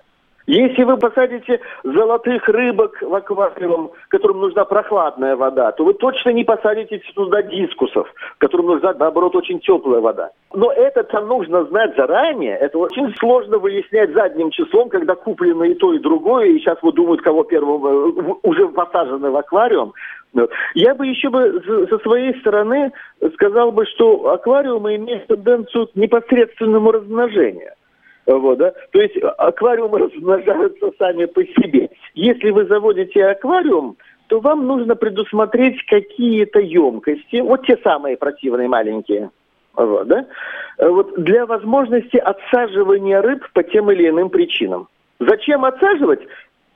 Если 0.48 0.82
вы 0.82 0.96
посадите 0.96 1.61
золотых 1.84 2.48
рыбок 2.48 2.96
в 3.02 3.14
аквариум, 3.14 3.90
которым 4.08 4.40
нужна 4.40 4.64
прохладная 4.64 5.37
вода, 5.37 5.72
то 5.72 5.84
вы 5.84 5.92
точно 5.92 6.30
не 6.30 6.42
посадите 6.42 7.02
туда 7.14 7.42
дискусов, 7.42 8.08
которым 8.38 8.68
нужна, 8.68 8.94
наоборот, 8.94 9.37
очень 9.37 9.61
теплая 9.61 10.00
вода. 10.00 10.30
Но 10.54 10.72
это-то 10.72 11.20
нужно 11.20 11.64
знать 11.64 11.94
заранее. 11.96 12.56
Это 12.56 12.78
очень 12.78 13.14
сложно 13.16 13.58
выяснять 13.58 14.14
задним 14.14 14.50
числом, 14.50 14.88
когда 14.88 15.14
куплено 15.16 15.64
и 15.64 15.74
то, 15.74 15.92
и 15.92 15.98
другое, 15.98 16.46
и 16.46 16.58
сейчас 16.61 16.78
вот 16.80 16.94
думают, 16.94 17.20
кого 17.20 17.44
первым 17.44 17.84
э, 17.84 18.34
уже 18.42 18.68
посажены 18.68 19.30
в 19.30 19.37
аквариум. 19.37 19.92
Я 20.74 20.94
бы 20.94 21.06
еще 21.06 21.28
бы 21.28 21.62
со 21.90 21.98
своей 21.98 22.34
стороны 22.40 22.90
сказал 23.34 23.70
бы, 23.70 23.84
что 23.84 24.30
аквариумы 24.30 24.96
имеют 24.96 25.26
тенденцию 25.26 25.88
к 25.88 25.94
непосредственному 25.94 26.90
размножению. 26.90 27.72
Вот, 28.28 28.58
да? 28.58 28.74
То 28.92 29.00
есть 29.00 29.16
аквариумы 29.38 29.98
размножаются 30.06 30.90
сами 30.98 31.24
по 31.24 31.42
себе. 31.44 31.88
Если 32.14 32.50
вы 32.50 32.66
заводите 32.66 33.24
аквариум, 33.24 33.96
то 34.28 34.40
вам 34.40 34.66
нужно 34.66 34.94
предусмотреть 34.94 35.82
какие-то 35.86 36.60
емкости, 36.60 37.40
вот 37.40 37.64
те 37.66 37.78
самые 37.78 38.18
противные 38.18 38.68
маленькие, 38.68 39.30
вот, 39.74 40.06
да? 40.06 40.26
вот, 40.78 41.14
для 41.18 41.46
возможности 41.46 42.18
отсаживания 42.18 43.22
рыб 43.22 43.42
по 43.54 43.62
тем 43.62 43.90
или 43.90 44.06
иным 44.06 44.28
причинам. 44.28 44.88
Зачем 45.18 45.64
отсаживать? 45.64 46.20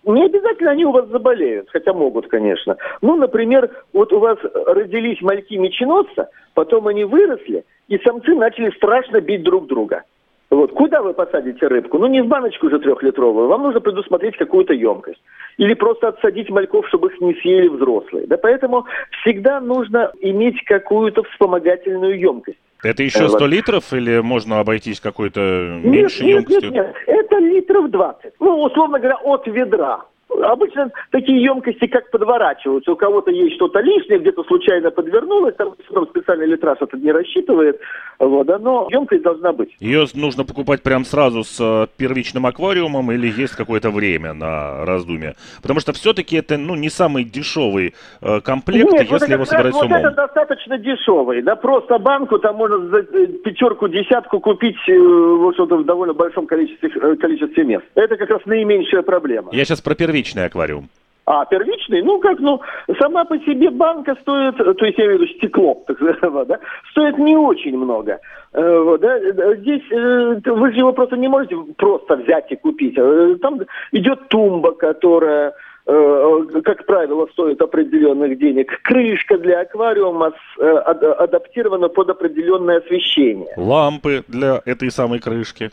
Не 0.04 0.24
обязательно 0.24 0.70
они 0.70 0.86
у 0.86 0.90
вас 0.90 1.06
заболеют, 1.08 1.68
хотя 1.70 1.92
могут, 1.92 2.28
конечно. 2.28 2.78
Ну, 3.02 3.16
например, 3.16 3.70
вот 3.92 4.12
у 4.14 4.18
вас 4.18 4.38
родились 4.66 5.20
мальки 5.20 5.54
меченосца, 5.54 6.30
потом 6.54 6.88
они 6.88 7.04
выросли, 7.04 7.64
и 7.88 7.98
самцы 7.98 8.34
начали 8.34 8.70
страшно 8.70 9.20
бить 9.20 9.42
друг 9.42 9.66
друга. 9.66 10.04
Вот. 10.52 10.72
Куда 10.72 11.00
вы 11.00 11.14
посадите 11.14 11.66
рыбку? 11.66 11.98
Ну, 11.98 12.08
не 12.08 12.20
в 12.20 12.26
баночку 12.26 12.68
же 12.68 12.78
трехлитровую. 12.78 13.48
Вам 13.48 13.62
нужно 13.62 13.80
предусмотреть 13.80 14.36
какую-то 14.36 14.74
емкость. 14.74 15.20
Или 15.56 15.72
просто 15.72 16.08
отсадить 16.08 16.50
мальков, 16.50 16.86
чтобы 16.88 17.08
их 17.08 17.18
не 17.22 17.32
съели 17.36 17.68
взрослые. 17.68 18.26
Да, 18.26 18.36
поэтому 18.36 18.84
всегда 19.22 19.60
нужно 19.62 20.12
иметь 20.20 20.62
какую-то 20.64 21.22
вспомогательную 21.22 22.20
емкость. 22.20 22.58
Это 22.84 23.02
еще 23.02 23.28
100 23.28 23.38
вот. 23.38 23.48
литров 23.48 23.92
или 23.94 24.20
можно 24.20 24.60
обойтись 24.60 25.00
какой-то 25.00 25.40
меньшей 25.82 26.26
нет, 26.26 26.36
емкостью? 26.40 26.70
Нет, 26.70 26.86
нет, 26.86 26.96
это 27.06 27.38
литров 27.38 27.90
20. 27.90 28.34
Ну, 28.38 28.62
условно 28.62 28.98
говоря, 28.98 29.16
от 29.24 29.46
ведра. 29.46 30.04
Обычно 30.42 30.90
такие 31.10 31.42
емкости 31.42 31.86
как 31.86 32.10
подворачиваются. 32.10 32.92
У 32.92 32.96
кого-то 32.96 33.30
есть 33.30 33.56
что-то 33.56 33.80
лишнее, 33.80 34.18
где-то 34.18 34.42
случайно 34.44 34.90
подвернулось, 34.90 35.54
там, 35.56 35.74
там 35.92 36.06
специальный 36.08 36.46
литраж 36.46 36.78
это 36.80 36.96
не 36.96 37.12
рассчитывает, 37.12 37.78
вот, 38.18 38.46
да, 38.46 38.58
но 38.58 38.88
емкость 38.90 39.22
должна 39.22 39.52
быть. 39.52 39.70
Ее 39.78 40.06
нужно 40.14 40.44
покупать 40.44 40.82
прям 40.82 41.04
сразу 41.04 41.44
с 41.44 41.58
э, 41.60 41.86
первичным 41.96 42.46
аквариумом 42.46 43.12
или 43.12 43.28
есть 43.28 43.54
какое-то 43.54 43.90
время 43.90 44.32
на 44.32 44.84
раздумье? 44.84 45.34
Потому 45.60 45.80
что 45.80 45.92
все-таки 45.92 46.36
это 46.36 46.56
ну, 46.56 46.74
не 46.76 46.88
самый 46.88 47.24
дешевый 47.24 47.94
э, 48.20 48.40
комплект, 48.40 48.90
Нет, 48.90 49.02
если 49.02 49.12
вот 49.12 49.28
его 49.28 49.44
собирать 49.44 49.74
вот 49.74 49.82
с 49.82 49.84
умом. 49.84 49.98
это 49.98 50.10
достаточно 50.10 50.78
дешевый, 50.78 51.42
да, 51.42 51.56
просто 51.56 51.98
банку 51.98 52.38
там 52.38 52.56
можно 52.56 52.78
за 52.88 52.98
э, 52.98 53.26
пятерку, 53.44 53.88
десятку 53.88 54.40
купить 54.40 54.76
э, 54.88 54.98
вот 54.98 55.54
что-то 55.54 55.76
в 55.76 55.84
довольно 55.84 56.14
большом 56.14 56.46
количестве, 56.46 56.90
э, 56.94 57.16
количестве 57.16 57.64
мест. 57.64 57.84
Это 57.94 58.16
как 58.16 58.30
раз 58.30 58.40
наименьшая 58.46 59.02
проблема. 59.02 59.50
Я 59.52 59.64
сейчас 59.64 59.80
про 59.80 59.94
первичный 59.94 60.21
первичный 60.22 60.46
аквариум? 60.46 60.88
А, 61.24 61.44
первичный? 61.46 62.02
Ну, 62.02 62.18
как, 62.20 62.40
ну, 62.40 62.60
сама 63.00 63.24
по 63.24 63.38
себе 63.38 63.70
банка 63.70 64.16
стоит, 64.22 64.56
то 64.56 64.84
есть 64.84 64.98
я 64.98 65.04
имею 65.04 65.18
в 65.18 65.22
виду 65.22 65.32
стекло, 65.34 65.82
так 65.86 65.96
сказать, 65.96 66.48
да, 66.48 66.58
стоит 66.90 67.18
не 67.18 67.36
очень 67.36 67.76
много. 67.76 68.18
Э, 68.52 68.78
вот, 68.80 69.00
да. 69.00 69.18
Здесь 69.56 69.82
э, 69.92 70.40
вы 70.46 70.72
же 70.72 70.78
его 70.78 70.92
просто 70.92 71.16
не 71.16 71.28
можете 71.28 71.56
просто 71.76 72.16
взять 72.16 72.50
и 72.50 72.56
купить. 72.56 72.94
Э, 72.98 73.36
там 73.40 73.60
идет 73.92 74.28
тумба, 74.28 74.72
которая 74.72 75.54
как 75.84 76.86
правило, 76.86 77.26
стоит 77.32 77.60
определенных 77.60 78.38
денег. 78.38 78.70
Крышка 78.82 79.36
для 79.36 79.62
аквариума 79.62 80.32
адаптирована 80.56 81.88
под 81.88 82.08
определенное 82.08 82.78
освещение. 82.78 83.52
Лампы 83.56 84.22
для 84.28 84.62
этой 84.64 84.92
самой 84.92 85.18
крышки. 85.18 85.72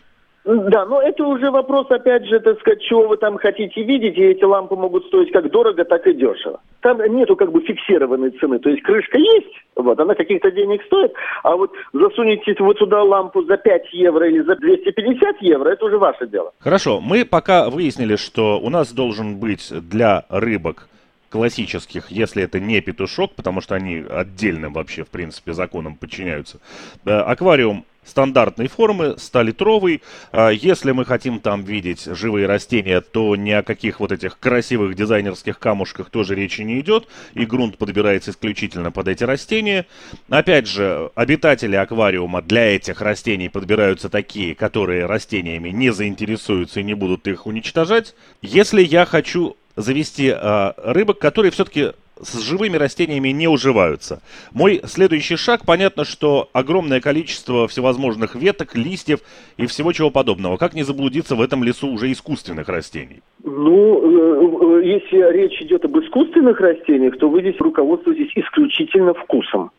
Да, 0.49 0.85
но 0.85 0.99
это 0.99 1.23
уже 1.25 1.51
вопрос, 1.51 1.91
опять 1.91 2.25
же, 2.25 2.39
так 2.39 2.59
сказать, 2.59 2.81
чего 2.81 3.07
вы 3.07 3.17
там 3.17 3.38
хотите 3.38 3.83
видеть, 3.83 4.17
и 4.17 4.23
эти 4.23 4.43
лампы 4.43 4.75
могут 4.75 5.05
стоить 5.05 5.31
как 5.31 5.51
дорого, 5.51 5.85
так 5.85 6.07
и 6.07 6.13
дешево. 6.13 6.59
Там 6.79 6.97
нету 7.15 7.35
как 7.35 7.51
бы 7.51 7.62
фиксированной 7.62 8.31
цены, 8.31 8.57
то 8.57 8.69
есть 8.69 8.81
крышка 8.81 9.19
есть, 9.19 9.53
вот, 9.75 9.99
она 9.99 10.15
каких-то 10.15 10.49
денег 10.49 10.81
стоит, 10.85 11.13
а 11.43 11.55
вот 11.55 11.71
засунете 11.93 12.55
вот 12.59 12.79
туда 12.79 13.03
лампу 13.03 13.43
за 13.43 13.57
5 13.57 13.93
евро 13.93 14.27
или 14.27 14.41
за 14.41 14.55
250 14.55 15.41
евро, 15.41 15.69
это 15.69 15.85
уже 15.85 15.99
ваше 15.99 16.25
дело. 16.25 16.51
Хорошо, 16.59 16.99
мы 16.99 17.25
пока 17.25 17.69
выяснили, 17.69 18.15
что 18.15 18.59
у 18.59 18.71
нас 18.71 18.91
должен 18.91 19.39
быть 19.39 19.71
для 19.71 20.25
рыбок 20.29 20.89
классических, 21.29 22.09
если 22.09 22.41
это 22.41 22.59
не 22.59 22.81
петушок, 22.81 23.35
потому 23.35 23.62
что 23.62 23.75
они 23.75 24.03
отдельным 24.09 24.73
вообще, 24.73 25.03
в 25.03 25.09
принципе, 25.09 25.53
законам 25.53 25.95
подчиняются. 25.95 26.59
Аквариум 27.05 27.85
стандартной 28.05 28.67
формы, 28.67 29.15
100-литровый. 29.17 30.01
А 30.31 30.49
если 30.49 30.91
мы 30.91 31.05
хотим 31.05 31.39
там 31.39 31.63
видеть 31.63 32.05
живые 32.05 32.47
растения, 32.47 33.01
то 33.01 33.35
ни 33.35 33.51
о 33.51 33.63
каких 33.63 33.99
вот 33.99 34.12
этих 34.12 34.39
красивых 34.39 34.95
дизайнерских 34.95 35.59
камушках 35.59 36.09
тоже 36.09 36.35
речи 36.35 36.62
не 36.62 36.79
идет, 36.79 37.07
и 37.33 37.45
грунт 37.45 37.77
подбирается 37.77 38.31
исключительно 38.31 38.91
под 38.91 39.07
эти 39.07 39.23
растения. 39.23 39.85
Опять 40.29 40.67
же, 40.67 41.12
обитатели 41.15 41.75
аквариума 41.75 42.41
для 42.41 42.75
этих 42.75 43.01
растений 43.01 43.49
подбираются 43.49 44.09
такие, 44.09 44.55
которые 44.55 45.05
растениями 45.05 45.69
не 45.69 45.91
заинтересуются 45.91 46.79
и 46.79 46.83
не 46.83 46.93
будут 46.93 47.27
их 47.27 47.45
уничтожать. 47.45 48.15
Если 48.41 48.83
я 48.83 49.05
хочу 49.05 49.55
завести 49.75 50.33
э, 50.35 50.73
рыбок, 50.77 51.19
которые 51.19 51.51
все-таки 51.51 51.91
с 52.21 52.41
живыми 52.41 52.77
растениями 52.77 53.29
не 53.29 53.47
уживаются. 53.47 54.21
Мой 54.53 54.82
следующий 54.86 55.36
шаг, 55.36 55.62
понятно, 55.65 56.05
что 56.05 56.49
огромное 56.53 57.01
количество 57.01 57.67
всевозможных 57.67 58.36
веток, 58.36 58.75
листьев 58.75 59.19
и 59.58 59.65
всего 59.65 59.91
чего 59.93 60.12
подобного. 60.12 60.58
Как 60.58 60.73
не 60.73 60.84
заблудиться 60.84 61.36
в 61.36 61.41
этом 61.41 61.63
лесу 61.63 61.88
уже 61.88 62.12
искусственных 62.12 62.67
растений? 62.69 63.21
Ну, 63.43 64.82
э, 64.82 64.84
э, 64.84 64.88
если 64.88 65.32
речь 65.34 65.62
идет 65.62 65.86
об 65.86 65.97
искусственных 65.97 66.60
растениях, 66.60 67.17
то 67.17 67.29
вы 67.29 67.41
здесь 67.41 67.60
руководствуетесь 67.60 68.32
исключительно 68.36 69.13
вкусом. 69.13 69.71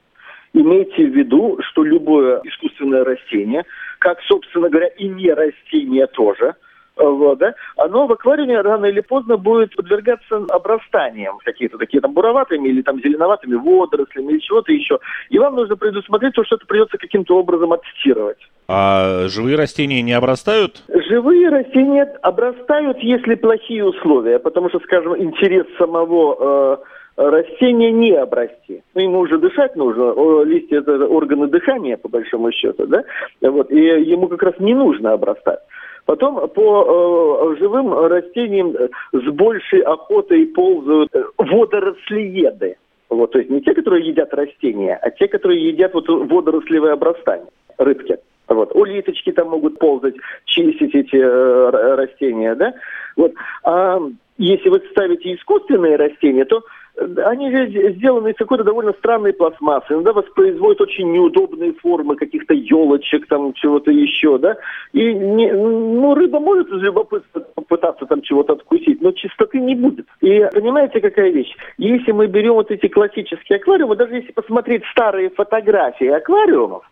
Имейте 0.53 1.07
в 1.07 1.15
виду, 1.15 1.59
что 1.61 1.85
любое 1.85 2.41
искусственное 2.45 3.05
растение, 3.05 3.65
как, 4.01 4.21
собственно 4.23 4.69
говоря, 4.69 4.89
и 4.89 5.07
не 5.07 5.33
растение 5.33 6.07
тоже– 6.07 6.55
вот, 7.01 7.39
да, 7.39 7.55
оно 7.77 8.07
в 8.07 8.13
аквариуме 8.13 8.61
рано 8.61 8.87
или 8.87 9.01
поздно 9.01 9.37
будет 9.37 9.75
подвергаться 9.75 10.45
обрастаниям 10.51 11.39
какие-то 11.45 11.79
такие 11.79 12.01
там 12.01 12.13
буроватыми 12.13 12.69
или 12.69 12.83
там 12.83 13.01
зеленоватыми 13.01 13.55
водорослями 13.55 14.33
или 14.33 14.39
чего-то 14.39 14.73
еще. 14.73 14.99
И 15.31 15.39
вам 15.39 15.57
нужно 15.57 15.77
предусмотреть 15.77 16.35
то, 16.35 16.45
что 16.45 16.57
это 16.57 16.67
придется 16.67 16.99
каким-то 16.99 17.37
образом 17.37 17.73
отстирывать. 17.73 18.39
А 18.69 19.27
живые 19.29 19.57
растения 19.57 20.03
не 20.03 20.13
обрастают? 20.13 20.83
Живые 21.09 21.49
растения 21.49 22.05
обрастают, 22.23 22.99
если 22.99 23.35
плохие 23.35 23.85
условия, 23.85 24.39
потому 24.39 24.69
что, 24.69 24.79
скажем, 24.81 25.17
интерес 25.21 25.67
самого 25.79 26.79
э, 27.17 27.29
растения 27.29 27.91
не 27.91 28.13
обрасти. 28.13 28.83
Ну, 28.95 29.01
ему 29.01 29.19
уже 29.21 29.39
дышать 29.39 29.75
нужно. 29.77 30.45
Листья 30.45 30.79
это 30.79 31.07
органы 31.07 31.49
дыхания, 31.49 31.97
по 31.97 32.09
большому 32.09 32.53
счету, 32.53 32.87
да? 32.87 33.03
Вот, 33.41 33.71
и 33.71 33.79
ему 33.79 34.29
как 34.29 34.43
раз 34.43 34.55
не 34.59 34.75
нужно 34.75 35.13
обрастать. 35.13 35.61
Потом 36.07 36.49
по 36.49 37.53
э, 37.53 37.57
живым 37.59 37.93
растениям 37.93 38.75
с 39.13 39.25
большей 39.33 39.81
охотой 39.81 40.47
ползают 40.47 41.15
э, 41.15 41.23
водорослиеды. 41.39 42.77
Вот, 43.09 43.33
то 43.33 43.39
есть 43.39 43.51
не 43.51 43.61
те, 43.61 43.75
которые 43.75 44.07
едят 44.07 44.33
растения, 44.33 44.99
а 45.03 45.11
те, 45.11 45.27
которые 45.29 45.67
едят 45.67 45.95
вот 45.95 46.09
водорослевые 46.09 46.93
обрастания, 46.93 47.51
рыбки. 47.77 48.19
Вот. 48.51 48.75
Улиточки 48.75 49.31
там 49.33 49.51
могут 49.51 49.79
ползать, 49.79 50.15
чистить 50.45 50.95
эти 50.95 51.17
э, 51.17 51.71
растения, 51.95 52.55
да? 52.55 52.75
Вот. 53.17 53.33
А 53.65 54.01
если 54.39 54.69
вы 54.69 54.83
ставите 54.91 55.35
искусственные 55.35 55.97
растения, 55.97 56.45
то 56.45 56.63
они 56.97 57.51
же 57.51 57.95
сделаны 57.95 58.31
из 58.31 58.37
какой-то 58.37 58.65
довольно 58.65 58.93
странной 58.93 59.33
пластмассы. 59.33 59.93
Иногда 59.93 60.13
воспроизводят 60.13 60.81
очень 60.81 61.11
неудобные 61.13 61.73
формы 61.75 62.17
каких-то 62.17 62.55
елочек, 62.55 63.27
там 63.29 63.53
чего-то 63.55 63.91
еще, 63.91 64.39
да. 64.39 64.57
И 64.93 65.15
не, 65.15 65.53
ну, 65.53 66.15
рыба 66.15 66.41
может 66.41 66.69
из 66.69 66.83
любопытства 66.83 67.41
попытаться 67.55 68.07
там 68.07 68.23
чего-то 68.23 68.55
откусить, 68.55 69.01
но 69.01 69.13
чистоты 69.13 69.61
не 69.61 69.75
будет. 69.75 70.07
И 70.21 70.47
понимаете, 70.53 71.01
какая 71.01 71.31
вещь? 71.31 71.55
Если 71.79 72.13
мы 72.13 72.27
берем 72.27 72.55
вот 72.55 72.71
эти 72.71 72.89
классические 72.89 73.57
аквариумы, 73.57 73.97
даже 73.97 74.17
если 74.17 74.33
посмотреть 74.33 74.83
старые 74.93 75.31
фотографии 75.31 76.09
аквариумов, 76.09 76.85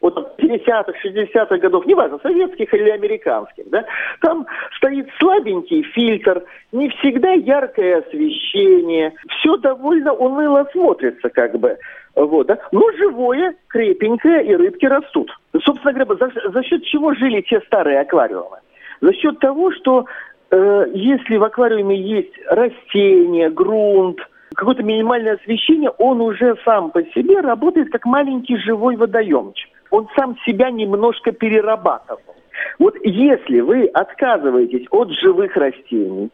вот 0.00 0.38
50-х, 0.38 0.92
60-х 1.04 1.58
годов, 1.58 1.86
неважно, 1.86 2.18
советских 2.22 2.72
или 2.74 2.90
американских, 2.90 3.68
да, 3.70 3.84
там 4.20 4.46
стоит 4.76 5.08
слабенький 5.18 5.82
фильтр, 5.82 6.42
не 6.72 6.90
всегда 6.90 7.32
яркое 7.32 7.98
освещение, 7.98 9.12
все 9.28 9.56
довольно 9.56 10.12
уныло 10.12 10.68
смотрится 10.72 11.28
как 11.30 11.58
бы, 11.58 11.78
вот, 12.14 12.46
да, 12.46 12.58
но 12.72 12.90
живое, 12.92 13.54
крепенькое, 13.68 14.44
и 14.44 14.54
рыбки 14.54 14.86
растут. 14.86 15.30
Собственно 15.64 15.92
говоря, 15.92 16.26
за, 16.26 16.50
за 16.50 16.62
счет 16.62 16.84
чего 16.84 17.14
жили 17.14 17.40
те 17.40 17.60
старые 17.60 18.00
аквариумы? 18.00 18.58
За 19.00 19.12
счет 19.12 19.38
того, 19.40 19.72
что 19.72 20.06
э, 20.50 20.86
если 20.94 21.36
в 21.36 21.44
аквариуме 21.44 22.00
есть 22.00 22.32
растения, 22.48 23.50
грунт, 23.50 24.18
какое-то 24.54 24.82
минимальное 24.82 25.34
освещение, 25.34 25.90
он 25.90 26.20
уже 26.20 26.56
сам 26.64 26.90
по 26.90 27.02
себе 27.02 27.40
работает 27.40 27.90
как 27.90 28.04
маленький 28.06 28.56
живой 28.56 28.96
водоемчик 28.96 29.70
он 29.90 30.08
сам 30.16 30.36
себя 30.46 30.70
немножко 30.70 31.32
перерабатывал. 31.32 32.20
Вот 32.78 32.94
если 33.02 33.60
вы 33.60 33.86
отказываетесь 33.86 34.86
от 34.90 35.10
живых 35.12 35.56
растений, 35.56 36.30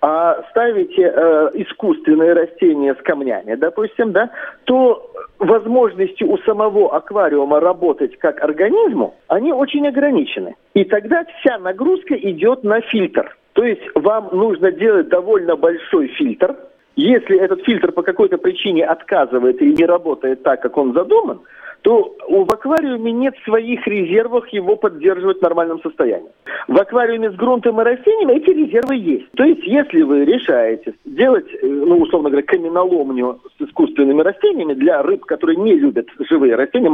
а 0.00 0.44
ставите 0.50 1.02
э, 1.02 1.50
искусственные 1.54 2.32
растения 2.32 2.94
с 2.94 3.02
камнями, 3.02 3.56
допустим, 3.56 4.12
да, 4.12 4.30
то 4.64 5.10
возможности 5.38 6.22
у 6.22 6.38
самого 6.38 6.94
аквариума 6.94 7.58
работать 7.58 8.16
как 8.18 8.42
организму, 8.42 9.16
они 9.26 9.52
очень 9.52 9.86
ограничены. 9.88 10.54
И 10.74 10.84
тогда 10.84 11.24
вся 11.40 11.58
нагрузка 11.58 12.14
идет 12.14 12.62
на 12.62 12.80
фильтр. 12.80 13.36
То 13.54 13.64
есть 13.64 13.82
вам 13.96 14.28
нужно 14.32 14.70
делать 14.70 15.08
довольно 15.08 15.56
большой 15.56 16.06
фильтр. 16.08 16.54
Если 16.94 17.38
этот 17.38 17.64
фильтр 17.64 17.90
по 17.92 18.02
какой-то 18.02 18.38
причине 18.38 18.84
отказывает 18.84 19.60
и 19.60 19.74
не 19.74 19.84
работает 19.84 20.42
так, 20.44 20.62
как 20.62 20.76
он 20.76 20.94
задуман, 20.94 21.40
то 21.82 22.14
в 22.28 22.52
аквариуме 22.52 23.12
нет 23.12 23.34
своих 23.44 23.86
резервов 23.86 24.46
его 24.48 24.76
поддерживать 24.76 25.38
в 25.38 25.42
нормальном 25.42 25.80
состоянии. 25.80 26.30
В 26.66 26.78
аквариуме 26.78 27.30
с 27.30 27.34
грунтом 27.34 27.80
и 27.80 27.84
растениями 27.84 28.34
эти 28.34 28.50
резервы 28.50 28.96
есть. 28.96 29.30
То 29.32 29.44
есть, 29.44 29.62
если 29.64 30.02
вы 30.02 30.24
решаете 30.24 30.94
делать, 31.04 31.46
э, 31.62 31.66
ну, 31.66 31.98
условно 31.98 32.30
говоря, 32.30 32.46
каменоломню 32.46 33.40
с 33.58 33.62
искусственными 33.62 34.22
растениями 34.22 34.74
для 34.74 35.02
рыб, 35.02 35.24
которые 35.24 35.56
не 35.56 35.76
любят 35.76 36.08
живые 36.28 36.56
растения, 36.56 36.90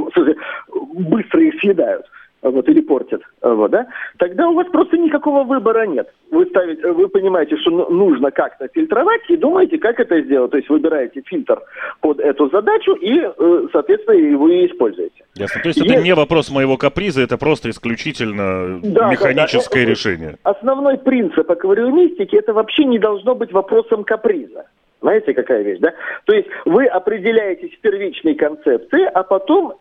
быстро 0.94 1.40
их 1.40 1.58
съедают, 1.60 2.06
вот, 2.50 2.68
или 2.68 2.80
портят, 2.80 3.22
вот, 3.40 3.70
да, 3.70 3.86
тогда 4.18 4.48
у 4.48 4.54
вас 4.54 4.66
просто 4.68 4.98
никакого 4.98 5.44
выбора 5.44 5.86
нет. 5.86 6.08
Вы, 6.30 6.46
ставите, 6.46 6.92
вы 6.92 7.08
понимаете, 7.08 7.56
что 7.56 7.70
нужно 7.88 8.30
как-то 8.30 8.68
фильтровать 8.68 9.22
и 9.28 9.36
думаете, 9.36 9.78
как 9.78 9.98
это 9.98 10.20
сделать. 10.20 10.50
То 10.50 10.58
есть 10.58 10.68
выбираете 10.68 11.22
фильтр 11.24 11.62
под 12.00 12.20
эту 12.20 12.50
задачу 12.50 12.92
и, 12.94 13.20
э, 13.20 13.66
соответственно, 13.72 14.16
его 14.16 14.48
и 14.48 14.66
используете. 14.66 15.24
Ясно. 15.34 15.62
То 15.62 15.68
есть 15.68 15.80
это 15.80 16.02
не 16.02 16.14
вопрос 16.14 16.50
моего 16.50 16.76
каприза, 16.76 17.22
это 17.22 17.38
просто 17.38 17.70
исключительно 17.70 18.80
да, 18.82 19.10
механическое 19.10 19.80
да, 19.80 19.86
да. 19.86 19.90
решение. 19.90 20.36
Основной 20.42 20.98
принцип 20.98 21.50
аквариумистики 21.50 22.36
это 22.36 22.52
вообще 22.52 22.84
не 22.84 22.98
должно 22.98 23.34
быть 23.34 23.52
вопросом 23.52 24.04
каприза. 24.04 24.66
Знаете, 25.00 25.34
какая 25.34 25.62
вещь, 25.62 25.80
да? 25.80 25.92
То 26.24 26.34
есть 26.34 26.48
вы 26.64 26.86
определяетесь 26.86 27.74
в 27.74 27.80
первичной 27.80 28.34
концепции, 28.34 29.04
а 29.04 29.22
потом 29.22 29.74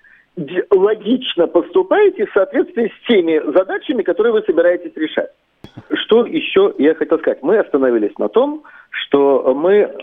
логично 0.72 1.48
поступаете 1.48 2.26
в 2.26 2.34
соответствии 2.34 2.88
с 2.88 3.08
теми 3.08 3.42
задачами, 3.54 4.04
которые 4.04 4.34
вы 4.34 4.42
собираетесь 4.42 4.96
решать. 4.96 5.30
Что 5.94 6.26
еще 6.26 6.74
я 6.78 6.96
хотел 6.96 7.20
сказать? 7.20 7.44
Мы 7.44 7.58
остановились 7.58 8.18
на 8.18 8.30
том, 8.30 8.64
что 8.90 9.54
мы 9.56 9.96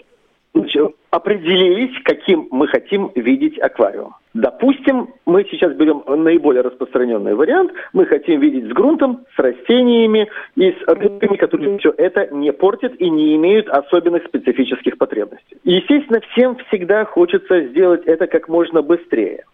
определились, 1.11 1.97
каким 2.05 2.49
мы 2.51 2.66
хотим 2.66 3.11
видеть 3.14 3.59
аквариум. 3.61 4.14
Допустим, 4.35 5.09
мы 5.27 5.45
сейчас 5.51 5.75
берем 5.75 6.03
наиболее 6.07 6.62
распространенный 6.62 7.35
вариант. 7.35 7.73
Мы 7.93 8.07
хотим 8.07 8.40
видеть 8.40 8.66
с 8.66 8.73
грунтом, 8.73 9.25
с 9.35 9.38
растениями 9.38 10.29
и 10.57 10.71
с 10.71 10.87
рыбами, 10.87 11.37
которые 11.37 11.79
все 11.79 11.93
это 11.97 12.29
не 12.35 12.53
портят 12.53 12.95
и 12.99 13.11
не 13.11 13.37
имеют 13.37 13.69
особенных 13.69 14.25
специфических 14.25 14.99
потребностей. 14.99 15.57
Естественно, 15.64 16.21
всем 16.33 16.57
всегда 16.69 17.05
хочется 17.05 17.69
сделать 17.69 18.05
это 18.07 18.27
как 18.27 18.49
можно 18.49 18.83
быстрее. 18.83 19.45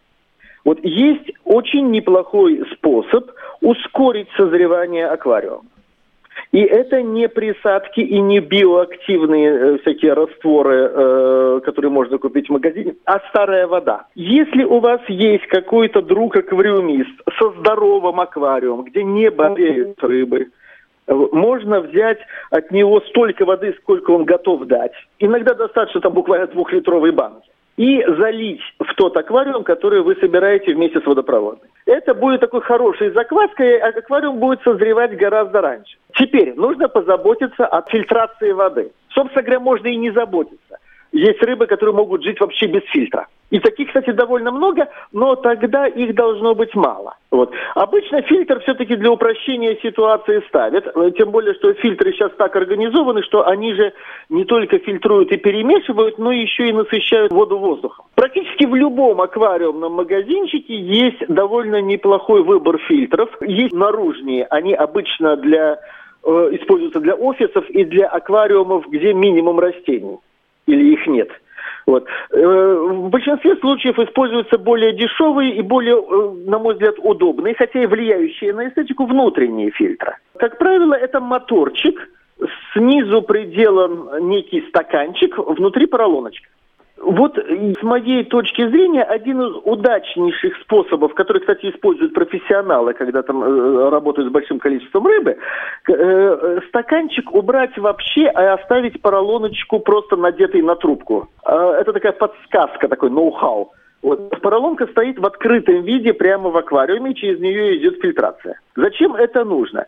Вот 0.66 0.80
есть 0.82 1.30
очень 1.44 1.92
неплохой 1.92 2.60
способ 2.72 3.30
ускорить 3.60 4.26
созревание 4.36 5.06
аквариума. 5.06 5.62
И 6.50 6.58
это 6.58 7.02
не 7.02 7.28
присадки 7.28 8.00
и 8.00 8.20
не 8.20 8.40
биоактивные 8.40 9.48
э, 9.48 9.78
всякие 9.78 10.14
растворы, 10.14 10.90
э, 10.92 11.60
которые 11.64 11.92
можно 11.92 12.18
купить 12.18 12.48
в 12.48 12.52
магазине, 12.52 12.96
а 13.04 13.20
старая 13.28 13.68
вода. 13.68 14.06
Если 14.16 14.64
у 14.64 14.80
вас 14.80 15.00
есть 15.06 15.46
какой-то 15.46 16.02
друг-аквариумист 16.02 17.16
со 17.38 17.50
здоровым 17.60 18.18
аквариумом, 18.18 18.86
где 18.86 19.04
не 19.04 19.30
болеют 19.30 20.02
рыбы, 20.02 20.48
можно 21.06 21.80
взять 21.80 22.18
от 22.50 22.72
него 22.72 23.00
столько 23.02 23.44
воды, 23.44 23.72
сколько 23.82 24.10
он 24.10 24.24
готов 24.24 24.66
дать. 24.66 24.92
Иногда 25.20 25.54
достаточно 25.54 26.00
там 26.00 26.12
буквально 26.12 26.48
двухлитровой 26.48 27.12
банки. 27.12 27.48
И 27.76 28.02
залить 28.18 28.60
в 28.78 28.94
тот 28.94 29.16
аквариум, 29.16 29.64
который 29.64 30.02
вы 30.02 30.16
собираете 30.16 30.74
вместе 30.74 31.00
с 31.00 31.06
водопроводом. 31.06 31.60
Это 31.84 32.14
будет 32.14 32.40
такой 32.40 32.62
хорошей 32.62 33.10
закваской, 33.10 33.78
а 33.78 33.88
аквариум 33.88 34.38
будет 34.38 34.62
созревать 34.62 35.16
гораздо 35.16 35.60
раньше. 35.60 35.96
Теперь 36.14 36.54
нужно 36.54 36.88
позаботиться 36.88 37.66
о 37.66 37.82
фильтрации 37.82 38.52
воды. 38.52 38.92
Собственно 39.10 39.42
говоря, 39.42 39.60
можно 39.60 39.88
и 39.88 39.96
не 39.96 40.10
заботиться. 40.10 40.78
Есть 41.12 41.42
рыбы, 41.42 41.66
которые 41.66 41.94
могут 41.94 42.22
жить 42.22 42.40
вообще 42.40 42.66
без 42.66 42.82
фильтра. 42.90 43.26
И 43.50 43.60
таких, 43.60 43.88
кстати, 43.88 44.10
довольно 44.10 44.50
много, 44.50 44.88
но 45.12 45.36
тогда 45.36 45.86
их 45.86 46.14
должно 46.14 46.54
быть 46.54 46.74
мало. 46.74 47.16
Вот. 47.30 47.52
Обычно 47.74 48.22
фильтр 48.22 48.60
все-таки 48.60 48.96
для 48.96 49.10
упрощения 49.12 49.76
ситуации 49.82 50.42
ставят, 50.48 50.92
тем 51.16 51.30
более, 51.30 51.54
что 51.54 51.72
фильтры 51.74 52.12
сейчас 52.12 52.32
так 52.36 52.56
организованы, 52.56 53.22
что 53.22 53.46
они 53.46 53.72
же 53.74 53.92
не 54.30 54.44
только 54.44 54.78
фильтруют 54.78 55.30
и 55.30 55.36
перемешивают, 55.36 56.18
но 56.18 56.32
еще 56.32 56.68
и 56.68 56.72
насыщают 56.72 57.30
воду 57.30 57.58
воздухом. 57.58 58.06
Практически 58.16 58.66
в 58.66 58.74
любом 58.74 59.20
аквариумном 59.20 59.92
магазинчике 59.92 60.74
есть 60.74 61.26
довольно 61.28 61.80
неплохой 61.80 62.42
выбор 62.42 62.78
фильтров. 62.78 63.30
Есть 63.42 63.74
наружные, 63.74 64.44
они 64.46 64.74
обычно 64.74 65.36
для 65.36 65.78
э, 66.24 66.28
используются 66.52 66.98
для 66.98 67.14
офисов 67.14 67.68
и 67.70 67.84
для 67.84 68.08
аквариумов, 68.08 68.88
где 68.88 69.12
минимум 69.12 69.60
растений 69.60 70.18
или 70.66 70.92
их 70.92 71.06
нет. 71.06 71.30
Вот. 71.86 72.06
Э, 72.32 72.84
в 72.90 73.10
большинстве 73.10 73.56
случаев 73.56 73.98
используются 73.98 74.58
более 74.58 74.92
дешевые 74.92 75.54
и 75.54 75.62
более, 75.62 75.96
э, 75.96 76.50
на 76.50 76.58
мой 76.58 76.74
взгляд, 76.74 76.96
удобные, 76.98 77.54
хотя 77.54 77.82
и 77.82 77.86
влияющие 77.86 78.52
на 78.52 78.68
эстетику 78.68 79.06
внутренние 79.06 79.70
фильтры. 79.70 80.16
Как 80.36 80.58
правило, 80.58 80.94
это 80.94 81.20
моторчик, 81.20 82.08
снизу 82.72 83.22
приделан 83.22 84.28
некий 84.28 84.62
стаканчик, 84.68 85.38
внутри 85.38 85.86
поролоночка. 85.86 86.48
Вот 86.98 87.36
с 87.36 87.82
моей 87.82 88.24
точки 88.24 88.66
зрения 88.68 89.02
один 89.02 89.42
из 89.42 89.54
удачнейших 89.64 90.56
способов, 90.62 91.12
который, 91.14 91.40
кстати, 91.40 91.70
используют 91.70 92.14
профессионалы, 92.14 92.94
когда 92.94 93.22
там 93.22 93.42
э, 93.42 93.90
работают 93.90 94.30
с 94.30 94.32
большим 94.32 94.58
количеством 94.58 95.06
рыбы, 95.06 95.36
э, 95.88 96.60
стаканчик 96.68 97.34
убрать 97.34 97.76
вообще, 97.76 98.28
а 98.28 98.54
оставить 98.54 99.02
поролоночку 99.02 99.78
просто 99.80 100.16
надетой 100.16 100.62
на 100.62 100.74
трубку. 100.74 101.28
Э, 101.44 101.76
это 101.80 101.92
такая 101.92 102.12
подсказка, 102.12 102.88
такой 102.88 103.10
ноу-хау. 103.10 103.72
Вот 104.02 104.40
поролонка 104.40 104.86
стоит 104.86 105.18
в 105.18 105.26
открытом 105.26 105.82
виде 105.82 106.14
прямо 106.14 106.48
в 106.48 106.56
аквариуме, 106.56 107.14
через 107.14 107.40
нее 107.40 107.76
идет 107.76 108.00
фильтрация. 108.00 108.58
Зачем 108.74 109.14
это 109.16 109.44
нужно? 109.44 109.86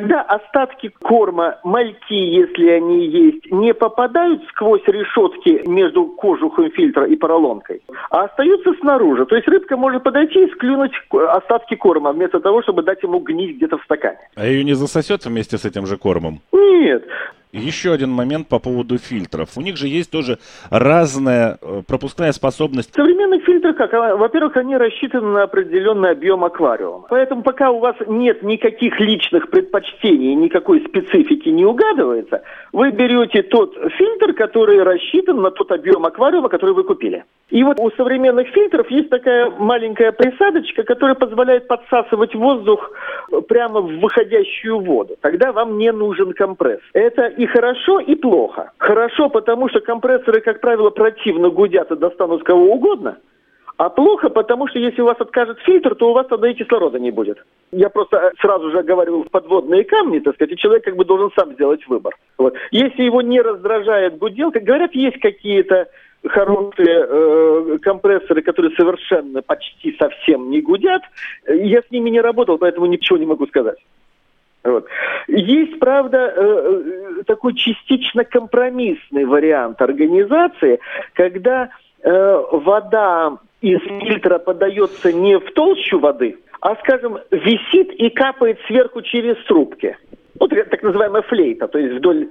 Когда 0.00 0.22
остатки 0.22 0.90
корма, 1.02 1.58
мальки, 1.62 2.14
если 2.14 2.70
они 2.70 3.06
есть, 3.06 3.52
не 3.52 3.74
попадают 3.74 4.42
сквозь 4.48 4.80
решетки 4.86 5.68
между 5.68 6.06
кожухом 6.06 6.70
фильтра 6.70 7.04
и 7.04 7.16
поролонкой, 7.16 7.82
а 8.08 8.24
остаются 8.24 8.72
снаружи. 8.80 9.26
То 9.26 9.36
есть 9.36 9.46
рыбка 9.46 9.76
может 9.76 10.02
подойти 10.02 10.42
и 10.42 10.50
склюнуть 10.52 10.92
остатки 11.10 11.74
корма, 11.74 12.12
вместо 12.12 12.40
того, 12.40 12.62
чтобы 12.62 12.82
дать 12.82 13.02
ему 13.02 13.18
гнить 13.18 13.56
где-то 13.56 13.76
в 13.76 13.84
стакане. 13.84 14.20
А 14.36 14.46
ее 14.46 14.64
не 14.64 14.72
засосет 14.72 15.26
вместе 15.26 15.58
с 15.58 15.66
этим 15.66 15.84
же 15.84 15.98
кормом? 15.98 16.40
Нет. 16.50 17.04
Еще 17.52 17.92
один 17.92 18.10
момент 18.10 18.46
по 18.46 18.60
поводу 18.60 18.96
фильтров. 18.98 19.56
У 19.56 19.60
них 19.60 19.76
же 19.76 19.88
есть 19.88 20.10
тоже 20.10 20.38
разная 20.70 21.58
э, 21.60 21.82
пропускная 21.84 22.30
способность. 22.30 22.94
Современных 22.94 23.44
фильтров, 23.44 23.76
как? 23.76 23.92
А, 23.92 24.16
во-первых, 24.16 24.56
они 24.56 24.76
рассчитаны 24.76 25.32
на 25.32 25.42
определенный 25.42 26.10
объем 26.10 26.44
аквариума. 26.44 27.06
Поэтому 27.10 27.42
пока 27.42 27.70
у 27.70 27.80
вас 27.80 27.96
нет 28.06 28.44
никаких 28.44 29.00
личных 29.00 29.50
предпочтений, 29.50 30.34
никакой 30.36 30.84
специфики 30.86 31.48
не 31.48 31.64
угадывается, 31.64 32.42
вы 32.72 32.92
берете 32.92 33.42
тот 33.42 33.74
фильтр, 33.98 34.32
который 34.34 34.84
рассчитан 34.84 35.40
на 35.40 35.50
тот 35.50 35.72
объем 35.72 36.06
аквариума, 36.06 36.48
который 36.48 36.74
вы 36.74 36.84
купили. 36.84 37.24
И 37.50 37.64
вот 37.64 37.80
у 37.80 37.90
современных 37.90 38.48
фильтров 38.50 38.88
есть 38.90 39.10
такая 39.10 39.50
маленькая 39.50 40.12
присадочка, 40.12 40.84
которая 40.84 41.16
позволяет 41.16 41.66
подсасывать 41.66 42.34
воздух 42.36 42.92
прямо 43.48 43.80
в 43.80 43.98
выходящую 43.98 44.78
воду. 44.78 45.16
Тогда 45.20 45.50
вам 45.50 45.78
не 45.78 45.90
нужен 45.90 46.32
компресс. 46.32 46.80
Это 46.92 47.26
и 47.40 47.46
хорошо, 47.46 48.00
и 48.00 48.14
плохо. 48.16 48.72
Хорошо, 48.76 49.30
потому 49.30 49.70
что 49.70 49.80
компрессоры, 49.80 50.42
как 50.42 50.60
правило, 50.60 50.90
противно 50.90 51.48
гудят 51.48 51.90
и 51.90 51.96
достанут 51.96 52.44
кого 52.44 52.74
угодно. 52.74 53.16
А 53.78 53.88
плохо, 53.88 54.28
потому 54.28 54.68
что 54.68 54.78
если 54.78 55.00
у 55.00 55.06
вас 55.06 55.16
откажет 55.18 55.58
фильтр, 55.60 55.94
то 55.94 56.10
у 56.10 56.12
вас 56.12 56.26
тогда 56.26 56.50
и 56.50 56.54
кислорода 56.54 56.98
не 56.98 57.10
будет. 57.10 57.38
Я 57.72 57.88
просто 57.88 58.32
сразу 58.42 58.70
же 58.70 58.82
говорил 58.82 59.24
подводные 59.30 59.84
камни, 59.84 60.18
так 60.18 60.34
сказать, 60.34 60.52
и 60.52 60.58
человек 60.58 60.84
как 60.84 60.96
бы 60.96 61.06
должен 61.06 61.30
сам 61.34 61.54
сделать 61.54 61.80
выбор. 61.88 62.14
Вот. 62.36 62.54
Если 62.72 63.04
его 63.04 63.22
не 63.22 63.40
раздражает 63.40 64.18
гуделка, 64.18 64.60
говорят, 64.60 64.94
есть 64.94 65.18
какие-то 65.20 65.88
хорошие 66.28 67.06
э, 67.08 67.78
компрессоры, 67.80 68.42
которые 68.42 68.76
совершенно 68.76 69.40
почти 69.40 69.96
совсем 69.98 70.50
не 70.50 70.60
гудят. 70.60 71.00
Я 71.48 71.80
с 71.80 71.90
ними 71.90 72.10
не 72.10 72.20
работал, 72.20 72.58
поэтому 72.58 72.84
ничего 72.84 73.16
не 73.16 73.24
могу 73.24 73.46
сказать. 73.46 73.78
Вот. 74.64 74.86
Есть, 75.28 75.78
правда, 75.78 76.32
э, 76.36 76.82
э, 77.20 77.22
такой 77.24 77.54
частично 77.54 78.24
компромиссный 78.24 79.24
вариант 79.24 79.80
организации, 79.80 80.80
когда 81.14 81.70
э, 82.02 82.42
вода 82.52 83.38
из 83.62 83.80
фильтра 83.80 84.38
подается 84.38 85.12
не 85.12 85.38
в 85.38 85.52
толщу 85.52 85.98
воды, 85.98 86.36
а, 86.60 86.76
скажем, 86.76 87.18
висит 87.30 87.90
и 87.92 88.10
капает 88.10 88.58
сверху 88.66 89.00
через 89.02 89.36
трубки. 89.44 89.96
Вот 90.38 90.50
так 90.50 90.82
называемая 90.82 91.22
флейта, 91.22 91.68
то 91.68 91.78
есть 91.78 91.96
вдоль 91.96 92.28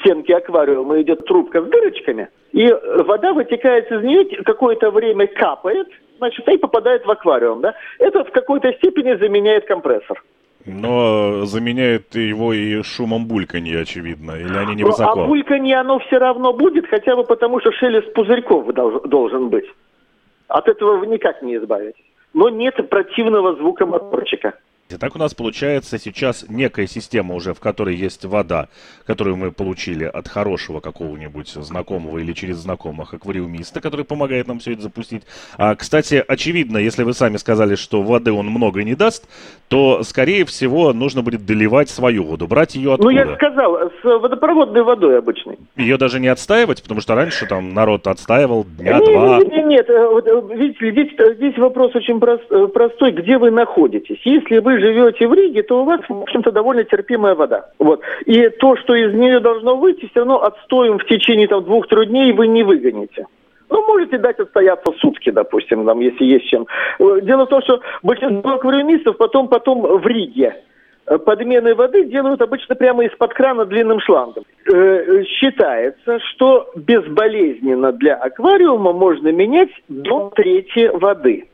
стенки 0.00 0.30
аквариума 0.30 1.00
идет 1.02 1.26
трубка 1.26 1.60
с 1.60 1.64
дырочками, 1.64 2.28
и 2.52 2.72
вода 2.98 3.32
вытекает 3.32 3.90
из 3.90 4.02
нее, 4.02 4.24
какое-то 4.44 4.92
время 4.92 5.26
капает, 5.26 5.88
значит, 6.18 6.48
и 6.48 6.56
попадает 6.56 7.04
в 7.04 7.10
аквариум. 7.10 7.60
Да? 7.60 7.74
Это 7.98 8.24
в 8.24 8.30
какой-то 8.30 8.72
степени 8.74 9.14
заменяет 9.16 9.66
компрессор. 9.66 10.22
Но 10.68 11.44
заменяет 11.44 12.14
его 12.14 12.52
и 12.52 12.82
шумом 12.82 13.26
бульканья, 13.26 13.80
очевидно, 13.80 14.32
или 14.32 14.56
они 14.56 14.74
невысоко? 14.74 15.16
Ну, 15.16 15.24
а 15.24 15.26
бульканье 15.26 15.78
оно 15.78 15.98
все 16.00 16.18
равно 16.18 16.52
будет, 16.52 16.86
хотя 16.88 17.16
бы 17.16 17.24
потому, 17.24 17.60
что 17.60 17.72
шелест 17.72 18.12
пузырьков 18.12 18.66
должен 18.74 19.48
быть. 19.48 19.66
От 20.48 20.68
этого 20.68 20.98
вы 20.98 21.06
никак 21.06 21.42
не 21.42 21.56
избавитесь. 21.56 22.04
Но 22.34 22.48
нет 22.48 22.88
противного 22.88 23.56
звука 23.56 23.86
моторчика. 23.86 24.54
Так 24.96 25.16
у 25.16 25.18
нас 25.18 25.34
получается 25.34 25.98
сейчас 25.98 26.46
некая 26.48 26.86
система 26.86 27.34
уже, 27.34 27.52
в 27.52 27.60
которой 27.60 27.94
есть 27.94 28.24
вода, 28.24 28.68
которую 29.06 29.36
мы 29.36 29.52
получили 29.52 30.04
от 30.04 30.28
хорошего 30.28 30.80
какого-нибудь 30.80 31.48
знакомого 31.48 32.18
или 32.18 32.32
через 32.32 32.56
знакомых 32.56 33.12
аквариумиста, 33.12 33.80
который 33.80 34.04
помогает 34.04 34.48
нам 34.48 34.60
все 34.60 34.72
это 34.72 34.82
запустить. 34.82 35.24
А, 35.58 35.74
кстати, 35.74 36.24
очевидно, 36.26 36.78
если 36.78 37.02
вы 37.02 37.12
сами 37.12 37.36
сказали, 37.36 37.74
что 37.74 38.02
воды 38.02 38.32
он 38.32 38.46
много 38.46 38.82
не 38.82 38.94
даст, 38.94 39.28
то, 39.68 40.02
скорее 40.04 40.44
всего, 40.46 40.92
нужно 40.92 41.22
будет 41.22 41.44
доливать 41.44 41.90
свою 41.90 42.24
воду, 42.24 42.46
брать 42.46 42.74
ее 42.74 42.94
откуда? 42.94 43.10
Ну, 43.10 43.16
я 43.16 43.34
сказал, 43.36 43.90
с 44.02 44.04
водопроводной 44.04 44.82
водой 44.82 45.18
обычной. 45.18 45.58
Ее 45.76 45.98
даже 45.98 46.18
не 46.20 46.28
отстаивать, 46.28 46.82
потому 46.82 47.00
что 47.00 47.14
раньше 47.14 47.46
там 47.46 47.74
народ 47.74 48.06
отстаивал 48.06 48.64
дня 48.64 48.94
нет, 48.94 49.04
два. 49.04 49.38
Нет, 49.38 49.52
нет, 49.52 49.66
нет, 49.66 49.90
э, 49.90 50.54
видите, 50.54 50.90
здесь, 50.92 51.36
здесь 51.36 51.58
вопрос 51.58 51.94
очень 51.94 52.18
э, 52.18 52.66
простой, 52.68 53.12
где 53.12 53.36
вы 53.36 53.50
находитесь. 53.50 54.20
Если 54.24 54.58
вы 54.58 54.77
живете 54.78 55.26
в 55.26 55.34
Риге, 55.34 55.62
то 55.62 55.82
у 55.82 55.84
вас, 55.84 56.00
в 56.08 56.22
общем-то, 56.22 56.50
довольно 56.52 56.84
терпимая 56.84 57.34
вода. 57.34 57.70
Вот. 57.78 58.00
И 58.26 58.48
то, 58.48 58.76
что 58.76 58.94
из 58.94 59.14
нее 59.14 59.40
должно 59.40 59.76
выйти, 59.76 60.08
все 60.10 60.20
равно 60.20 60.42
отстоем 60.42 60.98
в 60.98 61.06
течение 61.06 61.48
там, 61.48 61.64
двух-трех 61.64 62.08
дней 62.08 62.32
вы 62.32 62.46
не 62.46 62.62
выгоните. 62.62 63.26
Ну, 63.70 63.86
можете 63.86 64.18
дать 64.18 64.38
отстояться 64.38 64.92
сутки, 64.98 65.30
допустим, 65.30 65.84
там, 65.84 66.00
если 66.00 66.24
есть 66.24 66.46
чем. 66.48 66.66
Дело 66.98 67.44
в 67.44 67.48
том, 67.48 67.62
что 67.62 67.80
большинство 68.02 68.52
аквариумистов 68.52 69.16
потом, 69.18 69.48
потом 69.48 69.82
в 69.98 70.06
Риге 70.06 70.56
подмены 71.24 71.74
воды 71.74 72.04
делают 72.04 72.42
обычно 72.42 72.74
прямо 72.74 73.04
из-под 73.04 73.32
крана 73.32 73.64
длинным 73.64 74.00
шлангом. 74.00 74.44
Э, 74.70 75.22
считается, 75.24 76.18
что 76.20 76.70
безболезненно 76.76 77.92
для 77.92 78.14
аквариума 78.16 78.92
можно 78.92 79.32
менять 79.32 79.70
до 79.88 80.30
трети 80.34 80.90
воды 80.92 81.48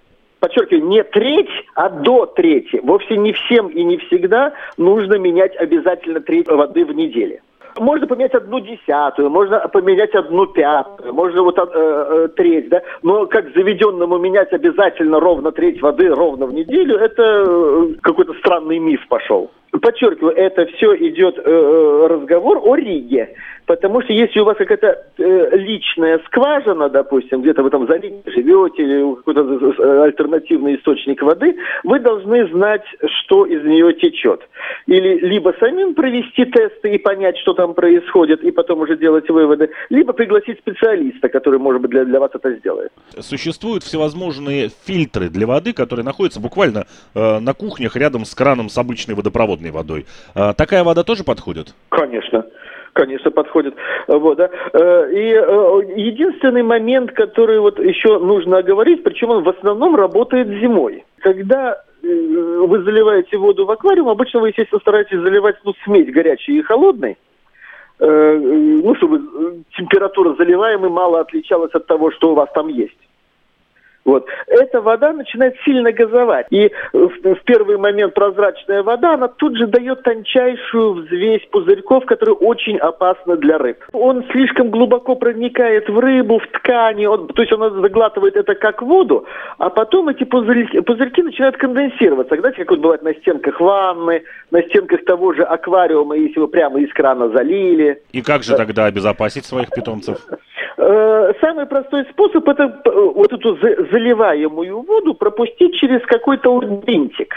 подчеркиваю, 0.45 0.85
не 0.85 1.03
треть, 1.05 1.49
а 1.75 1.89
до 1.89 2.27
трети. 2.27 2.79
Вовсе 2.83 3.17
не 3.17 3.33
всем 3.33 3.69
и 3.69 3.83
не 3.83 3.97
всегда 3.97 4.53
нужно 4.77 5.15
менять 5.15 5.57
обязательно 5.57 6.21
треть 6.21 6.49
воды 6.49 6.85
в 6.85 6.93
неделе. 6.93 7.41
Можно 7.79 8.07
поменять 8.07 8.35
одну 8.35 8.61
десятую, 8.61 9.31
можно 9.31 9.59
поменять 9.69 10.15
одну 10.15 10.47
пятую, 10.47 11.13
можно 11.13 11.43
вот 11.43 11.59
э, 11.59 11.63
э, 11.65 12.29
треть, 12.37 12.69
да. 12.69 12.83
Но 13.03 13.27
как 13.27 13.53
заведенному 13.55 14.19
менять 14.19 14.53
обязательно 14.53 15.19
ровно 15.19 15.51
треть 15.51 15.81
воды 15.81 16.09
ровно 16.09 16.47
в 16.47 16.53
неделю, 16.53 16.99
это 16.99 17.23
э, 17.23 17.95
какой-то 18.03 18.35
странный 18.35 18.79
миф 18.79 19.01
пошел. 19.09 19.51
Подчеркиваю, 19.81 20.37
это 20.37 20.67
все 20.67 20.95
идет 21.09 21.37
э, 21.39 21.43
э, 21.47 22.07
разговор 22.09 22.61
о 22.63 22.77
Риге. 22.77 23.35
Потому 23.67 24.03
что 24.03 24.13
если 24.13 24.41
у 24.41 24.45
вас 24.45 24.57
какая-то 24.59 25.05
э, 25.17 25.57
личная 25.57 26.21
скважина, 26.27 26.91
допустим, 26.91 27.41
где-то 27.41 27.63
вы 27.63 27.71
там 27.71 27.87
заливе 27.87 28.23
живете 28.27 28.83
или 28.83 29.15
какой-то 29.17 30.03
альтернативный 30.05 30.77
источник 30.77 31.23
воды, 31.23 31.57
вы 31.83 31.99
должны 32.01 32.47
знать, 32.49 32.85
что 33.07 33.47
из 33.47 33.65
нее 33.65 33.95
течет. 33.95 34.41
Или 34.87 35.19
либо 35.19 35.55
самим 35.59 35.95
провести 35.95 36.45
тесты 36.45 36.95
и 36.95 36.99
понять, 36.99 37.39
что 37.39 37.55
там 37.55 37.75
происходит, 37.75 38.43
и 38.45 38.51
потом 38.51 38.81
уже 38.81 38.99
делать 38.99 39.29
выводы, 39.31 39.71
либо 39.89 40.13
пригласить 40.13 40.59
специалиста, 40.59 41.29
который, 41.29 41.59
может 41.59 41.81
быть, 41.81 41.91
для, 41.91 42.05
для 42.05 42.21
вас 42.21 42.31
это 42.35 42.53
сделает. 42.57 42.93
Существуют 43.19 43.83
всевозможные 43.83 44.69
фильтры 44.85 45.29
для 45.31 45.47
воды, 45.47 45.73
которые 45.73 46.05
находятся 46.05 46.41
буквально 46.41 46.87
э, 47.15 47.39
на 47.39 47.55
кухнях 47.55 47.97
рядом 47.97 48.27
с 48.27 48.35
краном 48.35 48.69
с 48.69 48.77
обычной 48.77 49.15
водопроводной 49.15 49.71
водой. 49.71 50.05
Э, 50.35 50.53
такая 50.55 50.85
вода 50.85 51.03
тоже 51.03 51.25
подходит? 51.25 51.75
Конечно 51.89 52.45
конечно, 52.95 53.31
подходит. 53.31 53.75
Вот, 54.09 54.39
да. 54.39 54.49
Э, 54.73 55.11
и 55.13 55.35
э, 55.35 55.81
единственный 55.97 56.63
момент, 56.63 57.13
который 57.13 57.61
вот 57.61 57.79
еще 57.79 58.19
нужно 58.19 58.59
оговорить, 58.59 59.03
причем 59.03 59.31
он 59.31 59.43
в 59.43 59.49
основном 59.51 59.95
работает 59.95 60.49
зимой. 60.49 61.05
Когда 61.19 61.83
э, 62.03 62.07
вы 62.07 62.83
заливаете 62.83 63.37
воду 63.37 63.67
в 63.67 63.71
аквариум, 63.71 64.09
обычно 64.09 64.41
вы, 64.41 64.49
естественно, 64.49 64.81
стараетесь 64.81 65.19
заливать 65.19 65.57
ну, 65.65 65.75
смесь 65.85 66.11
горячей 66.11 66.59
и 66.59 66.63
холодной, 66.63 67.19
ну, 68.01 68.93
чтобы 68.97 69.21
температура 69.77 70.35
заливаемой 70.35 70.91
мало 70.91 71.21
отличалась 71.21 71.73
от 71.75 71.87
того, 71.87 72.11
что 72.11 72.33
у 72.33 72.35
вас 72.35 72.49
там 72.53 72.67
есть. 72.67 72.99
Вот. 74.05 74.27
Эта 74.47 74.81
вода 74.81 75.13
начинает 75.13 75.55
сильно 75.65 75.93
газовать. 75.93 76.47
И 76.51 76.71
в, 76.93 77.37
первый 77.45 77.79
момент 77.79 78.15
прозрачная 78.15 78.83
вода, 78.83 79.15
она 79.15 79.29
тут 79.29 79.57
же 79.57 79.67
дает 79.67 80.03
тончайшую 80.03 80.95
взвесь 80.95 81.47
пузырьков, 81.51 82.05
которые 82.05 82.35
очень 82.37 82.77
опасны 82.79 83.37
для 83.37 83.59
рыб. 83.59 83.79
Он 83.93 84.25
слишком 84.31 84.71
глубоко 84.71 85.15
проникает 85.15 85.89
в 85.89 85.99
рыбу, 85.99 86.39
в 86.39 86.47
ткани, 86.49 87.07
он, 87.07 87.29
то 87.29 87.43
есть 87.43 87.53
он 87.53 87.83
заглатывает 87.83 88.37
это 88.37 88.55
как 88.55 88.83
воду, 88.83 89.27
а 89.59 89.71
потом 89.71 90.09
эти 90.09 90.25
пузырьки, 90.25 90.81
пузырьки 90.81 91.23
начинают 91.23 91.57
конденсироваться. 91.57 92.37
Знаете, 92.37 92.59
как 92.59 92.71
вот 92.71 92.81
бывает 92.81 93.03
на 93.03 93.15
стенках 93.15 93.61
ванны, 93.61 94.23
на 94.51 94.63
стенках 94.63 95.05
того 95.05 95.33
же 95.33 95.43
аквариума, 95.43 96.17
если 96.17 96.41
вы 96.41 96.49
прямо 96.49 96.81
из 96.81 96.93
крана 96.93 97.31
залили. 97.31 98.03
И 98.13 98.21
как 98.23 98.43
же 98.43 98.57
тогда 98.57 98.87
обезопасить 98.87 99.47
своих 99.47 99.71
питомцев? 99.71 100.19
Э, 100.77 101.33
самый 101.41 101.67
простой 101.67 102.05
способ 102.11 102.49
это 102.49 102.81
э, 102.85 102.91
вот 102.91 103.33
эту 103.33 103.57
заливаемую 103.57 104.83
воду 104.83 105.15
пропустить 105.15 105.77
через 105.77 106.03
какой-то 106.07 106.59
винтик. 106.87 107.35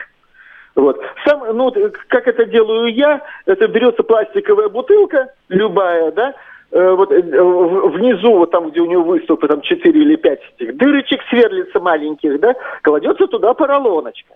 Вот. 0.75 1.01
Сам, 1.25 1.43
ну, 1.55 1.65
вот, 1.65 1.77
как 2.07 2.27
это 2.27 2.45
делаю 2.45 2.93
я, 2.93 3.21
это 3.45 3.67
берется 3.67 4.03
пластиковая 4.03 4.69
бутылка, 4.69 5.33
любая, 5.49 6.11
да, 6.11 6.33
э, 6.71 6.91
вот 6.91 7.09
внизу, 7.09 8.37
вот 8.37 8.51
там, 8.51 8.69
где 8.69 8.81
у 8.81 8.85
него 8.85 9.03
выступы, 9.03 9.47
там 9.47 9.61
4 9.61 9.99
или 9.99 10.15
5 10.15 10.39
этих 10.59 10.77
дырочек 10.77 11.21
сверлится 11.29 11.79
маленьких, 11.79 12.39
да, 12.39 12.55
кладется 12.83 13.27
туда 13.27 13.53
поролоночка. 13.53 14.35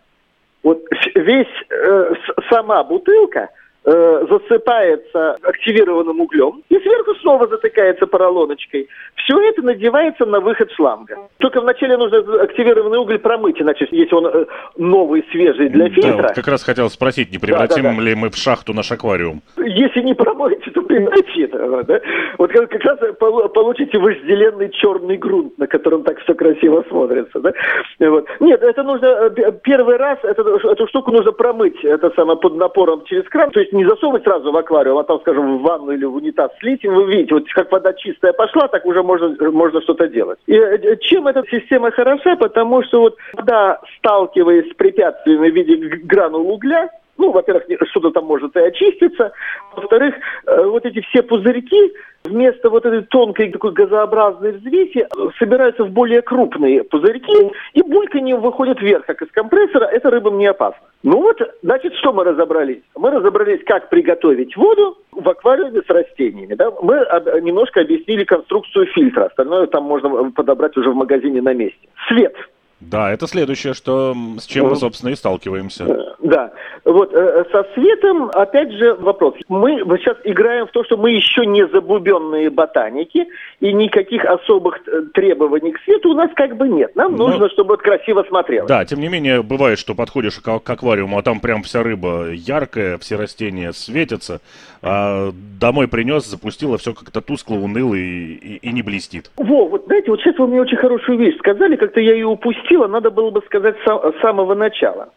Вот 0.64 0.82
весь, 1.16 1.48
э, 1.70 2.14
сама 2.50 2.84
бутылка– 2.84 3.50
Э, 3.84 4.28
засыпается 4.30 5.38
активированным 5.42 6.22
углем 6.22 6.62
и 6.70 6.78
сверху 6.78 7.16
снова 7.16 7.48
затыкается 7.48 8.06
поролоночкой. 8.06 8.88
Все 9.16 9.42
это 9.42 9.64
надевается 9.64 10.28
на 10.28 10.40
выход 10.40 10.72
шланга. 10.74 11.18
Только 11.40 11.62
вначале 11.62 11.98
нужно 11.98 12.20
активированный 12.44 13.00
уголь 13.00 13.18
промыть, 13.18 13.60
иначе 13.60 13.88
если 13.90 14.14
он 14.14 14.28
э, 14.28 14.46
новый, 14.78 15.26
свежий 15.32 15.70
для 15.70 15.90
фильтра... 15.90 16.12
Да, 16.12 16.22
вот 16.28 16.36
как 16.36 16.48
раз 16.48 16.64
хотел 16.64 16.92
спросить, 16.92 17.32
не 17.32 17.40
превратим 17.40 17.82
да, 17.82 17.90
да, 17.90 17.96
да. 17.96 18.02
ли 18.04 18.14
мы 18.14 18.30
в 18.30 18.36
шахту 18.36 18.72
наш 18.76 18.92
аквариум? 18.92 19.42
Если 19.58 20.02
не 20.02 20.14
промоете, 20.14 20.70
то 20.70 20.84
превратит. 20.84 21.50
Да? 21.50 22.02
Вот 22.38 22.52
как 22.52 22.84
раз 22.84 23.00
получите 23.18 23.98
вожделенный 23.98 24.70
черный 24.70 25.18
грунт, 25.18 25.58
на 25.58 25.66
котором 25.66 26.04
так 26.04 26.20
все 26.20 26.36
красиво 26.36 26.86
смотрится. 26.88 27.40
Да? 27.40 27.52
Вот. 27.98 28.28
Нет, 28.40 28.62
это 28.62 28.84
нужно 28.84 29.08
э, 29.08 29.52
первый 29.64 29.98
раз, 29.98 30.20
это, 30.22 30.44
эту 30.44 30.88
штуку 30.88 31.10
нужно 31.12 31.32
промыть 31.32 31.84
это 31.84 32.12
самое, 32.16 32.38
под 32.38 32.58
напором 32.58 33.06
через 33.06 33.28
кран, 33.30 33.50
то 33.50 33.60
есть 33.60 33.71
есть 33.72 33.74
не 33.74 33.86
засовывать 33.86 34.24
сразу 34.24 34.52
в 34.52 34.58
аквариум, 34.58 34.98
а 34.98 35.04
там, 35.04 35.20
скажем, 35.22 35.58
в 35.58 35.62
ванну 35.62 35.92
или 35.92 36.06
в 36.06 36.16
унитаз 36.16 36.52
слить, 36.60 36.84
вы 36.84 37.06
видите, 37.06 37.36
вот 37.36 37.48
как 37.54 37.72
вода 37.72 37.94
чистая 37.94 38.34
пошла, 38.34 38.68
так 38.68 38.86
уже 38.86 39.04
можно, 39.04 39.36
можно 39.52 39.82
что-то 39.82 40.08
делать. 40.08 40.40
И 40.48 40.54
э, 40.54 40.98
чем 40.98 41.28
эта 41.28 41.44
система 41.50 41.92
хороша? 41.92 42.36
Потому 42.36 42.84
что 42.84 43.02
вот 43.02 43.18
вода, 43.34 43.80
сталкиваясь 43.98 44.72
с 44.72 44.76
препятствиями 44.76 45.50
в 45.50 45.56
виде 45.56 45.76
гранул 46.04 46.50
угля, 46.52 46.90
ну, 47.22 47.32
во-первых, 47.32 47.66
что-то 47.92 48.10
там 48.10 48.26
может 48.26 48.56
и 48.56 48.60
очиститься. 48.60 49.32
Во-вторых, 49.76 50.16
э, 50.48 50.66
вот 50.66 50.86
эти 50.86 51.02
все 51.02 51.22
пузырьки 51.22 51.94
вместо 52.24 52.70
вот 52.72 52.84
этой 52.84 53.04
тонкой 53.04 53.52
такой 53.52 53.74
газообразной 53.74 54.54
взвеси 54.54 55.08
собираются 55.38 55.84
в 55.84 55.92
более 55.92 56.24
крупные 56.24 56.84
пузырьки, 56.84 57.52
и 57.74 57.82
бульканье 57.84 58.38
выходит 58.38 58.82
вверх, 58.82 59.06
как 59.06 59.22
из 59.22 59.30
компрессора. 59.32 59.86
Это 59.86 60.10
рыбам 60.10 60.40
не 60.40 60.48
опасно. 60.48 60.82
Ну 61.04 61.22
вот, 61.22 61.38
значит, 61.62 61.94
что 61.96 62.12
мы 62.12 62.24
разобрались? 62.24 62.82
Мы 62.96 63.12
разобрались, 63.12 63.64
как 63.66 63.90
приготовить 63.90 64.58
воду 64.58 64.98
в 65.12 65.30
аквариуме 65.30 65.82
с 65.82 65.90
растениями. 65.90 66.56
Да? 66.56 66.72
Мы 66.82 66.96
немножко 67.42 67.82
объяснили 67.82 68.24
конструкцию 68.24 68.88
фильтра. 68.88 69.26
Остальное 69.26 69.68
там 69.68 69.84
можно 69.84 70.32
подобрать 70.32 70.76
уже 70.76 70.90
в 70.90 70.96
магазине 70.96 71.42
на 71.42 71.54
месте. 71.54 71.88
Свет– 72.08 72.36
да, 72.82 73.12
это 73.12 73.28
следующее, 73.28 73.74
что, 73.74 74.16
с 74.40 74.46
чем 74.46 74.68
мы, 74.68 74.76
собственно, 74.76 75.12
и 75.12 75.16
сталкиваемся. 75.16 75.86
Э, 75.86 76.16
да. 76.20 76.52
Вот 76.84 77.14
э, 77.14 77.46
со 77.52 77.64
светом, 77.76 78.32
опять 78.34 78.72
же, 78.72 78.96
вопрос. 78.96 79.36
Мы 79.48 79.78
сейчас 80.00 80.18
играем 80.24 80.66
в 80.66 80.72
то, 80.72 80.84
что 80.84 80.98
мы 80.98 81.12
еще 81.12 81.46
не 81.46 81.68
забубенные 81.68 82.50
ботаники, 82.50 83.28
и 83.60 83.72
никаких 83.72 84.26
особых 84.26 84.80
э, 84.88 85.04
требований 85.14 85.74
к 85.74 85.80
свету 85.84 86.10
у 86.10 86.14
нас 86.16 86.32
как 86.36 86.58
бы 86.58 86.68
нет. 86.68 86.96
Нам 86.96 87.16
Но... 87.16 87.28
нужно, 87.28 87.50
чтобы 87.50 87.76
это 87.76 87.84
красиво 87.84 88.26
смотрелось. 88.28 88.68
Да, 88.68 88.84
тем 88.84 89.00
не 89.00 89.10
менее, 89.10 89.44
бывает, 89.44 89.78
что 89.78 89.94
подходишь 89.94 90.40
к, 90.40 90.60
к 90.60 90.70
аквариуму, 90.70 91.20
а 91.20 91.22
там 91.22 91.40
прям 91.40 91.62
вся 91.62 91.84
рыба 91.84 92.32
яркая, 92.32 92.98
все 92.98 93.16
растения 93.16 93.74
светятся, 93.74 94.42
а 94.82 95.30
домой 95.60 95.88
принес, 95.88 96.26
запустила, 96.26 96.80
все 96.80 96.96
как-то 96.96 97.22
тускло, 97.22 97.56
уныло 97.56 97.94
и, 97.94 98.34
и, 98.34 98.56
и 98.58 98.72
не 98.72 98.82
блестит. 98.82 99.30
Во, 99.38 99.68
вот 99.68 99.86
знаете, 99.86 100.10
вот 100.10 100.20
сейчас 100.22 100.38
вы 100.40 100.48
мне 100.48 100.62
очень 100.62 100.78
хорошую 100.78 101.20
вещь 101.20 101.38
сказали, 101.38 101.76
как-то 101.76 102.00
я 102.00 102.14
ее 102.14 102.26
упустил 102.26 102.71
сила 102.72 102.88
надо 102.88 103.12
было 103.12 103.30
бы 103.30 103.42
сказать 103.46 103.76
с 103.84 104.22
самого 104.22 104.56
начала. 104.56 105.10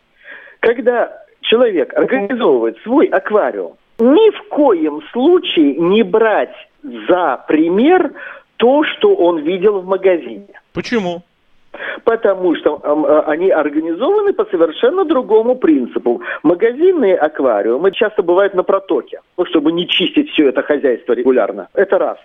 Когда 0.61 1.23
человек 1.41 1.97
организовывает 1.97 2.77
свой 2.83 3.07
аквариум, 3.07 3.75
ни 3.99 4.31
в 4.31 4.49
коем 4.49 5.03
случае 5.13 5.77
не 5.77 6.03
брать 6.03 6.55
за 6.83 7.45
пример 7.47 8.13
то, 8.57 8.83
что 8.85 9.15
он 9.15 9.39
видел 9.39 9.81
в 9.81 9.87
магазине. 9.87 10.61
Почему? 10.73 11.23
Потому 12.05 12.55
что 12.55 12.81
э, 12.83 13.31
они 13.31 13.51
организованы 13.51 14.33
по 14.33 14.45
совершенно 14.45 15.05
другому 15.05 15.57
принципу. 15.57 16.23
Магазинные 16.45 17.17
аквариумы 17.17 17.91
часто 17.91 18.23
бывают 18.23 18.55
на 18.55 18.63
протоке, 18.63 19.21
ну, 19.37 19.45
чтобы 19.47 19.73
не 19.73 19.89
чистить 19.89 20.31
все 20.31 20.49
это 20.49 20.63
хозяйство 20.63 21.15
регулярно. 21.15 21.69
Это 21.75 21.99
раз. 21.99 22.19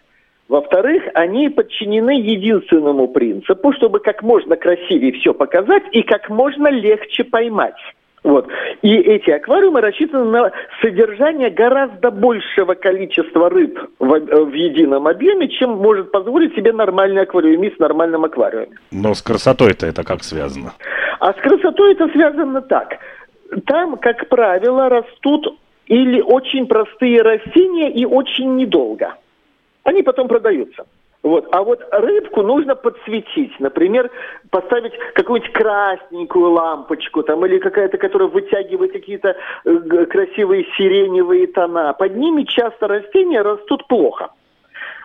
Во-вторых, 0.49 1.03
они 1.13 1.47
подчинены 1.49 2.19
единственному 2.21 3.07
принципу, 3.07 3.71
чтобы 3.73 3.99
как 3.99 4.23
можно 4.23 4.55
красивее 4.55 5.11
все 5.13 5.31
показать 5.35 5.83
и 5.91 6.01
как 6.01 6.27
можно 6.29 6.69
легче 6.69 7.23
поймать. 7.23 7.77
Вот. 8.23 8.47
И 8.81 8.95
эти 8.95 9.29
аквариумы 9.29 9.79
рассчитаны 9.79 10.25
на 10.25 10.51
содержание 10.81 11.51
гораздо 11.51 12.09
большего 12.09 12.73
количества 12.73 13.49
рыб 13.49 13.79
в, 13.99 14.07
в 14.07 14.53
едином 14.53 15.07
объеме, 15.07 15.47
чем 15.49 15.77
может 15.77 16.11
позволить 16.11 16.55
себе 16.55 16.73
нормальный 16.73 17.21
аквариумист 17.21 17.77
в 17.77 17.79
нормальном 17.79 18.25
аквариуме. 18.25 18.75
Но 18.91 19.13
с 19.13 19.21
красотой-то 19.21 19.85
это 19.85 20.03
как 20.03 20.23
связано? 20.23 20.73
А 21.19 21.31
с 21.31 21.35
красотой 21.37 21.93
это 21.93 22.09
связано 22.09 22.61
так. 22.61 22.97
Там, 23.67 23.97
как 23.97 24.27
правило, 24.27 24.89
растут 24.89 25.59
или 25.85 26.21
очень 26.21 26.65
простые 26.65 27.21
растения 27.21 27.91
и 27.91 28.03
очень 28.03 28.55
недолго– 28.55 29.13
они 29.83 30.03
потом 30.03 30.27
продаются. 30.27 30.85
Вот. 31.21 31.47
А 31.51 31.63
вот 31.63 31.81
рыбку 31.91 32.43
нужно 32.43 32.75
подсветить. 32.75 33.59
Например, 33.59 34.09
поставить 34.51 34.93
какую-нибудь 35.13 35.51
красненькую 35.53 36.51
лампочку 36.51 37.23
там, 37.23 37.45
или 37.45 37.59
какая-то, 37.59 37.97
которая 37.97 38.29
вытягивает 38.29 38.93
какие-то 38.93 39.35
э, 39.65 40.05
красивые 40.05 40.65
сиреневые 40.77 41.47
тона. 41.47 41.93
Под 41.93 42.15
ними 42.15 42.43
часто 42.43 42.87
растения 42.87 43.41
растут 43.41 43.85
плохо. 43.87 44.29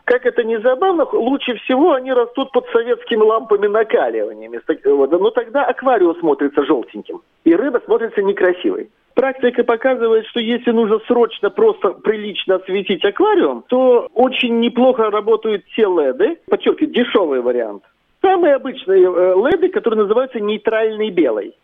Как 0.04 0.26
это 0.26 0.44
не 0.44 0.60
забавно, 0.60 1.06
лучше 1.12 1.56
всего 1.64 1.94
они 1.94 2.12
растут 2.12 2.52
под 2.52 2.66
советскими 2.68 3.22
лампами 3.22 3.66
накаливаниями. 3.66 4.60
Но 4.84 5.30
тогда 5.30 5.64
аквариум 5.64 6.14
смотрится 6.20 6.62
желтеньким, 6.64 7.22
и 7.44 7.54
рыба 7.54 7.80
смотрится 7.84 8.22
некрасивой. 8.22 8.90
Практика 9.14 9.62
показывает, 9.62 10.26
что 10.26 10.40
если 10.40 10.72
нужно 10.72 10.98
срочно 11.06 11.48
просто 11.48 11.90
прилично 11.90 12.56
осветить 12.56 13.04
аквариум, 13.04 13.64
то 13.68 14.08
очень 14.12 14.58
неплохо 14.58 15.08
работают 15.10 15.64
те 15.76 15.82
леды, 15.82 16.38
подчеркиваю, 16.48 16.92
дешевый 16.92 17.40
вариант. 17.40 17.84
Самые 18.20 18.54
обычные 18.54 19.04
э, 19.04 19.34
леды, 19.36 19.68
которые 19.68 20.02
называются 20.02 20.40
нейтральный 20.40 21.10
белый. 21.10 21.54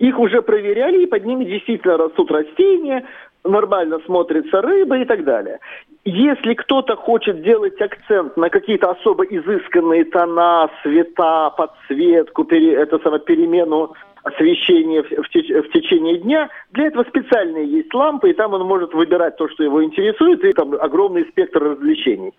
Их 0.00 0.18
уже 0.18 0.42
проверяли, 0.42 1.02
и 1.02 1.06
под 1.06 1.24
ними 1.24 1.44
действительно 1.44 1.96
растут 1.96 2.30
растения, 2.30 3.06
нормально 3.44 4.00
смотрится 4.04 4.60
рыба 4.60 4.98
и 4.98 5.04
так 5.04 5.24
далее. 5.24 5.60
если 6.04 6.54
кто-то 6.54 6.96
хочет 6.96 7.42
делать 7.42 7.80
акцент 7.80 8.36
на 8.36 8.50
какие-то 8.50 8.90
особо 8.90 9.24
изысканные 9.24 10.04
тона, 10.04 10.68
цвета, 10.82 11.50
подсветку, 11.50 12.44
пере, 12.44 12.74
это 12.74 12.98
самое, 12.98 13.22
перемену 13.22 13.94
освещения 14.24 15.02
в, 15.02 15.10
в, 15.10 15.28
теч, 15.30 15.48
в 15.48 15.72
течение 15.72 16.18
дня, 16.18 16.48
для 16.72 16.86
этого 16.86 17.04
специальные 17.04 17.66
есть 17.66 17.92
лампы, 17.92 18.30
и 18.30 18.34
там 18.34 18.52
он 18.54 18.66
может 18.66 18.94
выбирать 18.94 19.36
то, 19.36 19.48
что 19.48 19.64
его 19.64 19.82
интересует, 19.84 20.44
и 20.44 20.52
там 20.52 20.74
огромный 20.74 21.24
спектр 21.26 21.62
развлечений. 21.62 22.32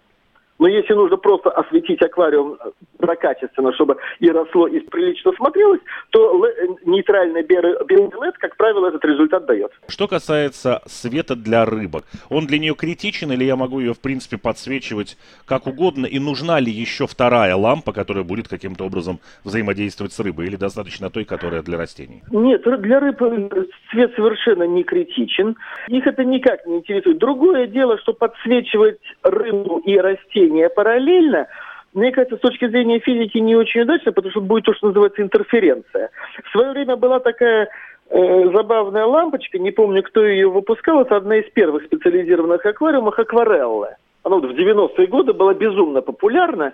Но 0.63 0.69
если 0.69 0.93
нужно 0.93 1.17
просто 1.17 1.49
осветить 1.49 2.01
аквариум 2.01 2.57
прокачественно, 2.97 3.71
э, 3.71 3.73
чтобы 3.73 3.97
и 4.19 4.29
росло, 4.29 4.65
и 4.67 4.79
прилично 4.79 5.33
смотрелось, 5.33 5.81
то 6.11 6.45
э, 6.45 6.67
нейтральный 6.85 7.43
белый 7.43 7.73
LED, 7.73 8.35
как 8.39 8.55
правило, 8.55 8.87
этот 8.87 9.03
результат 9.03 9.45
дает. 9.45 9.73
Что 9.89 10.07
касается 10.07 10.81
света 10.85 11.35
для 11.35 11.65
рыбок, 11.65 12.05
он 12.29 12.47
для 12.47 12.59
нее 12.59 12.75
критичен 12.75 13.33
или 13.33 13.43
я 13.43 13.57
могу 13.57 13.81
ее, 13.81 13.93
в 13.93 13.99
принципе, 13.99 14.37
подсвечивать 14.37 15.17
как 15.45 15.67
угодно? 15.67 16.05
И 16.05 16.17
нужна 16.17 16.61
ли 16.61 16.71
еще 16.71 17.07
вторая 17.07 17.57
лампа, 17.57 17.91
которая 17.91 18.23
будет 18.23 18.47
каким-то 18.47 18.85
образом 18.85 19.19
взаимодействовать 19.43 20.13
с 20.13 20.19
рыбой? 20.21 20.45
Или 20.45 20.55
достаточно 20.55 21.09
той, 21.09 21.25
которая 21.25 21.61
для 21.61 21.77
растений? 21.77 22.21
Нет, 22.31 22.63
для 22.63 23.01
рыб 23.01 23.21
э, 23.21 23.65
совершенно 23.91 24.63
не 24.63 24.85
критичен. 24.85 25.57
Их 25.89 26.07
это 26.07 26.23
никак 26.23 26.65
не 26.65 26.77
интересует. 26.77 27.17
Другое 27.17 27.67
дело, 27.67 27.97
что 27.97 28.13
подсвечивать 28.13 29.01
рыбу 29.23 29.79
и 29.79 29.97
растения 29.97 30.52
движение 30.53 30.69
параллельно, 30.69 31.47
мне 31.93 32.11
кажется, 32.11 32.37
с 32.37 32.39
точки 32.39 32.67
зрения 32.67 32.99
физики 32.99 33.37
не 33.37 33.55
очень 33.55 33.81
удачно, 33.81 34.11
потому 34.11 34.31
что 34.31 34.41
будет 34.41 34.65
то, 34.65 34.73
что 34.73 34.87
называется 34.87 35.21
интерференция. 35.21 36.09
В 36.43 36.51
свое 36.51 36.71
время 36.71 36.95
была 36.95 37.19
такая 37.19 37.69
э, 38.09 38.49
забавная 38.51 39.05
лампочка, 39.05 39.59
не 39.59 39.71
помню, 39.71 40.01
кто 40.03 40.25
ее 40.25 40.49
выпускал, 40.49 41.01
это 41.01 41.17
одна 41.17 41.37
из 41.37 41.51
первых 41.51 41.83
специализированных 41.85 42.65
аквариумов 42.65 43.17
аквареллы. 43.19 43.95
Она 44.23 44.37
вот 44.37 44.45
в 44.45 44.55
90-е 44.55 45.07
годы 45.07 45.33
была 45.33 45.53
безумно 45.53 46.01
популярна 46.01 46.73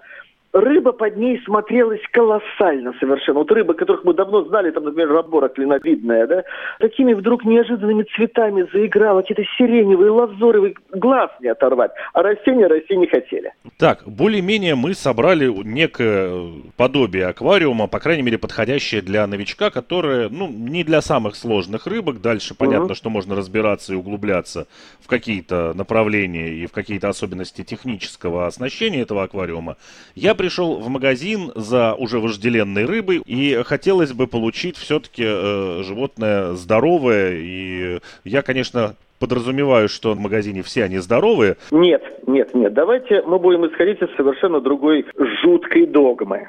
рыба 0.51 0.91
под 0.91 1.17
ней 1.17 1.39
смотрелась 1.45 2.01
колоссально 2.11 2.93
совершенно. 2.99 3.39
Вот 3.39 3.51
рыба, 3.51 3.73
которых 3.73 4.03
мы 4.03 4.13
давно 4.13 4.43
знали, 4.45 4.71
там, 4.71 4.83
например, 4.83 5.11
рабора 5.11 5.49
клиновидная, 5.49 6.27
да, 6.27 6.43
такими 6.79 7.13
вдруг 7.13 7.45
неожиданными 7.45 8.05
цветами 8.15 8.67
заиграла, 8.73 9.21
какие-то 9.21 9.43
сиреневые, 9.57 10.11
лазоревые, 10.11 10.75
глаз 10.91 11.29
не 11.39 11.49
оторвать. 11.49 11.91
А 12.13 12.23
растения 12.23 12.67
расти 12.67 12.97
не 12.97 13.07
хотели. 13.07 13.53
Так, 13.77 14.03
более-менее 14.05 14.75
мы 14.75 14.93
собрали 14.93 15.47
некое 15.63 16.51
подобие 16.77 17.27
аквариума, 17.27 17.87
по 17.87 17.99
крайней 17.99 18.23
мере, 18.23 18.37
подходящее 18.37 19.01
для 19.01 19.27
новичка, 19.27 19.69
которое, 19.69 20.29
ну, 20.29 20.47
не 20.47 20.83
для 20.83 21.01
самых 21.01 21.35
сложных 21.35 21.85
рыбок. 21.85 22.21
Дальше 22.21 22.55
понятно, 22.55 22.85
угу. 22.85 22.95
что 22.95 23.09
можно 23.09 23.35
разбираться 23.35 23.93
и 23.93 23.95
углубляться 23.95 24.67
в 24.99 25.07
какие-то 25.07 25.73
направления 25.75 26.49
и 26.49 26.65
в 26.65 26.71
какие-то 26.71 27.09
особенности 27.09 27.63
технического 27.63 28.47
оснащения 28.47 29.01
этого 29.01 29.23
аквариума. 29.23 29.77
Я 30.15 30.33
пришел 30.39 30.79
в 30.79 30.87
магазин 30.87 31.51
за 31.53 31.93
уже 31.95 32.19
вожделенной 32.19 32.85
рыбой, 32.85 33.21
и 33.25 33.61
хотелось 33.65 34.13
бы 34.13 34.25
получить 34.25 34.77
все-таки 34.77 35.23
э, 35.25 35.83
животное 35.83 36.53
здоровое. 36.53 37.33
И 37.33 37.99
я, 38.23 38.41
конечно, 38.41 38.95
подразумеваю, 39.19 39.89
что 39.89 40.13
в 40.13 40.19
магазине 40.19 40.63
все 40.63 40.85
они 40.85 40.99
здоровые. 40.99 41.57
Нет, 41.71 42.01
нет, 42.25 42.55
нет. 42.55 42.73
Давайте 42.73 43.21
мы 43.23 43.37
будем 43.37 43.67
исходить 43.67 44.01
из 44.01 44.15
совершенно 44.15 44.61
другой 44.61 45.05
жуткой 45.43 45.85
догмы. 45.85 46.47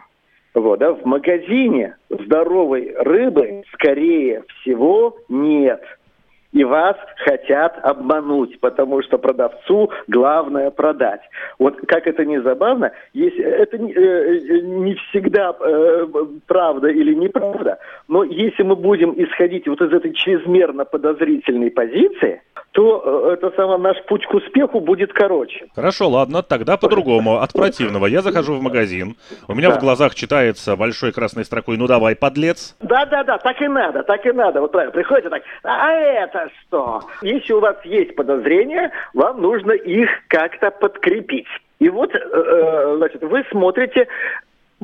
Вот, 0.55 0.79
да, 0.79 0.93
в 0.93 1.05
магазине 1.05 1.97
здоровой 2.11 2.95
рыбы, 2.97 3.65
скорее 3.73 4.45
всего, 4.61 5.17
нет 5.29 5.83
и 6.53 6.65
вас 6.65 6.97
хотят 7.25 7.79
обмануть, 7.83 8.59
потому 8.61 9.03
что 9.03 9.19
продавцу 9.19 9.91
главное 10.09 10.71
продать. 10.71 11.21
Вот 11.59 11.79
как 11.87 12.07
это 12.07 12.25
не 12.25 12.41
забавно, 12.43 12.93
если, 13.13 13.45
это 13.45 13.79
не, 13.79 13.93
э, 13.93 14.61
не 14.61 14.95
всегда 14.95 15.55
э, 15.61 16.07
правда 16.47 16.89
или 16.89 17.15
неправда, 17.15 17.79
но 18.09 18.25
если 18.25 18.63
мы 18.63 18.77
будем 18.77 19.15
исходить 19.17 19.69
вот 19.69 19.81
из 19.81 19.93
этой 19.93 20.13
чрезмерно 20.13 20.85
подозрительной 20.85 21.71
позиции, 21.71 22.43
то 22.73 23.03
э, 23.05 23.35
это 23.35 23.51
самое, 23.57 23.79
наш 23.79 24.03
путь 24.05 24.25
к 24.27 24.35
успеху 24.35 24.81
будет 24.81 25.13
короче. 25.13 25.67
Хорошо, 25.75 26.09
ладно, 26.09 26.43
тогда 26.43 26.77
по-другому, 26.77 27.39
от 27.39 27.53
противного. 27.53 28.07
Я 28.07 28.23
захожу 28.23 28.55
в 28.55 28.63
магазин, 28.63 29.17
у 29.49 29.55
меня 29.55 29.71
да. 29.71 29.77
в 29.77 29.81
глазах 29.81 30.15
читается 30.15 30.77
большой 30.77 31.13
красной 31.13 31.45
строкой 31.45 31.77
«Ну 31.77 31.87
давай, 31.87 32.15
подлец». 32.15 32.77
Да-да-да, 32.81 33.39
так 33.39 33.61
и 33.61 33.69
надо, 33.69 34.03
так 34.03 34.25
и 34.25 34.33
надо. 34.33 34.61
Вот 34.61 34.73
правильно, 34.73 34.93
приходите 34.93 35.31
так, 35.31 35.43
а 35.65 35.91
это 35.93 36.49
что? 36.63 37.03
Если 37.23 37.53
у 37.53 37.61
вас 37.61 37.77
есть 37.85 38.15
подозрения, 38.15 38.93
вам 39.15 39.41
нужно 39.41 39.73
их 39.73 40.09
как-то 40.29 40.71
подкрепить. 40.71 41.47
И 41.81 41.89
вот, 41.89 42.15
э, 42.15 42.19
э, 42.19 42.95
значит, 42.99 43.23
вы 43.23 43.45
смотрите, 43.51 44.07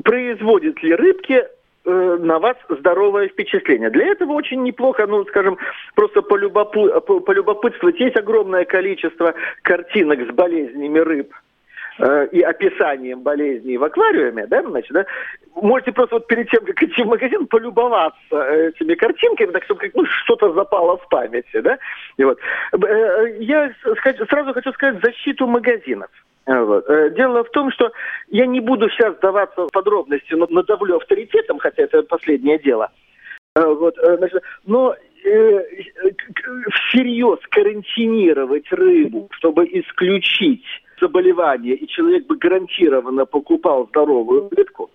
производят 0.03 0.81
ли 0.83 0.93
рыбки 0.93 1.43
Э, 1.89 2.17
на 2.19 2.37
вас 2.39 2.57
здоровое 2.67 3.29
впечатление. 3.29 3.89
Для 3.89 4.07
этого 4.07 4.33
очень 4.33 4.61
неплохо, 4.61 5.07
ну, 5.07 5.23
скажем, 5.23 5.57
просто 5.95 6.21
полюбопы, 6.21 6.99
полюбопытствовать. 6.99 7.97
Есть 7.97 8.17
огромное 8.17 8.65
количество 8.65 9.33
картинок 9.61 10.19
с 10.19 10.33
болезнями 10.33 10.99
рыб 10.99 11.33
э, 11.99 12.27
и 12.33 12.41
описанием 12.41 13.21
болезней 13.21 13.77
в 13.77 13.85
аквариуме, 13.85 14.47
да, 14.47 14.63
значит, 14.63 14.91
да, 14.91 15.05
можете 15.55 15.93
просто 15.93 16.15
вот 16.15 16.27
перед 16.27 16.49
тем, 16.49 16.65
как 16.65 16.83
идти 16.83 17.03
в 17.03 17.07
магазин, 17.07 17.47
полюбоваться 17.47 18.19
э, 18.31 18.71
этими 18.75 18.95
картинками, 18.95 19.51
так 19.51 19.63
чтобы 19.63 19.89
ну, 19.93 20.03
что-то 20.05 20.51
запало 20.51 20.97
в 20.97 21.07
памяти, 21.07 21.61
да, 21.61 21.77
и 22.17 22.23
вот. 22.25 22.37
Я 23.39 23.71
сразу 24.29 24.53
хочу 24.53 24.73
сказать 24.73 25.01
защиту 25.01 25.47
магазинов. 25.47 26.09
Вот. 26.47 26.89
Э, 26.89 27.09
дело 27.11 27.43
в 27.43 27.49
том, 27.49 27.71
что 27.71 27.91
я 28.29 28.47
не 28.47 28.61
буду 28.61 28.89
сейчас 28.89 29.17
сдаваться 29.17 29.65
в 29.65 29.71
подробности, 29.71 30.33
но 30.33 30.47
надавлю 30.49 30.95
авторитетом, 30.95 31.59
хотя 31.59 31.83
это 31.83 32.03
последнее 32.03 32.57
дело. 32.57 32.89
Э, 33.55 33.65
вот, 33.65 33.97
э, 33.97 34.17
но 34.65 34.95
всерьез 36.71 37.39
карантинировать 37.49 38.71
рыбу, 38.71 39.27
чтобы 39.33 39.65
исключить 39.65 40.63
заболевание, 41.01 41.75
и 41.75 41.87
человек 41.87 42.27
бы 42.27 42.37
гарантированно 42.37 43.25
покупал 43.25 43.87
здоровую 43.89 44.49
рыбку, 44.55 44.89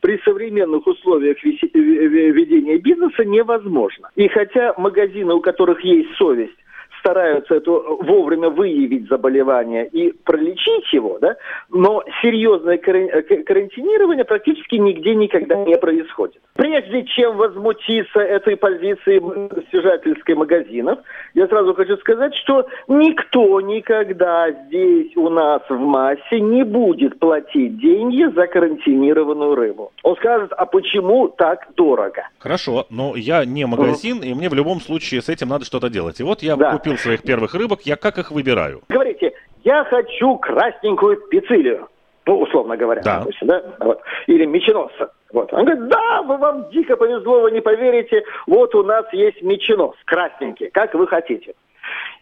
при 0.00 0.18
современных 0.24 0.86
условиях 0.86 1.42
ведения 1.44 2.78
бизнеса 2.78 3.24
невозможно. 3.24 4.10
И 4.16 4.26
хотя 4.28 4.74
магазины, 4.76 5.34
у 5.34 5.40
которых 5.40 5.84
есть 5.84 6.14
совесть, 6.16 6.56
стараются 6.98 7.54
это 7.54 7.70
вовремя 7.70 8.50
выявить 8.50 9.08
заболевание 9.08 9.86
и 9.86 10.12
пролечить 10.12 10.92
его, 10.92 11.18
да, 11.20 11.36
но 11.70 12.02
серьезное 12.22 12.78
карантинирование 12.78 14.24
практически 14.24 14.76
нигде 14.76 15.14
никогда 15.14 15.56
не 15.56 15.76
происходит. 15.76 16.40
Прежде 16.54 17.04
чем 17.04 17.36
возмутиться 17.36 18.20
этой 18.20 18.56
позиции 18.56 19.20
стяжательской 19.68 20.34
магазинов, 20.34 20.98
я 21.34 21.46
сразу 21.48 21.74
хочу 21.74 21.96
сказать, 21.98 22.34
что 22.36 22.66
никто 22.88 23.60
никогда 23.60 24.50
здесь 24.50 25.16
у 25.16 25.28
нас 25.28 25.62
в 25.68 25.78
массе 25.78 26.40
не 26.40 26.64
будет 26.64 27.18
платить 27.18 27.78
деньги 27.78 28.24
за 28.34 28.46
карантинированную 28.46 29.54
рыбу. 29.54 29.92
Он 30.02 30.16
скажет, 30.16 30.52
а 30.56 30.66
почему 30.66 31.28
так 31.28 31.68
дорого? 31.76 32.28
Хорошо, 32.38 32.86
но 32.90 33.14
я 33.16 33.44
не 33.44 33.66
магазин, 33.66 34.20
и 34.22 34.32
мне 34.34 34.48
в 34.48 34.54
любом 34.54 34.80
случае 34.80 35.22
с 35.22 35.28
этим 35.28 35.48
надо 35.48 35.64
что-то 35.64 35.88
делать. 35.88 36.20
И 36.20 36.22
вот 36.22 36.42
я 36.42 36.56
да. 36.56 36.72
купил 36.72 36.85
своих 36.94 37.22
первых 37.22 37.54
рыбок, 37.54 37.82
я 37.82 37.96
как 37.96 38.18
их 38.18 38.30
выбираю? 38.30 38.82
Говорите, 38.88 39.32
я 39.64 39.84
хочу 39.84 40.36
красненькую 40.36 41.16
пиццилию, 41.28 41.88
ну, 42.26 42.40
условно 42.40 42.76
говоря, 42.76 43.02
да. 43.02 43.18
допустим, 43.18 43.48
да? 43.48 43.62
Вот. 43.80 44.00
или 44.26 44.44
меченосца. 44.44 45.12
Вот. 45.32 45.52
Он 45.52 45.64
говорит, 45.64 45.88
да, 45.88 46.22
вы 46.22 46.36
вам 46.38 46.70
дико 46.70 46.96
повезло, 46.96 47.40
вы 47.40 47.50
не 47.50 47.60
поверите, 47.60 48.22
вот 48.46 48.74
у 48.74 48.82
нас 48.82 49.04
есть 49.12 49.42
меченос, 49.42 49.94
красненький, 50.04 50.70
как 50.70 50.94
вы 50.94 51.06
хотите. 51.06 51.54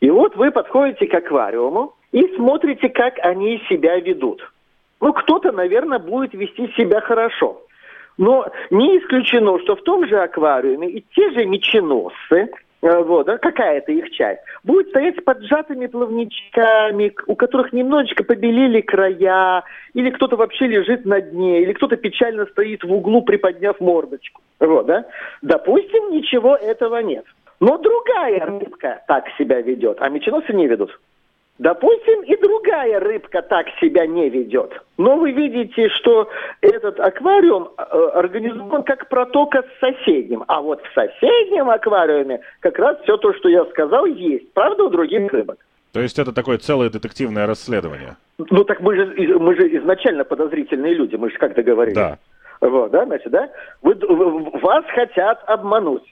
И 0.01 0.11
вот 0.11 0.37
вы 0.37 0.51
подходите 0.51 1.07
к 1.07 1.15
аквариуму 1.15 1.95
и 2.13 2.23
смотрите, 2.37 2.89
как 2.89 3.15
они 3.21 3.63
себя 3.69 3.99
ведут. 3.99 4.43
Ну, 5.01 5.13
кто-то, 5.13 5.53
наверное, 5.53 5.99
будет 5.99 6.35
вести 6.35 6.69
себя 6.77 7.01
хорошо. 7.01 7.61
Но 8.17 8.47
не 8.71 8.99
исключено, 8.99 9.59
что 9.61 9.77
в 9.77 9.83
том 9.83 10.07
же 10.07 10.19
аквариуме 10.19 10.89
и 10.89 11.05
те 11.15 11.31
же 11.33 11.45
меченосцы, 11.47 12.51
вот, 12.85 13.27
да, 13.27 13.39
какая-то 13.39 13.93
их 13.93 14.11
часть, 14.11 14.43
будет 14.63 14.89
стоять 14.91 15.17
с 15.19 15.23
поджатыми 15.23 15.87
плавничками, 15.87 17.15
у 17.27 17.35
которых 17.35 17.73
немножечко 17.73 18.25
побелели 18.25 18.83
края, 18.83 19.65
или 19.95 20.11
кто-то 20.11 20.37
вообще 20.37 20.67
лежит 20.67 21.07
на 21.07 21.21
дне, 21.23 21.63
или 21.63 21.73
кто-то 21.73 21.97
печально 21.97 22.45
стоит 22.47 22.85
в 22.85 22.93
углу, 22.93 23.23
приподняв 23.23 23.81
мордочку. 23.81 24.43
Вот, 24.61 24.85
да? 24.85 25.07
Допустим, 25.41 26.11
ничего 26.11 26.57
этого 26.57 26.99
нет. 26.99 27.25
Но 27.59 27.79
другая 27.79 28.45
рыбка 28.45 29.03
так 29.09 29.25
себя 29.39 29.63
ведет, 29.63 29.97
а 30.01 30.11
меченосы 30.11 30.53
не 30.53 30.67
ведут. 30.67 30.91
Допустим, 31.59 32.23
и 32.23 32.37
другая 32.37 32.99
рыбка 32.99 33.41
так 33.41 33.67
себя 33.81 34.07
не 34.07 34.29
ведет. 34.29 34.73
Но 34.99 35.17
вы 35.17 35.31
видите, 35.31 35.89
что 35.91 36.29
этот 36.61 36.99
аквариум 36.99 37.69
э, 37.79 37.83
организован 38.15 38.83
как 38.83 39.09
протока 39.09 39.63
с 39.63 39.81
соседним. 39.81 40.45
А 40.49 40.61
вот 40.61 40.83
в 40.83 40.93
соседнем 40.95 41.71
аквариуме 41.71 42.41
как 42.59 42.77
раз 42.81 43.01
все 43.03 43.17
то, 43.19 43.33
что 43.35 43.49
я 43.49 43.65
сказал, 43.67 44.05
есть. 44.07 44.53
Правда, 44.53 44.85
у 44.85 44.91
других 44.91 45.33
рыбок. 45.33 45.59
То 45.93 46.01
есть 46.01 46.19
это 46.19 46.33
такое 46.33 46.59
целое 46.59 46.91
детективное 46.91 47.47
расследование? 47.47 48.17
Ну 48.39 48.65
так 48.65 48.81
мы 48.81 48.97
же, 48.97 49.39
мы 49.39 49.55
же 49.55 49.79
изначально 49.79 50.25
подозрительные 50.25 50.95
люди, 50.95 51.15
мы 51.15 51.31
же 51.31 51.39
как 51.39 51.55
договорились. 51.55 51.95
Да. 51.95 52.19
Вот, 52.61 52.91
да, 52.91 53.05
значит, 53.05 53.31
да? 53.31 53.49
Вы, 53.81 53.95
вас 53.95 54.85
хотят 54.93 55.41
обмануть. 55.47 56.03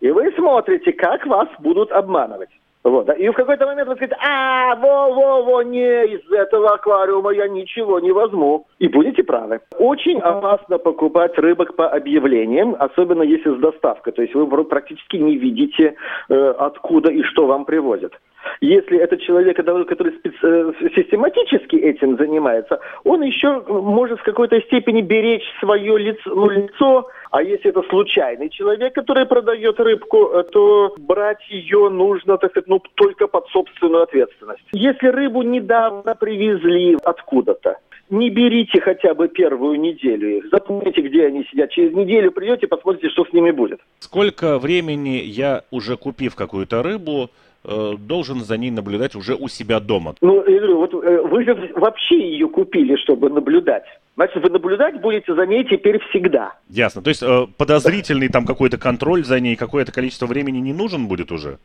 И 0.00 0.10
вы 0.10 0.30
смотрите, 0.36 0.92
как 0.92 1.24
вас 1.24 1.48
будут 1.58 1.90
обманывать. 1.90 2.50
Вот? 2.84 3.08
И 3.18 3.28
в 3.30 3.32
какой-то 3.32 3.64
момент 3.64 3.88
вы 3.88 3.96
скажете, 3.96 4.18
а, 4.20 4.76
во-во-во, 4.76 5.62
не, 5.62 6.04
из 6.04 6.30
этого 6.30 6.74
аквариума 6.74 7.32
я 7.32 7.48
ничего 7.48 7.98
не 7.98 8.12
возьму. 8.12 8.66
И 8.78 8.88
будете 8.88 9.22
правы. 9.22 9.60
Очень 9.78 10.20
опасно 10.20 10.76
покупать 10.76 11.36
рыбок 11.38 11.76
по 11.76 11.88
объявлениям, 11.88 12.76
особенно 12.78 13.22
если 13.22 13.56
с 13.56 13.58
доставкой. 13.58 14.12
То 14.12 14.20
есть 14.20 14.34
вы 14.34 14.64
практически 14.64 15.16
не 15.16 15.36
видите, 15.36 15.94
э, 16.28 16.54
откуда 16.58 17.10
и 17.10 17.22
что 17.22 17.46
вам 17.46 17.64
привозят. 17.64 18.12
Если 18.60 18.98
это 18.98 19.16
человек, 19.16 19.56
который 19.56 20.14
э, 20.24 20.72
систематически 20.94 21.76
этим 21.76 22.16
занимается, 22.16 22.80
он 23.04 23.22
еще 23.22 23.62
может 23.68 24.20
в 24.20 24.24
какой-то 24.24 24.60
степени 24.62 25.00
беречь 25.02 25.44
свое 25.60 25.98
лицо, 25.98 26.34
ну, 26.34 26.48
лицо 26.48 27.08
а 27.34 27.42
если 27.42 27.70
это 27.70 27.82
случайный 27.90 28.48
человек, 28.48 28.94
который 28.94 29.26
продает 29.26 29.80
рыбку, 29.80 30.28
э, 30.28 30.44
то 30.44 30.94
брать 30.98 31.44
ее 31.48 31.88
нужно, 31.88 32.38
так 32.38 32.52
сказать, 32.52 32.68
ну, 32.68 32.80
только 32.94 33.26
под 33.26 33.48
собственную 33.48 34.04
ответственность. 34.04 34.62
Если 34.72 35.08
рыбу 35.08 35.42
недавно 35.42 36.14
привезли 36.14 36.96
откуда-то, 37.02 37.78
не 38.08 38.30
берите 38.30 38.80
хотя 38.80 39.14
бы 39.14 39.26
первую 39.26 39.80
неделю 39.80 40.38
их. 40.38 40.44
Запомните, 40.52 41.00
где 41.00 41.26
они 41.26 41.44
сидят. 41.50 41.70
Через 41.72 41.92
неделю 41.92 42.30
придете, 42.30 42.68
посмотрите, 42.68 43.08
что 43.08 43.24
с 43.24 43.32
ними 43.32 43.50
будет. 43.50 43.80
Сколько 43.98 44.60
времени 44.60 45.20
я, 45.24 45.62
уже 45.72 45.96
купив 45.96 46.36
какую-то 46.36 46.84
рыбу, 46.84 47.30
должен 47.64 48.40
за 48.40 48.56
ней 48.56 48.70
наблюдать 48.70 49.14
уже 49.14 49.34
у 49.34 49.48
себя 49.48 49.80
дома? 49.80 50.14
Ну, 50.20 50.44
я 50.46 50.58
говорю, 50.58 50.78
вот 50.78 50.94
э, 50.94 51.22
вы 51.22 51.44
же 51.44 51.72
вообще 51.74 52.16
ее 52.16 52.48
купили, 52.48 52.96
чтобы 52.96 53.30
наблюдать. 53.30 53.84
Значит, 54.16 54.42
вы 54.42 54.50
наблюдать 54.50 55.00
будете 55.00 55.34
за 55.34 55.46
ней 55.46 55.64
теперь 55.64 55.98
всегда. 56.10 56.54
Ясно. 56.68 57.02
То 57.02 57.08
есть 57.08 57.22
э, 57.22 57.46
подозрительный 57.56 58.28
там 58.28 58.46
какой-то 58.46 58.78
контроль 58.78 59.24
за 59.24 59.40
ней, 59.40 59.56
какое-то 59.56 59.92
количество 59.92 60.26
времени 60.26 60.58
не 60.58 60.72
нужен 60.72 61.06
будет 61.08 61.32
уже? 61.32 61.58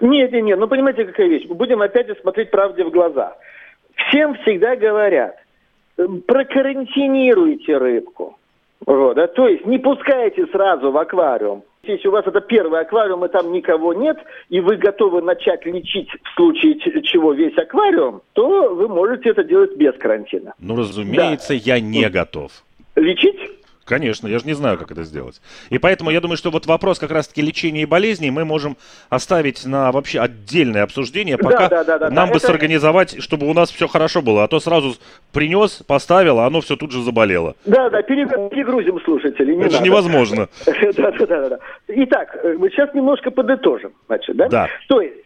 Нет, 0.00 0.32
нет, 0.32 0.44
нет. 0.44 0.58
Ну, 0.58 0.68
понимаете, 0.68 1.04
какая 1.04 1.28
вещь? 1.28 1.46
Мы 1.48 1.54
будем 1.54 1.80
опять 1.80 2.08
же 2.08 2.16
смотреть 2.20 2.50
правде 2.50 2.84
в 2.84 2.90
глаза. 2.90 3.36
Всем 3.94 4.34
всегда 4.42 4.76
говорят, 4.76 5.36
эм, 5.96 6.20
прокарантинируйте 6.22 7.78
рыбку. 7.78 8.36
Вот, 8.84 9.14
да? 9.14 9.26
То 9.26 9.48
есть 9.48 9.64
не 9.64 9.78
пускайте 9.78 10.46
сразу 10.48 10.90
в 10.90 10.98
аквариум. 10.98 11.64
Если 11.88 12.08
у 12.08 12.10
вас 12.12 12.26
это 12.26 12.40
первый 12.40 12.80
аквариум, 12.80 13.24
и 13.24 13.28
там 13.28 13.52
никого 13.52 13.94
нет, 13.94 14.18
и 14.48 14.60
вы 14.60 14.76
готовы 14.76 15.22
начать 15.22 15.64
лечить 15.66 16.08
в 16.10 16.34
случае 16.34 16.76
чего 17.02 17.32
весь 17.32 17.56
аквариум, 17.56 18.22
то 18.32 18.74
вы 18.74 18.88
можете 18.88 19.30
это 19.30 19.44
делать 19.44 19.76
без 19.76 19.94
карантина. 19.94 20.54
Ну, 20.58 20.76
разумеется, 20.76 21.54
да. 21.54 21.54
я 21.54 21.80
не 21.80 22.08
готов. 22.08 22.52
Лечить? 22.96 23.38
Конечно, 23.86 24.26
я 24.26 24.40
же 24.40 24.46
не 24.46 24.52
знаю, 24.52 24.78
как 24.78 24.90
это 24.90 25.04
сделать. 25.04 25.40
И 25.70 25.78
поэтому 25.78 26.10
я 26.10 26.20
думаю, 26.20 26.36
что 26.36 26.50
вот 26.50 26.66
вопрос 26.66 26.98
как 26.98 27.12
раз-таки 27.12 27.40
лечения 27.40 27.82
и 27.82 27.86
болезней 27.86 28.32
мы 28.32 28.44
можем 28.44 28.76
оставить 29.10 29.64
на 29.64 29.92
вообще 29.92 30.18
отдельное 30.18 30.82
обсуждение, 30.82 31.38
пока 31.38 31.68
да, 31.68 31.84
да, 31.84 31.98
да, 31.98 32.10
нам 32.10 32.26
да, 32.26 32.32
бы 32.32 32.38
это... 32.38 32.46
сорганизовать, 32.46 33.22
чтобы 33.22 33.48
у 33.48 33.54
нас 33.54 33.70
все 33.70 33.86
хорошо 33.86 34.22
было. 34.22 34.42
А 34.42 34.48
то 34.48 34.58
сразу 34.58 34.96
принес, 35.32 35.84
поставил, 35.86 36.40
а 36.40 36.46
оно 36.46 36.60
все 36.60 36.74
тут 36.74 36.90
же 36.90 37.00
заболело. 37.02 37.54
Да, 37.64 37.88
да, 37.88 38.02
перегрузим 38.02 39.00
слушателей. 39.02 39.54
Не 39.54 39.62
это 39.62 39.74
надо. 39.74 39.78
же 39.78 39.84
невозможно. 39.84 40.48
Да, 40.96 41.10
да, 41.10 41.26
да, 41.26 41.48
да. 41.48 41.58
Итак, 41.88 42.38
э, 42.42 42.54
мы 42.58 42.70
сейчас 42.70 42.92
немножко 42.94 43.30
подытожим. 43.30 43.92
Значит, 44.06 44.36
да? 44.36 44.48
Да. 44.48 44.68
То 44.88 45.00
есть, 45.00 45.24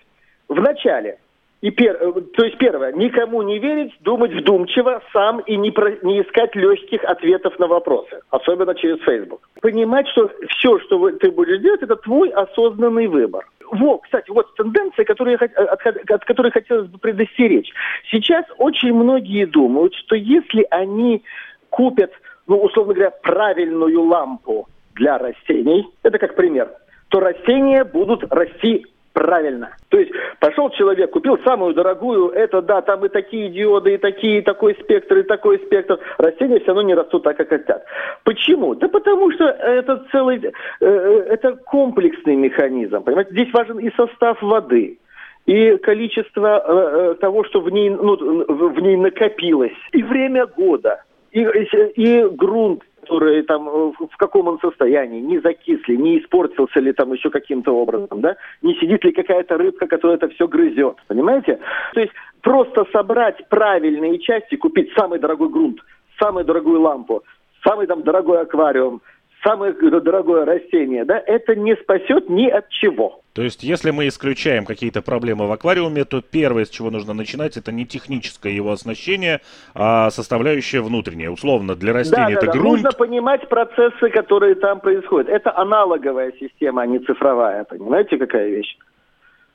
в 0.49 0.61
начале 0.61 1.19
и 1.61 1.71
пер... 1.71 1.97
Э, 2.01 2.13
то 2.37 2.45
есть 2.45 2.59
первое, 2.59 2.93
никому 2.93 3.43
не 3.43 3.59
верить, 3.59 3.93
думать 4.01 4.33
вдумчиво, 4.33 5.03
сам 5.13 5.41
и 5.41 5.57
не, 5.57 5.71
про... 5.71 5.91
не 6.03 6.23
искать 6.23 6.55
легких 6.55 7.05
ответов 7.05 7.59
на 7.59 7.67
вопросы, 7.67 8.21
особенно 8.31 8.75
через 8.75 8.99
Facebook. 9.03 9.49
Понимать, 9.61 10.09
что 10.09 10.31
все, 10.49 10.79
что 10.81 11.11
ты 11.11 11.31
будешь 11.31 11.61
делать, 11.61 11.83
это 11.83 11.97
твой 11.97 12.31
осознанный 12.31 13.07
выбор. 13.09 13.47
Во, 13.71 13.99
кстати, 13.99 14.31
вот 14.31 14.55
тенденция, 14.57 15.05
которую 15.05 15.39
я, 15.41 15.47
от, 15.47 15.87
от 15.87 16.25
которой 16.25 16.51
хотелось 16.51 16.89
бы 16.89 16.99
предостеречь. 16.99 17.71
Сейчас 18.11 18.45
очень 18.59 18.93
многие 18.95 19.45
думают, 19.45 19.95
что 19.95 20.17
если 20.17 20.67
они 20.71 21.23
купят, 21.69 22.11
ну, 22.47 22.59
условно 22.59 22.95
говоря, 22.95 23.11
правильную 23.11 24.03
лампу 24.03 24.67
для 24.95 25.19
растений, 25.19 25.87
это 26.03 26.19
как 26.19 26.35
пример, 26.35 26.71
то 27.09 27.21
растения 27.21 27.85
будут 27.85 28.25
расти 28.33 28.87
правильно. 29.13 29.71
То 29.89 29.99
есть 29.99 30.13
пошел 30.39 30.71
человек, 30.71 31.11
купил 31.11 31.39
самую 31.45 31.75
дорогую, 31.75 32.31
это 32.31 32.63
да, 32.63 32.81
там 32.83 33.05
и 33.05 33.09
такие 33.09 33.51
диоды, 33.51 33.95
и 33.95 33.99
такие, 33.99 34.39
и 34.39 34.43
такой 34.43 34.75
спектр, 34.75 35.19
и 35.19 35.23
такой 35.23 35.59
спектр. 35.59 35.99
Растения 36.19 36.59
все 36.59 36.69
равно 36.69 36.83
не 36.83 36.95
растут 36.95 37.25
так, 37.25 37.37
как 37.37 37.49
хотят. 37.49 37.85
Почему? 38.25 38.75
Да 38.75 38.89
потому 38.89 39.31
что 39.33 39.45
это 39.45 40.05
целый, 40.13 40.39
э, 40.39 40.51
э, 40.81 41.27
это 41.31 41.53
комплексный 41.57 42.37
механизм. 42.37 43.03
Понимаете, 43.03 43.33
здесь 43.33 43.53
важен 43.53 43.79
и 43.79 43.91
состав 43.97 44.41
воды, 44.43 44.99
и 45.47 45.77
количество 45.79 46.63
э, 46.65 47.13
э 47.13 47.15
того, 47.21 47.45
что 47.45 47.61
в 47.61 47.71
ней, 47.71 47.91
ну, 47.91 48.17
в 48.17 48.81
ней 48.81 48.97
накопилось, 48.97 49.77
и 49.93 50.03
время 50.03 50.47
года, 50.47 51.03
и, 51.33 51.43
и 51.43 52.29
грунт, 52.29 52.83
который 53.11 53.43
там 53.43 53.69
э, 53.69 53.93
в 53.99 54.17
каком 54.17 54.49
он 54.49 54.61
состоянии, 54.61 55.21
не 55.21 55.41
закисли, 55.41 55.97
не 55.97 56.21
испортился 56.21 56.79
ли 56.81 56.93
там 56.93 57.13
еще 57.13 57.31
каким-то 57.31 57.73
образом, 57.73 58.21
да, 58.21 58.37
не 58.63 58.75
сидит 58.75 59.05
ли 59.05 59.13
какая-то 59.13 59.59
рыбка, 59.59 59.87
которая 59.87 60.17
это 60.17 60.29
все 60.29 60.47
грызет, 60.47 60.97
понимаете? 61.09 61.59
То 61.95 62.01
есть 62.01 62.13
просто 62.41 62.87
собрать 62.93 63.49
правильные 63.49 64.19
части, 64.21 64.55
купить 64.55 64.93
самый 64.97 65.19
дорогой 65.19 65.49
грунт, 65.49 65.81
самую 66.21 66.45
дорогую 66.45 66.81
лампу, 66.81 67.25
самый 67.67 67.87
там 67.87 68.03
дорогой 68.03 68.43
аквариум, 68.43 69.03
самое 69.43 69.73
дорогое 69.73 70.45
растение, 70.45 71.05
да, 71.05 71.23
это 71.25 71.55
не 71.55 71.75
спасет 71.77 72.29
ни 72.29 72.49
от 72.49 72.69
чего. 72.69 73.21
То 73.33 73.43
есть, 73.43 73.63
если 73.63 73.91
мы 73.91 74.09
исключаем 74.09 74.65
какие-то 74.65 75.03
проблемы 75.03 75.47
в 75.47 75.53
аквариуме, 75.53 76.05
то 76.05 76.21
первое, 76.21 76.65
с 76.65 76.71
чего 76.71 76.91
нужно 76.91 77.15
начинать, 77.15 77.57
это 77.57 77.71
не 77.71 77.87
техническое 77.87 78.53
его 78.53 78.73
оснащение, 78.73 79.41
а 79.75 80.11
составляющая 80.11 80.81
внутренняя. 80.81 81.31
Условно, 81.31 81.77
для 81.77 81.93
растений 81.93 82.35
да, 82.35 82.39
это 82.39 82.47
да, 82.47 82.53
грунт. 82.53 82.83
Нужно 82.83 82.93
понимать 82.93 83.49
процессы, 83.49 84.11
которые 84.11 84.57
там 84.57 84.81
происходят. 84.81 85.29
Это 85.29 85.57
аналоговая 85.57 86.33
система, 86.41 86.83
а 86.83 86.87
не 86.87 86.99
цифровая. 86.99 87.65
Понимаете, 87.65 88.19
какая 88.19 88.49
вещь? 88.49 88.77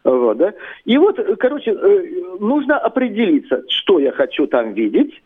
Вот, 0.05 0.37
да? 0.37 0.53
И 0.85 0.97
вот, 0.97 1.19
короче, 1.39 1.71
э, 1.71 2.03
нужно 2.39 2.77
определиться, 2.77 3.63
что 3.67 3.99
я 3.99 4.11
хочу 4.11 4.47
там 4.47 4.73
видеть, 4.73 5.21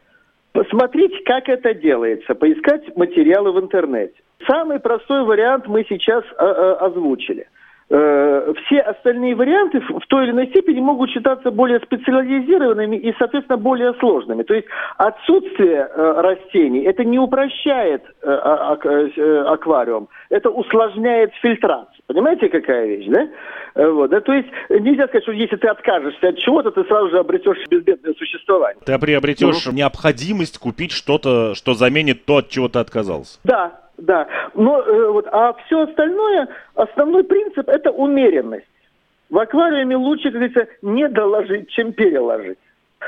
посмотреть, 0.53 1.23
как 1.25 1.49
это 1.49 1.73
делается, 1.73 2.33
поискать 2.33 2.95
материалы 2.95 3.51
в 3.51 3.59
интернете. 3.59 4.15
Самый 4.47 4.79
простой 4.79 5.23
вариант 5.23 5.67
мы 5.67 5.85
сейчас 5.89 6.23
э, 6.23 6.45
э, 6.45 6.71
озвучили. 6.79 7.47
Э, 7.91 8.53
все 8.65 8.79
остальные 8.79 9.35
варианты 9.35 9.81
в 9.81 10.05
той 10.07 10.25
или 10.25 10.31
иной 10.31 10.47
степени 10.47 10.79
могут 10.79 11.09
считаться 11.09 11.51
более 11.51 11.79
специализированными 11.79 12.95
и, 12.95 13.13
соответственно, 13.17 13.57
более 13.57 13.93
сложными. 13.95 14.43
То 14.43 14.53
есть 14.53 14.67
отсутствие 14.97 15.89
растений 15.95 16.83
это 16.83 17.03
не 17.03 17.19
упрощает 17.19 18.03
аквариум, 18.21 20.07
это 20.29 20.51
усложняет 20.51 21.33
фильтрацию. 21.41 21.95
Понимаете, 22.05 22.47
какая 22.49 22.85
вещь, 22.87 23.07
да? 23.07 23.27
Вот, 23.75 24.09
да? 24.11 24.21
То 24.21 24.33
есть 24.33 24.49
нельзя 24.69 25.07
сказать, 25.07 25.23
что 25.23 25.31
если 25.31 25.57
ты 25.57 25.67
откажешься 25.67 26.29
от 26.29 26.37
чего-то, 26.37 26.71
ты 26.71 26.83
сразу 26.85 27.09
же 27.09 27.19
обретешь 27.19 27.57
безбедное 27.69 28.13
существование. 28.13 28.81
Ты 28.85 28.97
приобретешь 28.99 29.65
ну, 29.65 29.73
необходимость 29.73 30.59
купить 30.59 30.91
что-то, 30.91 31.55
что 31.55 31.73
заменит 31.73 32.25
то, 32.25 32.37
от 32.37 32.49
чего 32.49 32.67
ты 32.67 32.79
отказался. 32.79 33.39
Да, 33.43 33.88
да. 34.01 34.27
Но 34.53 34.81
э, 34.81 35.11
вот, 35.11 35.27
а 35.31 35.53
все 35.65 35.81
остальное, 35.81 36.47
основной 36.75 37.23
принцип 37.23 37.67
это 37.69 37.91
умеренность. 37.91 38.65
В 39.29 39.37
аквариуме 39.37 39.95
лучше, 39.95 40.31
как 40.31 40.33
говорится, 40.33 40.67
не 40.81 41.07
доложить, 41.07 41.69
чем 41.69 41.93
переложить. 41.93 42.57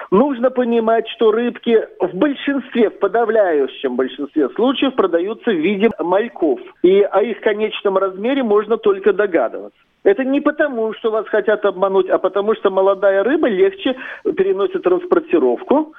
Нужно 0.10 0.52
понимать, 0.52 1.08
что 1.10 1.32
рыбки 1.32 1.86
в 2.00 2.14
большинстве, 2.14 2.90
в 2.90 3.00
подавляющем 3.00 3.96
большинстве 3.96 4.50
случаев 4.50 4.96
продаются 4.96 5.52
в 5.52 5.56
виде 5.56 5.90
мальков. 6.00 6.60
И 6.82 7.02
о 7.02 7.22
их 7.22 7.42
конечном 7.42 7.98
размере 7.98 8.44
можно 8.44 8.78
только 8.78 9.14
догадываться. 9.14 9.78
Это 10.04 10.24
не 10.24 10.42
потому, 10.42 10.94
что 10.94 11.12
вас 11.12 11.28
хотят 11.28 11.64
обмануть, 11.66 12.10
а 12.10 12.18
потому 12.18 12.56
что 12.56 12.72
молодая 12.72 13.24
рыба 13.24 13.48
легче 13.48 13.96
переносит 14.24 14.84
транспортировку, 14.84 15.94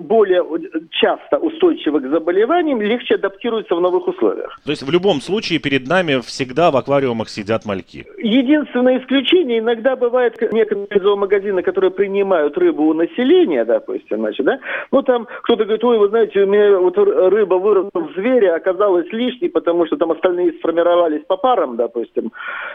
более 0.00 0.44
часто 0.90 1.38
устойчивы 1.38 2.00
к 2.00 2.08
заболеваниям, 2.08 2.80
легче 2.82 3.14
адаптируются 3.14 3.74
в 3.74 3.80
новых 3.80 4.06
условиях. 4.06 4.58
То 4.64 4.70
есть 4.70 4.82
в 4.82 4.90
любом 4.90 5.20
случае 5.20 5.58
перед 5.58 5.88
нами 5.88 6.20
всегда 6.20 6.70
в 6.70 6.76
аквариумах 6.76 7.28
сидят 7.28 7.64
мальки? 7.64 8.06
Единственное 8.18 8.98
исключение, 8.98 9.60
иногда 9.60 9.96
бывает 9.96 10.38
некоторые 10.52 11.02
зоомагазины, 11.02 11.62
которые 11.62 11.90
принимают 11.90 12.56
рыбу 12.58 12.84
у 12.84 12.94
населения, 12.94 13.64
допустим, 13.64 14.18
значит, 14.18 14.44
да, 14.44 14.58
ну 14.92 15.02
там 15.02 15.26
кто-то 15.42 15.64
говорит, 15.64 15.84
ой, 15.84 15.98
вы 15.98 16.08
знаете, 16.08 16.42
у 16.42 16.46
меня 16.46 16.78
вот 16.78 16.98
рыба 16.98 17.54
выросла 17.54 18.00
в 18.00 18.12
зверя, 18.14 18.56
оказалась 18.56 19.10
лишней, 19.12 19.48
потому 19.48 19.86
что 19.86 19.96
там 19.96 20.12
остальные 20.12 20.52
сформировались 20.58 21.22
по 21.26 21.36
парам, 21.36 21.76
допустим, 21.76 22.32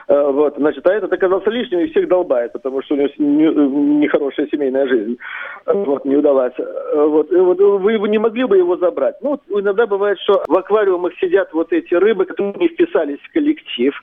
э, 0.07 0.31
вот, 0.31 0.55
значит, 0.57 0.85
а 0.87 0.93
этот 0.93 1.13
оказался 1.13 1.49
лишним 1.49 1.79
и 1.79 1.87
всех 1.87 2.07
долбает, 2.07 2.53
потому 2.53 2.81
что 2.81 2.95
у 2.95 2.97
него 2.97 3.09
нехорошая 3.17 4.47
семейная 4.51 4.87
жизнь, 4.87 5.17
вот, 5.65 6.05
не 6.05 6.15
удалась. 6.39 6.53
Вот, 6.93 7.31
вот 7.31 7.59
вы 7.59 8.09
не 8.09 8.17
могли 8.17 8.45
бы 8.45 8.57
его 8.57 8.77
забрать? 8.77 9.15
Ну, 9.21 9.39
иногда 9.49 9.87
бывает, 9.87 10.19
что 10.19 10.43
в 10.47 10.57
аквариумах 10.57 11.13
сидят 11.19 11.53
вот 11.53 11.71
эти 11.73 11.93
рыбы, 11.93 12.25
которые 12.25 12.53
не 12.53 12.67
вписались 12.69 13.19
в 13.19 13.33
коллектив, 13.33 13.93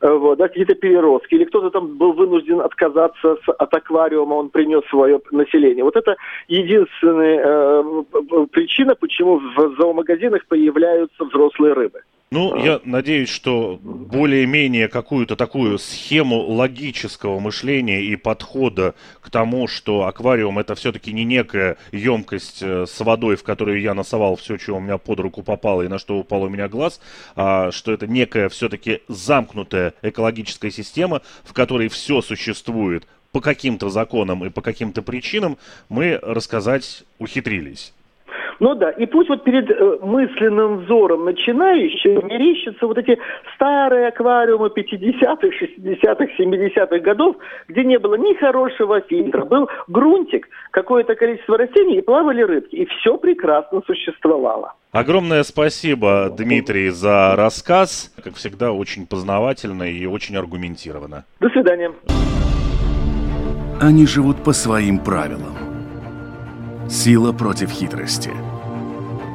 Э, 0.00 0.12
вот, 0.12 0.38
да, 0.38 0.46
какие-то 0.46 0.74
переростки, 0.76 1.34
или 1.34 1.44
кто-то 1.44 1.70
там 1.70 1.96
был 1.96 2.12
вынужден 2.12 2.60
отказаться 2.60 3.36
с, 3.44 3.48
от 3.48 3.74
аквариума, 3.74 4.34
он 4.34 4.50
принес 4.50 4.84
свое 4.88 5.20
население. 5.32 5.82
Вот 5.82 5.96
это 5.96 6.16
единственная 6.46 7.40
э, 7.44 8.04
причина, 8.52 8.94
почему 8.94 9.38
в 9.38 9.76
зоомагазинах 9.76 10.46
появляются 10.46 11.24
взрослые 11.24 11.72
рыбы. 11.72 12.02
Ну, 12.30 12.62
я 12.62 12.80
надеюсь, 12.84 13.30
что 13.30 13.78
более-менее 13.82 14.88
какую-то 14.88 15.34
такую 15.34 15.78
схему 15.78 16.40
логического 16.40 17.40
мышления 17.40 18.02
и 18.02 18.16
подхода 18.16 18.94
к 19.22 19.30
тому, 19.30 19.66
что 19.66 20.04
аквариум 20.04 20.58
это 20.58 20.74
все-таки 20.74 21.14
не 21.14 21.24
некая 21.24 21.78
емкость 21.90 22.58
э, 22.60 22.84
с 22.86 23.00
водой, 23.00 23.36
в 23.36 23.44
которую 23.44 23.80
я 23.80 23.94
носовал 23.94 24.36
все, 24.36 24.58
что 24.58 24.76
у 24.76 24.80
меня 24.80 24.98
под 24.98 25.20
руку 25.20 25.42
попало 25.42 25.82
и 25.82 25.88
на 25.88 25.98
что 25.98 26.18
упал 26.18 26.42
у 26.42 26.48
меня 26.50 26.68
глаз, 26.68 27.00
а 27.34 27.70
что 27.70 27.92
это 27.92 28.06
некая 28.06 28.50
все-таки 28.50 29.00
замкнутая 29.08 29.94
экологическая 30.02 30.70
система, 30.70 31.22
в 31.44 31.54
которой 31.54 31.88
все 31.88 32.20
существует 32.20 33.06
по 33.32 33.40
каким-то 33.40 33.88
законам 33.88 34.44
и 34.44 34.50
по 34.50 34.60
каким-то 34.60 35.00
причинам, 35.00 35.56
мы 35.88 36.18
рассказать 36.22 37.04
ухитрились. 37.18 37.94
Ну 38.60 38.74
да, 38.74 38.90
и 38.90 39.06
пусть 39.06 39.28
вот 39.28 39.44
перед 39.44 39.70
э, 39.70 39.98
мысленным 40.02 40.78
взором 40.78 41.24
начинающего 41.24 42.22
мерещатся 42.24 42.86
вот 42.86 42.98
эти 42.98 43.18
старые 43.54 44.08
аквариумы 44.08 44.68
50-х, 44.68 45.48
60-х, 45.48 46.26
70-х 46.38 46.98
годов, 46.98 47.36
где 47.68 47.84
не 47.84 47.98
было 47.98 48.16
ни 48.16 48.34
хорошего 48.34 49.00
фильтра, 49.02 49.44
был 49.44 49.68
грунтик, 49.86 50.48
какое-то 50.72 51.14
количество 51.14 51.56
растений 51.56 51.98
и 51.98 52.02
плавали 52.02 52.42
рыбки, 52.42 52.74
и 52.74 52.86
все 52.86 53.16
прекрасно 53.16 53.82
существовало. 53.86 54.74
Огромное 54.90 55.44
спасибо, 55.44 56.32
Дмитрий, 56.36 56.88
за 56.88 57.36
рассказ. 57.36 58.12
Как 58.24 58.34
всегда, 58.34 58.72
очень 58.72 59.06
познавательно 59.06 59.84
и 59.84 60.06
очень 60.06 60.36
аргументированно. 60.36 61.24
До 61.40 61.48
свидания. 61.50 61.92
Они 63.80 64.06
живут 64.06 64.42
по 64.42 64.52
своим 64.52 64.98
правилам 64.98 65.68
Сила 66.88 67.32
против 67.32 67.70
хитрости. 67.70 68.30